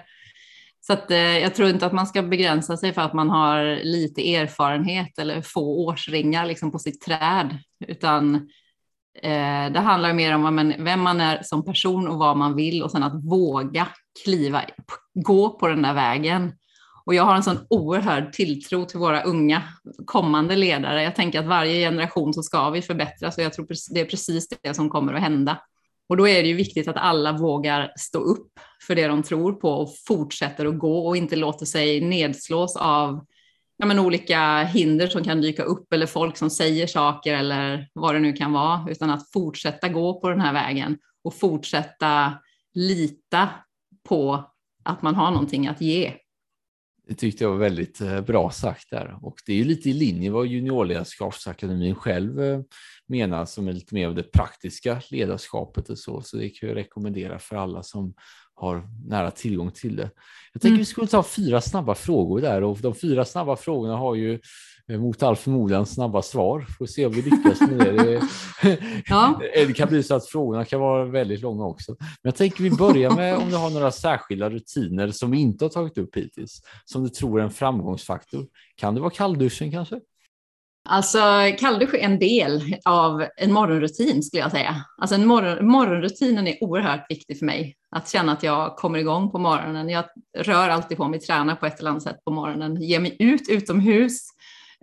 Så 0.82 0.94
att, 0.94 1.12
eh, 1.12 1.18
jag 1.18 1.56
tror 1.56 1.70
inte 1.70 1.86
att 1.86 1.94
man 1.94 2.08
ska 2.08 2.22
begränsa 2.22 2.78
sig 2.78 2.94
för 2.94 3.02
att 3.02 3.14
man 3.14 3.30
har 3.30 3.84
lite 3.84 4.36
erfarenhet 4.36 5.20
eller 5.20 5.42
få 5.42 5.86
årsringar 5.86 6.46
liksom 6.46 6.72
på 6.72 6.80
sitt 6.80 7.02
träd, 7.02 7.58
utan 7.88 8.50
eh, 9.22 9.72
det 9.74 9.80
handlar 9.80 10.14
mer 10.14 10.36
om 10.36 10.56
men, 10.56 10.84
vem 10.84 11.02
man 11.02 11.22
är 11.22 11.44
som 11.44 11.66
person 11.66 12.08
och 12.08 12.18
vad 12.18 12.38
man 12.38 12.56
vill 12.56 12.84
och 12.84 12.92
sen 12.92 13.04
att 13.04 13.26
våga 13.26 13.88
kliva, 14.24 14.62
gå 15.14 15.50
på 15.50 15.68
den 15.68 15.82
där 15.82 15.94
vägen. 15.94 16.54
Och 17.06 17.16
jag 17.16 17.24
har 17.24 17.36
en 17.36 17.44
sån 17.44 17.66
oerhörd 17.70 18.34
tilltro 18.34 18.86
till 18.86 19.00
våra 19.00 19.24
unga 19.24 19.64
kommande 20.06 20.56
ledare. 20.56 21.04
Jag 21.04 21.16
tänker 21.16 21.40
att 21.40 21.46
varje 21.46 21.90
generation 21.90 22.34
så 22.34 22.44
ska 22.44 22.70
vi 22.70 22.82
förbättras 22.82 23.38
och 23.38 23.44
jag 23.44 23.54
tror 23.54 23.68
det 23.94 24.02
är 24.02 24.06
precis 24.06 24.48
det 24.64 24.74
som 24.74 24.90
kommer 24.90 25.14
att 25.14 25.22
hända. 25.22 25.58
Och 26.10 26.18
då 26.18 26.28
är 26.28 26.42
det 26.42 26.48
ju 26.48 26.56
viktigt 26.56 26.88
att 26.88 26.98
alla 26.98 27.32
vågar 27.32 27.92
stå 27.98 28.20
upp 28.20 28.52
för 28.88 28.96
det 28.96 29.08
de 29.08 29.24
tror 29.24 29.54
på 29.54 29.70
och 29.70 29.90
fortsätter 30.08 30.66
att 30.66 30.80
gå 30.80 31.08
och 31.08 31.18
inte 31.18 31.36
låter 31.36 31.66
sig 31.66 32.02
nedslås 32.02 32.76
av 32.76 33.26
ja, 33.82 33.88
men 33.88 34.00
olika 34.00 34.64
hinder 34.64 35.08
som 35.08 35.24
kan 35.24 35.42
dyka 35.42 35.64
upp 35.64 35.94
eller 35.94 36.06
folk 36.06 36.38
som 36.38 36.50
säger 36.50 36.88
saker 36.88 37.34
eller 37.34 37.88
vad 37.94 38.16
det 38.16 38.20
nu 38.20 38.34
kan 38.34 38.52
vara, 38.52 38.86
utan 38.90 39.10
att 39.10 39.32
fortsätta 39.32 39.90
gå 39.90 40.22
på 40.22 40.30
den 40.30 40.42
här 40.42 40.54
vägen 40.54 40.98
och 41.24 41.34
fortsätta 41.34 42.34
lita 42.74 43.50
på 44.10 44.52
att 44.84 45.02
man 45.02 45.16
har 45.16 45.32
någonting 45.32 45.68
att 45.68 45.82
ge. 45.82 46.14
Det 47.08 47.16
tyckte 47.16 47.44
jag 47.44 47.52
var 47.52 47.58
väldigt 47.58 48.02
eh, 48.02 48.22
bra 48.22 48.50
sagt 48.50 48.90
där. 48.90 49.20
Och 49.22 49.36
det 49.46 49.54
är 49.54 49.58
ju 49.58 49.64
lite 49.64 49.90
i 49.90 49.94
linje 49.94 50.32
vad 50.32 50.48
juniorledarskapsakademin 50.48 51.96
själv 51.96 52.42
eh, 52.42 52.62
menar 53.08 53.46
som 53.46 53.68
är 53.68 53.74
lite 53.74 53.96
mer 53.96 54.08
av 54.08 54.16
det 54.16 54.32
praktiska 54.32 55.02
ledarskapet 55.10 55.90
och 55.90 56.00
så, 56.00 56.22
så 56.22 56.38
det 56.38 56.50
kan 56.50 56.70
jag 56.70 56.76
rekommendera 56.76 57.40
för 57.40 57.56
alla 57.56 57.84
som 57.84 58.14
har 58.56 58.84
nära 59.08 59.32
tillgång 59.32 59.72
till 59.72 59.96
det. 59.96 60.10
Jag 60.54 60.62
tänker 60.62 60.74
mm. 60.74 60.80
vi 60.80 60.86
skulle 60.86 61.08
ta 61.08 61.24
fyra 61.24 61.62
snabba 61.62 61.96
frågor 61.96 62.42
där 62.42 62.64
och 62.64 62.78
de 62.78 62.96
fyra 62.96 63.26
snabba 63.26 63.56
frågorna 63.56 63.98
har 63.98 64.16
ju 64.16 64.40
eh, 64.88 65.00
mot 65.00 65.24
all 65.24 65.36
förmodan 65.36 65.86
snabba 65.86 66.22
svar. 66.22 66.66
Får 66.78 66.86
se 66.86 67.06
om 67.06 67.12
vi 67.12 67.22
lyckas 67.22 67.62
med 67.62 67.96
det. 67.96 68.22
Ja. 69.08 69.42
det 69.54 69.74
kan 69.74 69.90
bli 69.90 70.04
så 70.04 70.16
att 70.16 70.28
frågorna 70.28 70.66
kan 70.66 70.80
vara 70.80 71.06
väldigt 71.06 71.42
långa 71.42 71.66
också. 71.66 71.96
Men 72.00 72.08
jag 72.22 72.36
tänker 72.36 72.64
vi 72.64 72.72
börjar 72.72 73.16
med 73.16 73.38
om 73.38 73.50
du 73.50 73.56
har 73.56 73.70
några 73.70 73.92
särskilda 73.92 74.50
rutiner 74.50 75.12
som 75.12 75.32
vi 75.32 75.38
inte 75.38 75.66
har 75.66 75.70
tagit 75.70 75.98
upp 75.98 76.16
hittills, 76.16 76.62
som 76.86 77.04
du 77.04 77.10
tror 77.10 77.40
är 77.40 77.44
en 77.44 77.52
framgångsfaktor. 77.52 78.48
Kan 78.76 78.96
det 78.96 79.02
vara 79.02 79.12
kallduschen 79.12 79.72
kanske? 79.72 80.00
Alltså 80.90 81.20
kalldusch 81.60 81.94
är 81.94 82.00
en 82.00 82.20
del 82.20 82.76
av 82.86 83.26
en 83.38 83.54
morgonrutin 83.54 84.24
skulle 84.24 84.42
jag 84.42 84.52
säga. 84.52 84.86
Alltså 84.98 85.16
en 85.16 85.28
morgon, 85.28 85.68
morgonrutinen 85.68 86.48
är 86.48 86.64
oerhört 86.64 87.06
viktig 87.10 87.40
för 87.40 87.46
mig. 87.46 87.76
Att 87.96 88.10
känna 88.10 88.32
att 88.32 88.44
jag 88.44 88.76
kommer 88.76 89.00
igång 89.00 89.32
på 89.32 89.38
morgonen. 89.38 89.90
Jag 89.90 90.06
rör 90.38 90.70
alltid 90.70 90.98
på 90.98 91.08
mig, 91.08 91.20
tränar 91.20 91.56
på 91.56 91.66
ett 91.66 91.80
eller 91.80 91.90
annat 91.90 92.04
sätt 92.04 92.24
på 92.26 92.32
morgonen, 92.32 92.82
ger 92.82 93.00
mig 93.00 93.16
ut 93.20 93.50
utomhus, 93.50 94.22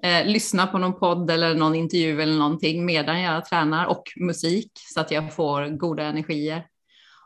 eh, 0.03 0.27
lyssnar 0.27 0.67
på 0.67 0.79
någon 0.79 0.99
podd 0.99 1.31
eller 1.31 1.55
någon 1.55 1.75
intervju 1.75 2.23
eller 2.23 2.39
någonting 2.39 2.87
medan 2.87 3.21
jag 3.21 3.45
tränar 3.45 3.87
och 3.87 4.03
musik 4.17 4.73
så 4.75 5.01
att 5.01 5.11
jag 5.11 5.35
får 5.35 5.79
goda 5.79 6.03
energier. 6.03 6.67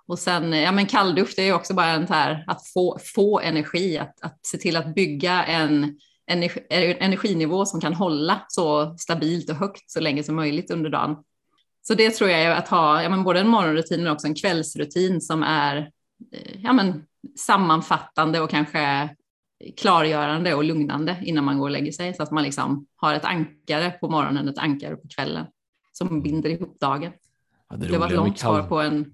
Och 0.06 0.18
sen, 0.18 0.52
ja 0.52 0.72
men 0.72 0.86
kalldusch 0.86 1.32
det 1.36 1.42
är 1.42 1.54
också 1.54 1.74
bara 1.74 1.90
en 1.90 2.06
här 2.06 2.44
att 2.46 2.66
få, 2.66 2.98
få 3.14 3.40
energi, 3.40 3.98
att, 3.98 4.22
att 4.22 4.46
se 4.46 4.58
till 4.58 4.76
att 4.76 4.94
bygga 4.94 5.44
en 5.44 5.98
energinivå 7.00 7.66
som 7.66 7.80
kan 7.80 7.94
hålla 7.94 8.42
så 8.48 8.96
stabilt 8.98 9.50
och 9.50 9.56
högt 9.56 9.90
så 9.90 10.00
länge 10.00 10.22
som 10.22 10.36
möjligt 10.36 10.70
under 10.70 10.90
dagen. 10.90 11.16
Så 11.82 11.94
det 11.94 12.10
tror 12.10 12.30
jag 12.30 12.40
är 12.40 12.50
att 12.50 12.68
ha 12.68 13.02
ja, 13.02 13.08
men 13.08 13.24
både 13.24 13.40
en 13.40 13.48
morgonrutin 13.48 14.02
men 14.02 14.12
också 14.12 14.26
en 14.26 14.34
kvällsrutin 14.34 15.20
som 15.20 15.42
är 15.42 15.76
eh, 16.32 16.60
ja, 16.62 16.72
men 16.72 17.04
sammanfattande 17.38 18.40
och 18.40 18.50
kanske 18.50 19.08
klargörande 19.76 20.54
och 20.54 20.64
lugnande 20.64 21.16
innan 21.22 21.44
man 21.44 21.58
går 21.58 21.64
och 21.64 21.70
lägger 21.70 21.92
sig 21.92 22.14
så 22.14 22.22
att 22.22 22.30
man 22.30 22.44
liksom 22.44 22.86
har 22.96 23.14
ett 23.14 23.24
ankare 23.24 23.90
på 23.90 24.08
morgonen, 24.08 24.48
ett 24.48 24.58
ankare 24.58 24.96
på 24.96 25.08
kvällen 25.08 25.46
som 25.92 26.22
binder 26.22 26.50
ihop 26.50 26.80
dagen. 26.80 27.12
Ja, 27.70 27.76
det, 27.76 27.86
det 27.86 27.98
var 27.98 28.06
ett 28.06 28.12
långt 28.12 28.38
svar 28.38 28.62
på 28.62 28.80
en 28.80 29.12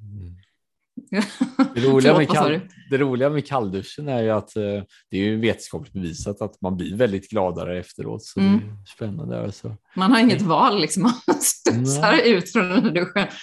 det 1.74 1.80
roliga, 1.80 2.16
med 2.16 2.28
kall, 2.28 2.60
det 2.90 2.98
roliga 2.98 3.30
med 3.30 3.46
kallduschen 3.46 4.08
är 4.08 4.22
ju 4.22 4.30
att 4.30 4.56
eh, 4.56 4.62
det 5.10 5.16
är 5.16 5.24
ju 5.24 5.40
vetenskapligt 5.40 5.92
bevisat 5.92 6.42
att 6.42 6.60
man 6.60 6.76
blir 6.76 6.96
väldigt 6.96 7.30
gladare 7.30 7.78
efteråt. 7.78 8.24
Så 8.24 8.40
mm. 8.40 8.58
det 8.58 8.64
är 8.64 8.86
spännande. 8.96 9.42
Alltså. 9.42 9.76
Man 9.96 10.12
har 10.12 10.20
inget 10.20 10.42
val, 10.42 10.80
liksom. 10.80 11.02
man 11.02 11.12
studsar 11.40 12.12
Nej. 12.12 12.30
ut 12.30 12.52
från 12.52 12.68
den 12.68 12.84
här 12.84 12.90
duschen. 12.90 13.26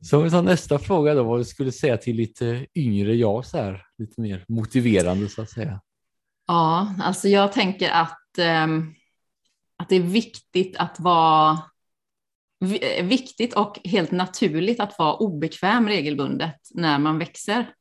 så 0.00 0.18
om 0.18 0.24
vi 0.24 0.30
tar 0.30 0.42
nästa 0.42 0.78
fråga 0.78 1.14
då, 1.14 1.22
vad 1.22 1.40
du 1.40 1.44
skulle 1.44 1.72
säga 1.72 1.96
till 1.96 2.16
lite 2.16 2.66
yngre 2.74 3.14
jag, 3.14 3.46
så 3.46 3.58
här, 3.58 3.82
lite 3.98 4.20
mer 4.20 4.44
motiverande 4.48 5.28
så 5.28 5.42
att 5.42 5.50
säga. 5.50 5.80
Ja, 6.46 6.94
alltså 7.02 7.28
jag 7.28 7.52
tänker 7.52 7.90
att, 7.90 8.38
um, 8.64 8.94
att 9.76 9.88
det 9.88 9.96
är 9.96 10.00
viktigt 10.00 10.76
att 10.76 11.00
vara 11.00 11.58
Eh, 12.62 13.04
viktigt 13.04 13.54
och 13.54 13.78
helt 13.84 14.10
naturligt 14.10 14.80
att 14.80 14.98
vara 14.98 15.14
obekväm 15.14 15.88
regelbundet 15.88 16.56
när 16.70 16.98
man 16.98 17.18
växer. 17.18 17.74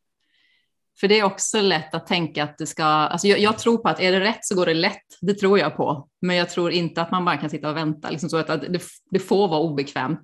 För 0.99 1.07
det 1.07 1.19
är 1.19 1.23
också 1.23 1.61
lätt 1.61 1.95
att 1.95 2.07
tänka 2.07 2.43
att 2.43 2.57
det 2.57 2.67
ska, 2.67 2.83
alltså 2.83 3.27
jag, 3.27 3.39
jag, 3.39 3.57
tror 3.57 3.77
på 3.77 3.89
att 3.89 3.99
är 3.99 4.11
det 4.11 4.19
rätt 4.19 4.45
så 4.45 4.55
går 4.55 4.65
det 4.65 4.73
lätt, 4.73 5.05
det 5.21 5.33
tror 5.33 5.59
jag 5.59 5.75
på. 5.75 6.07
Men 6.21 6.35
jag 6.35 6.49
tror 6.49 6.71
inte 6.71 7.01
att 7.01 7.11
man 7.11 7.25
bara 7.25 7.37
kan 7.37 7.49
sitta 7.49 7.69
och 7.69 7.77
vänta, 7.77 8.09
liksom 8.09 8.29
så 8.29 8.37
att 8.37 8.47
det, 8.47 8.81
det 9.11 9.19
får 9.19 9.47
vara 9.47 9.59
obekvämt. 9.59 10.21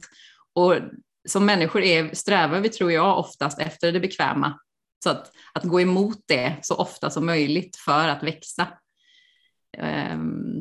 Och 0.53 0.75
som 1.29 1.45
människor 1.45 1.81
är, 1.81 2.15
strävar 2.15 2.59
vi, 2.59 2.69
tror 2.69 2.91
jag, 2.91 3.19
oftast 3.19 3.59
efter 3.59 3.91
det 3.91 3.99
bekväma. 3.99 4.59
Så 5.03 5.09
att, 5.09 5.31
att 5.53 5.63
gå 5.63 5.81
emot 5.81 6.17
det 6.27 6.55
så 6.61 6.75
ofta 6.75 7.09
som 7.09 7.25
möjligt 7.25 7.75
för 7.75 8.07
att 8.07 8.23
växa. 8.23 8.67
Um, 10.13 10.56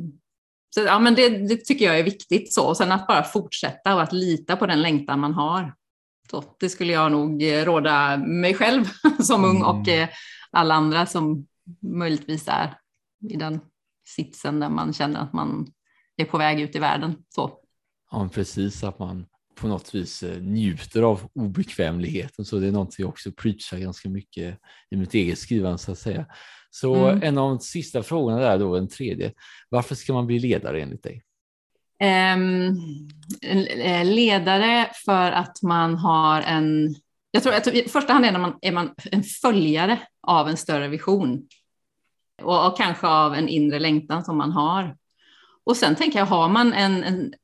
så 0.74 0.80
ja, 0.80 0.98
men 0.98 1.14
det, 1.14 1.28
det, 1.28 1.56
tycker 1.56 1.84
jag 1.84 1.98
är 1.98 2.04
viktigt. 2.04 2.52
Så. 2.52 2.66
Och 2.66 2.76
sen 2.76 2.92
att 2.92 3.06
bara 3.06 3.22
fortsätta 3.22 3.94
och 3.94 4.02
att 4.02 4.12
lita 4.12 4.56
på 4.56 4.66
den 4.66 4.82
längtan 4.82 5.20
man 5.20 5.34
har. 5.34 5.74
Så, 6.30 6.44
det 6.60 6.68
skulle 6.68 6.92
jag 6.92 7.12
nog 7.12 7.44
råda 7.66 8.16
mig 8.16 8.54
själv 8.54 8.84
som 9.22 9.44
ung 9.44 9.62
och 9.62 9.88
mm. 9.88 10.02
eh, 10.02 10.08
alla 10.50 10.74
andra 10.74 11.06
som 11.06 11.46
möjligtvis 11.82 12.48
är 12.48 12.78
i 13.30 13.36
den 13.36 13.60
sitsen 14.08 14.60
där 14.60 14.68
man 14.68 14.92
känner 14.92 15.20
att 15.20 15.32
man 15.32 15.66
är 16.16 16.24
på 16.24 16.38
väg 16.38 16.60
ut 16.60 16.76
i 16.76 16.78
världen. 16.78 17.16
Så. 17.28 17.58
Ja, 18.10 18.28
precis, 18.32 18.84
att 18.84 18.98
man 18.98 19.26
på 19.54 19.68
något 19.68 19.94
vis 19.94 20.22
eh, 20.22 20.42
njuter 20.42 21.02
av 21.02 21.28
obekvämligheten. 21.34 22.44
Så 22.44 22.58
det 22.58 22.66
är 22.66 22.72
någonting 22.72 22.96
jag 22.98 23.08
också 23.08 23.32
preachar 23.32 23.78
ganska 23.78 24.08
mycket 24.08 24.58
i 24.90 24.96
mitt 24.96 25.14
eget 25.14 25.38
skrivande 25.38 25.78
så 25.78 25.92
att 25.92 25.98
säga. 25.98 26.26
Så 26.80 26.94
mm. 26.94 27.22
en 27.22 27.38
av 27.38 27.48
de 27.48 27.60
sista 27.60 28.02
frågorna 28.02 28.36
där 28.36 28.58
då, 28.58 28.76
en 28.76 28.88
tredje. 28.88 29.32
Varför 29.68 29.94
ska 29.94 30.12
man 30.12 30.26
bli 30.26 30.38
ledare 30.38 30.82
enligt 30.82 31.02
dig? 31.02 31.22
Um, 32.36 32.78
ledare 34.04 34.90
för 35.04 35.32
att 35.32 35.62
man 35.62 35.94
har 35.94 36.42
en... 36.42 36.94
Jag 37.30 37.42
tror 37.42 37.54
att 37.54 37.66
i 37.66 37.88
första 37.88 38.12
hand 38.12 38.24
är 38.24 38.38
man, 38.38 38.58
är 38.60 38.72
man 38.72 38.94
en 39.12 39.22
följare 39.22 39.98
av 40.22 40.48
en 40.48 40.56
större 40.56 40.88
vision 40.88 41.48
och, 42.42 42.66
och, 42.66 42.76
kanske 42.76 43.06
av 43.06 43.34
en 43.34 43.48
inre 43.48 43.78
längtan 43.78 44.24
som 44.24 44.36
man 44.36 44.52
har. 44.52 44.96
Och 45.64 45.76
sen 45.76 45.94
tänker 45.94 46.18
jag, 46.18 46.26
har 46.26 46.48
man 46.48 46.72
en, 46.72 47.04
en, 47.04 47.34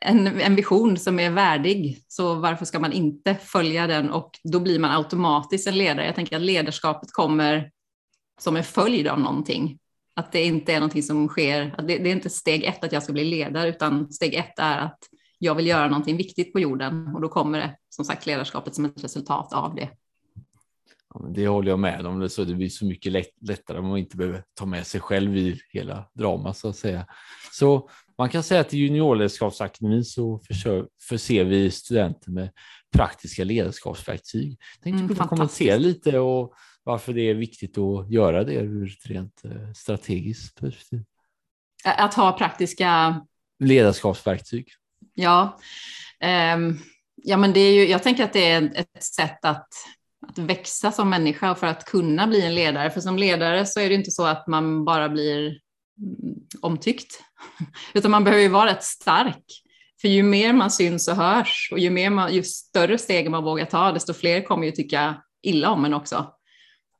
en, 0.00 0.40
en 0.40 0.56
vision 0.56 0.96
som 0.96 1.18
är 1.20 1.30
värdig, 1.30 2.04
så 2.08 2.34
varför 2.34 2.64
ska 2.64 2.78
man 2.78 2.92
inte 2.92 3.34
följa 3.34 3.86
den? 3.86 4.10
Och 4.10 4.30
då 4.44 4.60
blir 4.60 4.78
man 4.78 4.96
automatiskt 4.96 5.68
en 5.68 5.78
ledare. 5.78 6.06
Jag 6.06 6.14
tänker 6.14 6.36
att 6.36 6.42
ledarskapet 6.42 7.12
kommer 7.12 7.70
som 8.42 8.56
en 8.56 8.64
följd 8.64 9.08
av 9.08 9.20
någonting. 9.20 9.78
Att 10.16 10.32
det 10.32 10.44
inte 10.44 10.72
är 10.72 10.80
någonting 10.80 11.02
som 11.02 11.28
sker, 11.28 11.74
att 11.78 11.88
det, 11.88 11.98
det, 11.98 12.10
är 12.10 12.12
inte 12.12 12.30
steg 12.30 12.64
ett 12.64 12.84
att 12.84 12.92
jag 12.92 13.02
ska 13.02 13.12
bli 13.12 13.24
ledare, 13.24 13.68
utan 13.68 14.12
steg 14.12 14.34
ett 14.34 14.58
är 14.58 14.78
att 14.78 14.98
jag 15.38 15.54
vill 15.54 15.66
göra 15.66 15.88
någonting 15.88 16.16
viktigt 16.16 16.52
på 16.52 16.60
jorden 16.60 17.08
och 17.14 17.20
då 17.20 17.28
kommer 17.28 17.58
det 17.58 17.76
som 17.88 18.04
sagt 18.04 18.26
ledarskapet 18.26 18.74
som 18.74 18.84
ett 18.84 19.04
resultat 19.04 19.52
av 19.52 19.74
det. 19.74 19.90
Ja, 21.14 21.26
det 21.34 21.46
håller 21.46 21.70
jag 21.70 21.78
med 21.78 22.06
om. 22.06 22.28
Så 22.28 22.44
det 22.44 22.54
blir 22.54 22.68
så 22.68 22.84
mycket 22.84 23.12
lätt, 23.12 23.30
lättare 23.40 23.78
om 23.78 23.86
man 23.86 23.98
inte 23.98 24.16
behöver 24.16 24.44
ta 24.54 24.66
med 24.66 24.86
sig 24.86 25.00
själv 25.00 25.36
i 25.36 25.60
hela 25.72 26.10
dramat 26.14 26.56
så 26.56 26.68
att 26.68 26.76
säga. 26.76 27.06
Så 27.52 27.88
man 28.18 28.28
kan 28.28 28.42
säga 28.42 28.60
att 28.60 28.74
i 28.74 28.78
juniorledarskapsakademin 28.78 30.04
så 30.04 30.40
förser 31.08 31.44
vi 31.44 31.70
studenter 31.70 32.30
med 32.30 32.50
praktiska 32.92 33.44
ledarskapsverktyg. 33.44 34.58
Tänkte 34.82 35.04
mm, 35.04 35.14
kunna 35.14 35.28
kommentera 35.28 35.76
lite 35.76 36.18
och 36.18 36.54
varför 36.84 37.12
det 37.12 37.30
är 37.30 37.34
viktigt 37.34 37.78
att 37.78 38.10
göra 38.10 38.44
det 38.44 38.54
ur 38.54 38.92
ett 38.92 39.06
rent 39.06 39.44
eh, 39.44 39.72
strategiskt 39.74 40.60
perspektiv. 40.60 41.04
Att 41.84 42.14
ha 42.14 42.38
praktiska 42.38 43.20
ledarskapsverktyg. 43.58 44.68
Ja, 45.14 45.58
um, 46.54 46.78
ja 47.16 47.36
men 47.36 47.52
det 47.52 47.60
är 47.60 47.72
ju, 47.72 47.88
jag 47.88 48.02
tänker 48.02 48.24
att 48.24 48.32
det 48.32 48.50
är 48.50 48.72
ett 48.74 49.04
sätt 49.04 49.44
att, 49.44 49.68
att 50.28 50.38
växa 50.38 50.92
som 50.92 51.10
människa 51.10 51.54
för 51.54 51.66
att 51.66 51.84
kunna 51.84 52.26
bli 52.26 52.46
en 52.46 52.54
ledare. 52.54 52.90
För 52.90 53.00
som 53.00 53.18
ledare 53.18 53.66
så 53.66 53.80
är 53.80 53.88
det 53.88 53.94
inte 53.94 54.10
så 54.10 54.26
att 54.26 54.46
man 54.46 54.84
bara 54.84 55.08
blir 55.08 55.46
mm, 55.46 56.34
omtyckt, 56.60 57.22
utan 57.94 58.10
man 58.10 58.24
behöver 58.24 58.42
ju 58.42 58.48
vara 58.48 58.70
rätt 58.70 58.84
stark. 58.84 59.44
För 60.00 60.08
ju 60.08 60.22
mer 60.22 60.52
man 60.52 60.70
syns 60.70 61.08
och 61.08 61.16
hörs 61.16 61.68
och 61.72 61.78
ju, 61.78 61.90
mer 61.90 62.10
man, 62.10 62.34
ju 62.34 62.42
större 62.42 62.98
steg 62.98 63.30
man 63.30 63.44
vågar 63.44 63.64
ta, 63.64 63.92
desto 63.92 64.14
fler 64.14 64.42
kommer 64.42 64.66
ju 64.66 64.72
tycka 64.72 65.22
illa 65.42 65.70
om 65.70 65.84
en 65.84 65.94
också. 65.94 66.34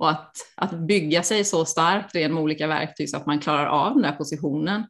Och 0.03 0.11
att, 0.11 0.37
att 0.57 0.73
bygga 0.73 1.23
sig 1.23 1.45
så 1.45 1.65
starkt 1.65 2.15
genom 2.15 2.39
olika 2.39 2.67
verktyg 2.67 3.11
så 3.11 3.17
att 3.17 3.27
man 3.27 3.39
klarar 3.39 3.67
av 3.67 3.93
den 3.93 4.03
där 4.03 4.13
positionen. 4.13 4.87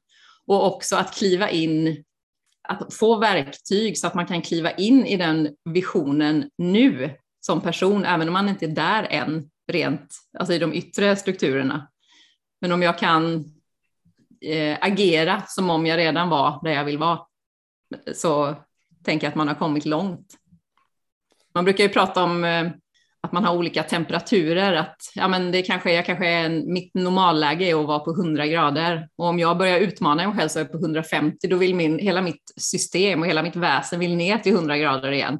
Och 0.46 0.66
också 0.66 0.96
att 0.96 1.14
kliva 1.14 1.50
in, 1.50 2.04
att 2.68 2.94
få 2.94 3.18
verktyg 3.18 3.98
så 3.98 4.06
att 4.06 4.14
man 4.14 4.26
kan 4.26 4.42
kliva 4.42 4.70
in 4.70 5.06
i 5.06 5.16
den 5.16 5.56
visionen 5.64 6.50
nu 6.58 7.10
som 7.40 7.60
person, 7.60 8.04
även 8.04 8.28
om 8.28 8.32
man 8.32 8.48
inte 8.48 8.64
är 8.64 8.68
där 8.68 9.06
än, 9.10 9.50
rent, 9.72 10.14
alltså 10.38 10.54
i 10.54 10.58
de 10.58 10.74
yttre 10.74 11.16
strukturerna. 11.16 11.88
Men 12.60 12.72
om 12.72 12.82
jag 12.82 12.98
kan 12.98 13.44
eh, 14.40 14.78
agera 14.80 15.42
som 15.46 15.70
om 15.70 15.86
jag 15.86 15.98
redan 15.98 16.28
var 16.28 16.60
där 16.64 16.72
jag 16.72 16.84
vill 16.84 16.98
vara, 16.98 17.20
så 18.14 18.54
tänker 19.04 19.26
jag 19.26 19.30
att 19.30 19.36
man 19.36 19.48
har 19.48 19.54
kommit 19.54 19.84
långt. 19.84 20.34
Man 21.54 21.64
brukar 21.64 21.84
ju 21.84 21.90
prata 21.90 22.22
om 22.22 22.44
eh, 22.44 22.70
att 23.22 23.32
man 23.32 23.44
har 23.44 23.56
olika 23.56 23.82
temperaturer. 23.82 24.72
Att, 24.72 24.96
ja, 25.14 25.28
men 25.28 25.52
det 25.52 25.62
kanske, 25.62 25.92
jag 25.92 26.06
kanske 26.06 26.26
är, 26.26 26.48
mitt 26.48 26.94
normalläge 26.94 27.64
är 27.64 27.80
att 27.80 27.86
vara 27.86 27.98
på 27.98 28.10
100 28.10 28.46
grader. 28.46 29.08
Och 29.16 29.26
om 29.26 29.38
jag 29.38 29.58
börjar 29.58 29.78
utmana 29.78 30.28
mig 30.28 30.38
själv 30.38 30.48
så 30.48 30.58
är 30.58 30.64
jag 30.64 30.72
på 30.72 30.78
150, 30.78 31.48
då 31.48 31.56
vill 31.56 31.74
min, 31.74 31.98
hela 31.98 32.22
mitt 32.22 32.52
system 32.56 33.20
och 33.20 33.26
hela 33.26 33.42
mitt 33.42 33.56
väsen 33.56 34.00
vill 34.00 34.16
ner 34.16 34.38
till 34.38 34.52
100 34.52 34.78
grader 34.78 35.12
igen. 35.12 35.38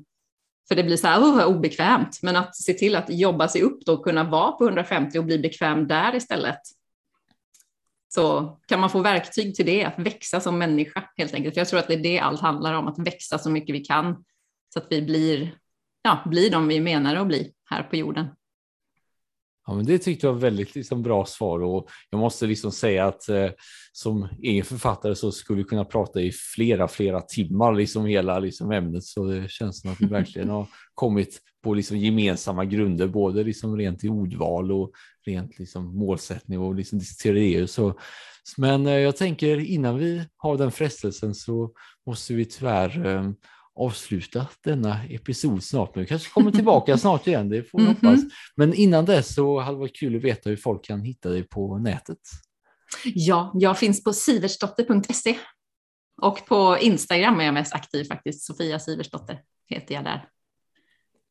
För 0.69 0.75
det 0.75 0.85
blir 0.85 0.97
så 0.97 1.07
här 1.07 1.21
oh, 1.21 1.47
obekvämt. 1.47 2.19
Men 2.23 2.37
att 2.37 2.57
se 2.57 2.73
till 2.73 2.97
att 2.97 3.11
jobba 3.11 3.49
sig 3.49 3.63
upp 3.63 3.85
då 3.87 3.93
och 3.93 4.05
kunna 4.05 4.25
vara 4.25 4.53
på 4.53 4.65
150 4.65 5.19
och 5.19 5.25
bli 5.25 5.39
bekväm 5.39 5.89
där 5.89 6.15
istället. 6.15 6.61
Så 8.15 8.57
kan 8.67 8.81
man 8.81 8.91
få 8.91 9.01
verktyg 9.01 9.55
till 9.55 9.67
det, 9.67 9.85
att 9.85 9.99
växa 9.99 10.41
som 10.41 10.59
människa 10.59 11.05
helt 11.17 11.35
enkelt. 11.35 11.55
För 11.55 11.61
jag 11.61 11.69
tror 11.69 11.81
att 11.81 11.89
det 11.89 11.95
är 11.95 12.03
det 12.03 12.19
allt 12.19 12.41
handlar 12.41 12.75
om, 12.75 12.89
att 12.89 12.99
växa 12.99 13.39
så 13.39 13.51
mycket 13.51 13.75
vi 13.75 13.81
kan. 13.81 14.25
Så 14.73 14.79
att 14.79 14.87
vi 14.91 15.03
blir, 15.03 15.55
ja, 16.03 16.23
blir 16.27 16.51
de 16.51 16.69
vi 16.69 16.81
menar 16.81 17.17
att 17.17 17.27
bli 17.27 17.53
här 17.73 17.83
på 17.83 17.97
jorden. 17.97 18.27
Ja, 19.67 19.75
men 19.75 19.87
det 19.87 19.99
tyckte 19.99 20.27
jag 20.27 20.33
var 20.33 20.41
väldigt 20.41 20.75
liksom, 20.75 21.03
bra 21.03 21.25
svar 21.25 21.63
och 21.63 21.89
jag 22.11 22.19
måste 22.19 22.47
liksom 22.47 22.73
säga 22.73 23.07
att 23.07 23.29
eh, 23.29 23.51
som 23.93 24.29
egen 24.43 24.65
författare 24.65 25.15
så 25.15 25.33
skulle 25.33 25.59
vi 25.59 25.65
kunna 25.65 25.85
prata 25.85 26.21
i 26.21 26.33
flera, 26.33 26.89
flera 26.89 27.21
timmar 27.21 27.73
liksom 27.75 28.07
hela 28.07 28.39
liksom, 28.39 28.73
ämnet. 28.73 29.05
Så 29.05 29.25
det 29.25 29.51
känns 29.51 29.81
som 29.81 29.93
att 29.93 30.01
vi 30.01 30.07
verkligen 30.07 30.49
har 30.49 30.67
kommit 30.95 31.41
på 31.65 31.75
liksom, 31.75 31.99
gemensamma 31.99 32.65
grunder, 32.65 33.07
både 33.07 33.45
liksom, 33.45 33.77
rent 33.77 34.05
i 34.05 34.09
ordval 34.09 34.73
och 34.73 34.93
rent 35.27 35.59
liksom, 35.59 35.99
målsättning 35.99 36.59
och 36.59 36.75
liksom, 36.75 37.01
det. 37.25 37.71
Så, 37.71 37.95
men 38.57 38.87
eh, 38.87 38.99
jag 38.99 39.17
tänker 39.17 39.59
innan 39.59 39.99
vi 39.99 40.25
har 40.37 40.57
den 40.57 40.73
frestelsen 40.73 41.35
så 41.35 41.73
måste 42.07 42.35
vi 42.35 42.45
tyvärr 42.45 43.07
eh, 43.07 43.31
avsluta 43.75 44.47
denna 44.65 45.05
episod 45.05 45.65
snart. 45.65 45.95
Men 45.95 46.03
vi 46.03 46.09
kanske 46.09 46.31
kommer 46.31 46.51
tillbaka 46.51 46.99
snart 46.99 47.27
igen, 47.27 47.49
det 47.49 47.71
får 47.71 47.79
vi 47.79 47.85
mm 47.85 47.97
-hmm. 47.97 48.07
hoppas. 48.07 48.21
Men 48.57 48.75
innan 48.75 49.05
dess 49.05 49.35
så 49.35 49.61
hade 49.61 49.77
det 49.77 49.81
varit 49.81 49.97
kul 49.97 50.17
att 50.17 50.23
veta 50.23 50.51
hur 50.51 50.57
folk 50.57 50.85
kan 50.85 51.03
hitta 51.03 51.29
dig 51.29 51.43
på 51.43 51.79
nätet. 51.79 52.19
Ja, 53.05 53.53
jag 53.55 53.79
finns 53.79 54.05
på 54.05 54.13
siversdotter.se 54.13 55.39
och 56.23 56.47
på 56.47 56.79
Instagram 56.81 57.41
är 57.41 57.45
jag 57.45 57.55
mest 57.55 57.75
aktiv 57.75 58.05
faktiskt. 58.05 58.47
Sofia 58.47 58.79
Siversdotter 58.79 59.41
heter 59.69 59.95
jag 59.95 60.05
där. 60.05 60.29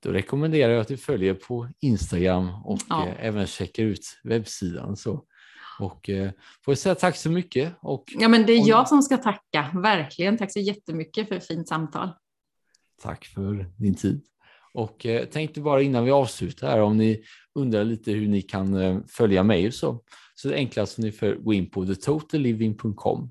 Då 0.03 0.09
rekommenderar 0.09 0.73
jag 0.73 0.81
att 0.81 0.87
du 0.87 0.97
följer 0.97 1.33
på 1.33 1.69
Instagram 1.79 2.49
och 2.65 2.79
ja. 2.89 3.07
eh, 3.07 3.25
även 3.25 3.47
checkar 3.47 3.83
ut 3.83 4.19
webbsidan. 4.23 4.97
Så. 4.97 5.25
Och 5.79 6.09
eh, 6.09 6.31
får 6.65 6.71
jag 6.71 6.77
säga 6.77 6.95
tack 6.95 7.15
så 7.15 7.29
mycket. 7.29 7.73
Och, 7.81 8.03
ja, 8.07 8.27
men 8.27 8.45
det 8.45 8.53
är 8.53 8.67
jag 8.67 8.87
som 8.87 9.01
ska 9.01 9.17
tacka. 9.17 9.71
Verkligen. 9.73 10.37
Tack 10.37 10.53
så 10.53 10.59
jättemycket 10.59 11.27
för 11.27 11.35
ett 11.35 11.47
fint 11.47 11.67
samtal. 11.67 12.09
Tack 13.01 13.25
för 13.25 13.71
din 13.77 13.95
tid. 13.95 14.21
Och 14.73 15.05
eh, 15.05 15.25
tänkte 15.25 15.61
bara 15.61 15.81
innan 15.81 16.05
vi 16.05 16.11
avslutar 16.11 16.67
här 16.67 16.81
om 16.81 16.97
ni 16.97 17.23
undrar 17.55 17.83
lite 17.83 18.11
hur 18.11 18.27
ni 18.27 18.41
kan 18.41 18.73
eh, 18.73 18.99
följa 19.07 19.43
mig 19.43 19.71
så, 19.71 20.03
så 20.35 20.47
det 20.47 20.55
enklast 20.55 20.97
ni 20.97 21.11
får 21.11 21.33
gå 21.35 21.53
in 21.53 21.69
på 21.69 21.85
thetotalliving.com, 21.85 23.29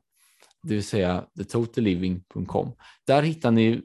det 0.62 0.74
vill 0.74 0.84
säga 0.84 1.26
thetotalliving.com. 1.36 2.72
Där 3.06 3.22
hittar 3.22 3.50
ni 3.50 3.82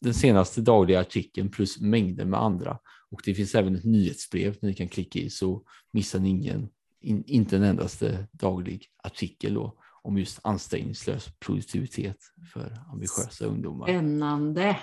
den 0.00 0.14
senaste 0.14 0.60
dagliga 0.60 1.00
artikeln 1.00 1.50
plus 1.50 1.80
mängder 1.80 2.24
med 2.24 2.42
andra 2.42 2.78
och 3.10 3.20
det 3.24 3.34
finns 3.34 3.54
även 3.54 3.76
ett 3.76 3.84
nyhetsbrev 3.84 4.56
ni 4.62 4.74
kan 4.74 4.88
klicka 4.88 5.18
i 5.18 5.30
så 5.30 5.62
missar 5.92 6.18
ni 6.18 6.28
ingen, 6.28 6.68
in, 7.00 7.24
inte 7.26 7.56
en 7.56 7.62
endaste 7.62 8.26
daglig 8.32 8.86
artikel 9.02 9.54
då, 9.54 9.78
om 10.02 10.18
just 10.18 10.40
ansträngningslös 10.42 11.28
produktivitet 11.38 12.18
för 12.52 12.82
ambitiösa 12.92 13.46
ungdomar. 13.46 13.86
Spännande. 13.86 14.76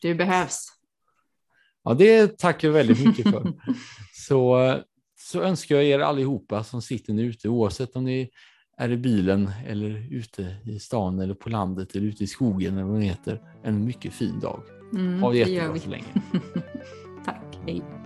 Du 0.00 0.14
behövs. 0.14 0.68
Ja, 1.84 1.94
det 1.94 2.38
tackar 2.38 2.68
jag 2.68 2.72
väldigt 2.72 3.06
mycket 3.06 3.30
för. 3.30 3.52
så, 4.12 4.74
så 5.18 5.42
önskar 5.42 5.74
jag 5.74 5.84
er 5.84 5.98
allihopa 5.98 6.64
som 6.64 6.82
sitter 6.82 7.12
nu 7.12 7.22
ute, 7.22 7.48
oavsett 7.48 7.96
om 7.96 8.04
ni 8.04 8.30
är 8.76 8.90
i 8.90 8.96
bilen 8.96 9.50
eller 9.66 10.14
ute 10.14 10.56
i 10.64 10.78
stan 10.78 11.18
eller 11.18 11.34
på 11.34 11.48
landet 11.48 11.94
eller 11.94 12.06
ute 12.06 12.24
i 12.24 12.26
skogen 12.26 12.74
eller 12.74 12.86
vad 12.86 13.00
det 13.00 13.06
heter, 13.06 13.40
en 13.64 13.84
mycket 13.84 14.12
fin 14.12 14.40
dag. 14.40 14.62
Mm, 14.92 15.22
ha 15.22 15.32
det 15.32 15.38
jättebra 15.38 15.78
så 15.78 15.90
länge. 15.90 16.06
Tack, 17.24 17.58
hej. 17.66 18.05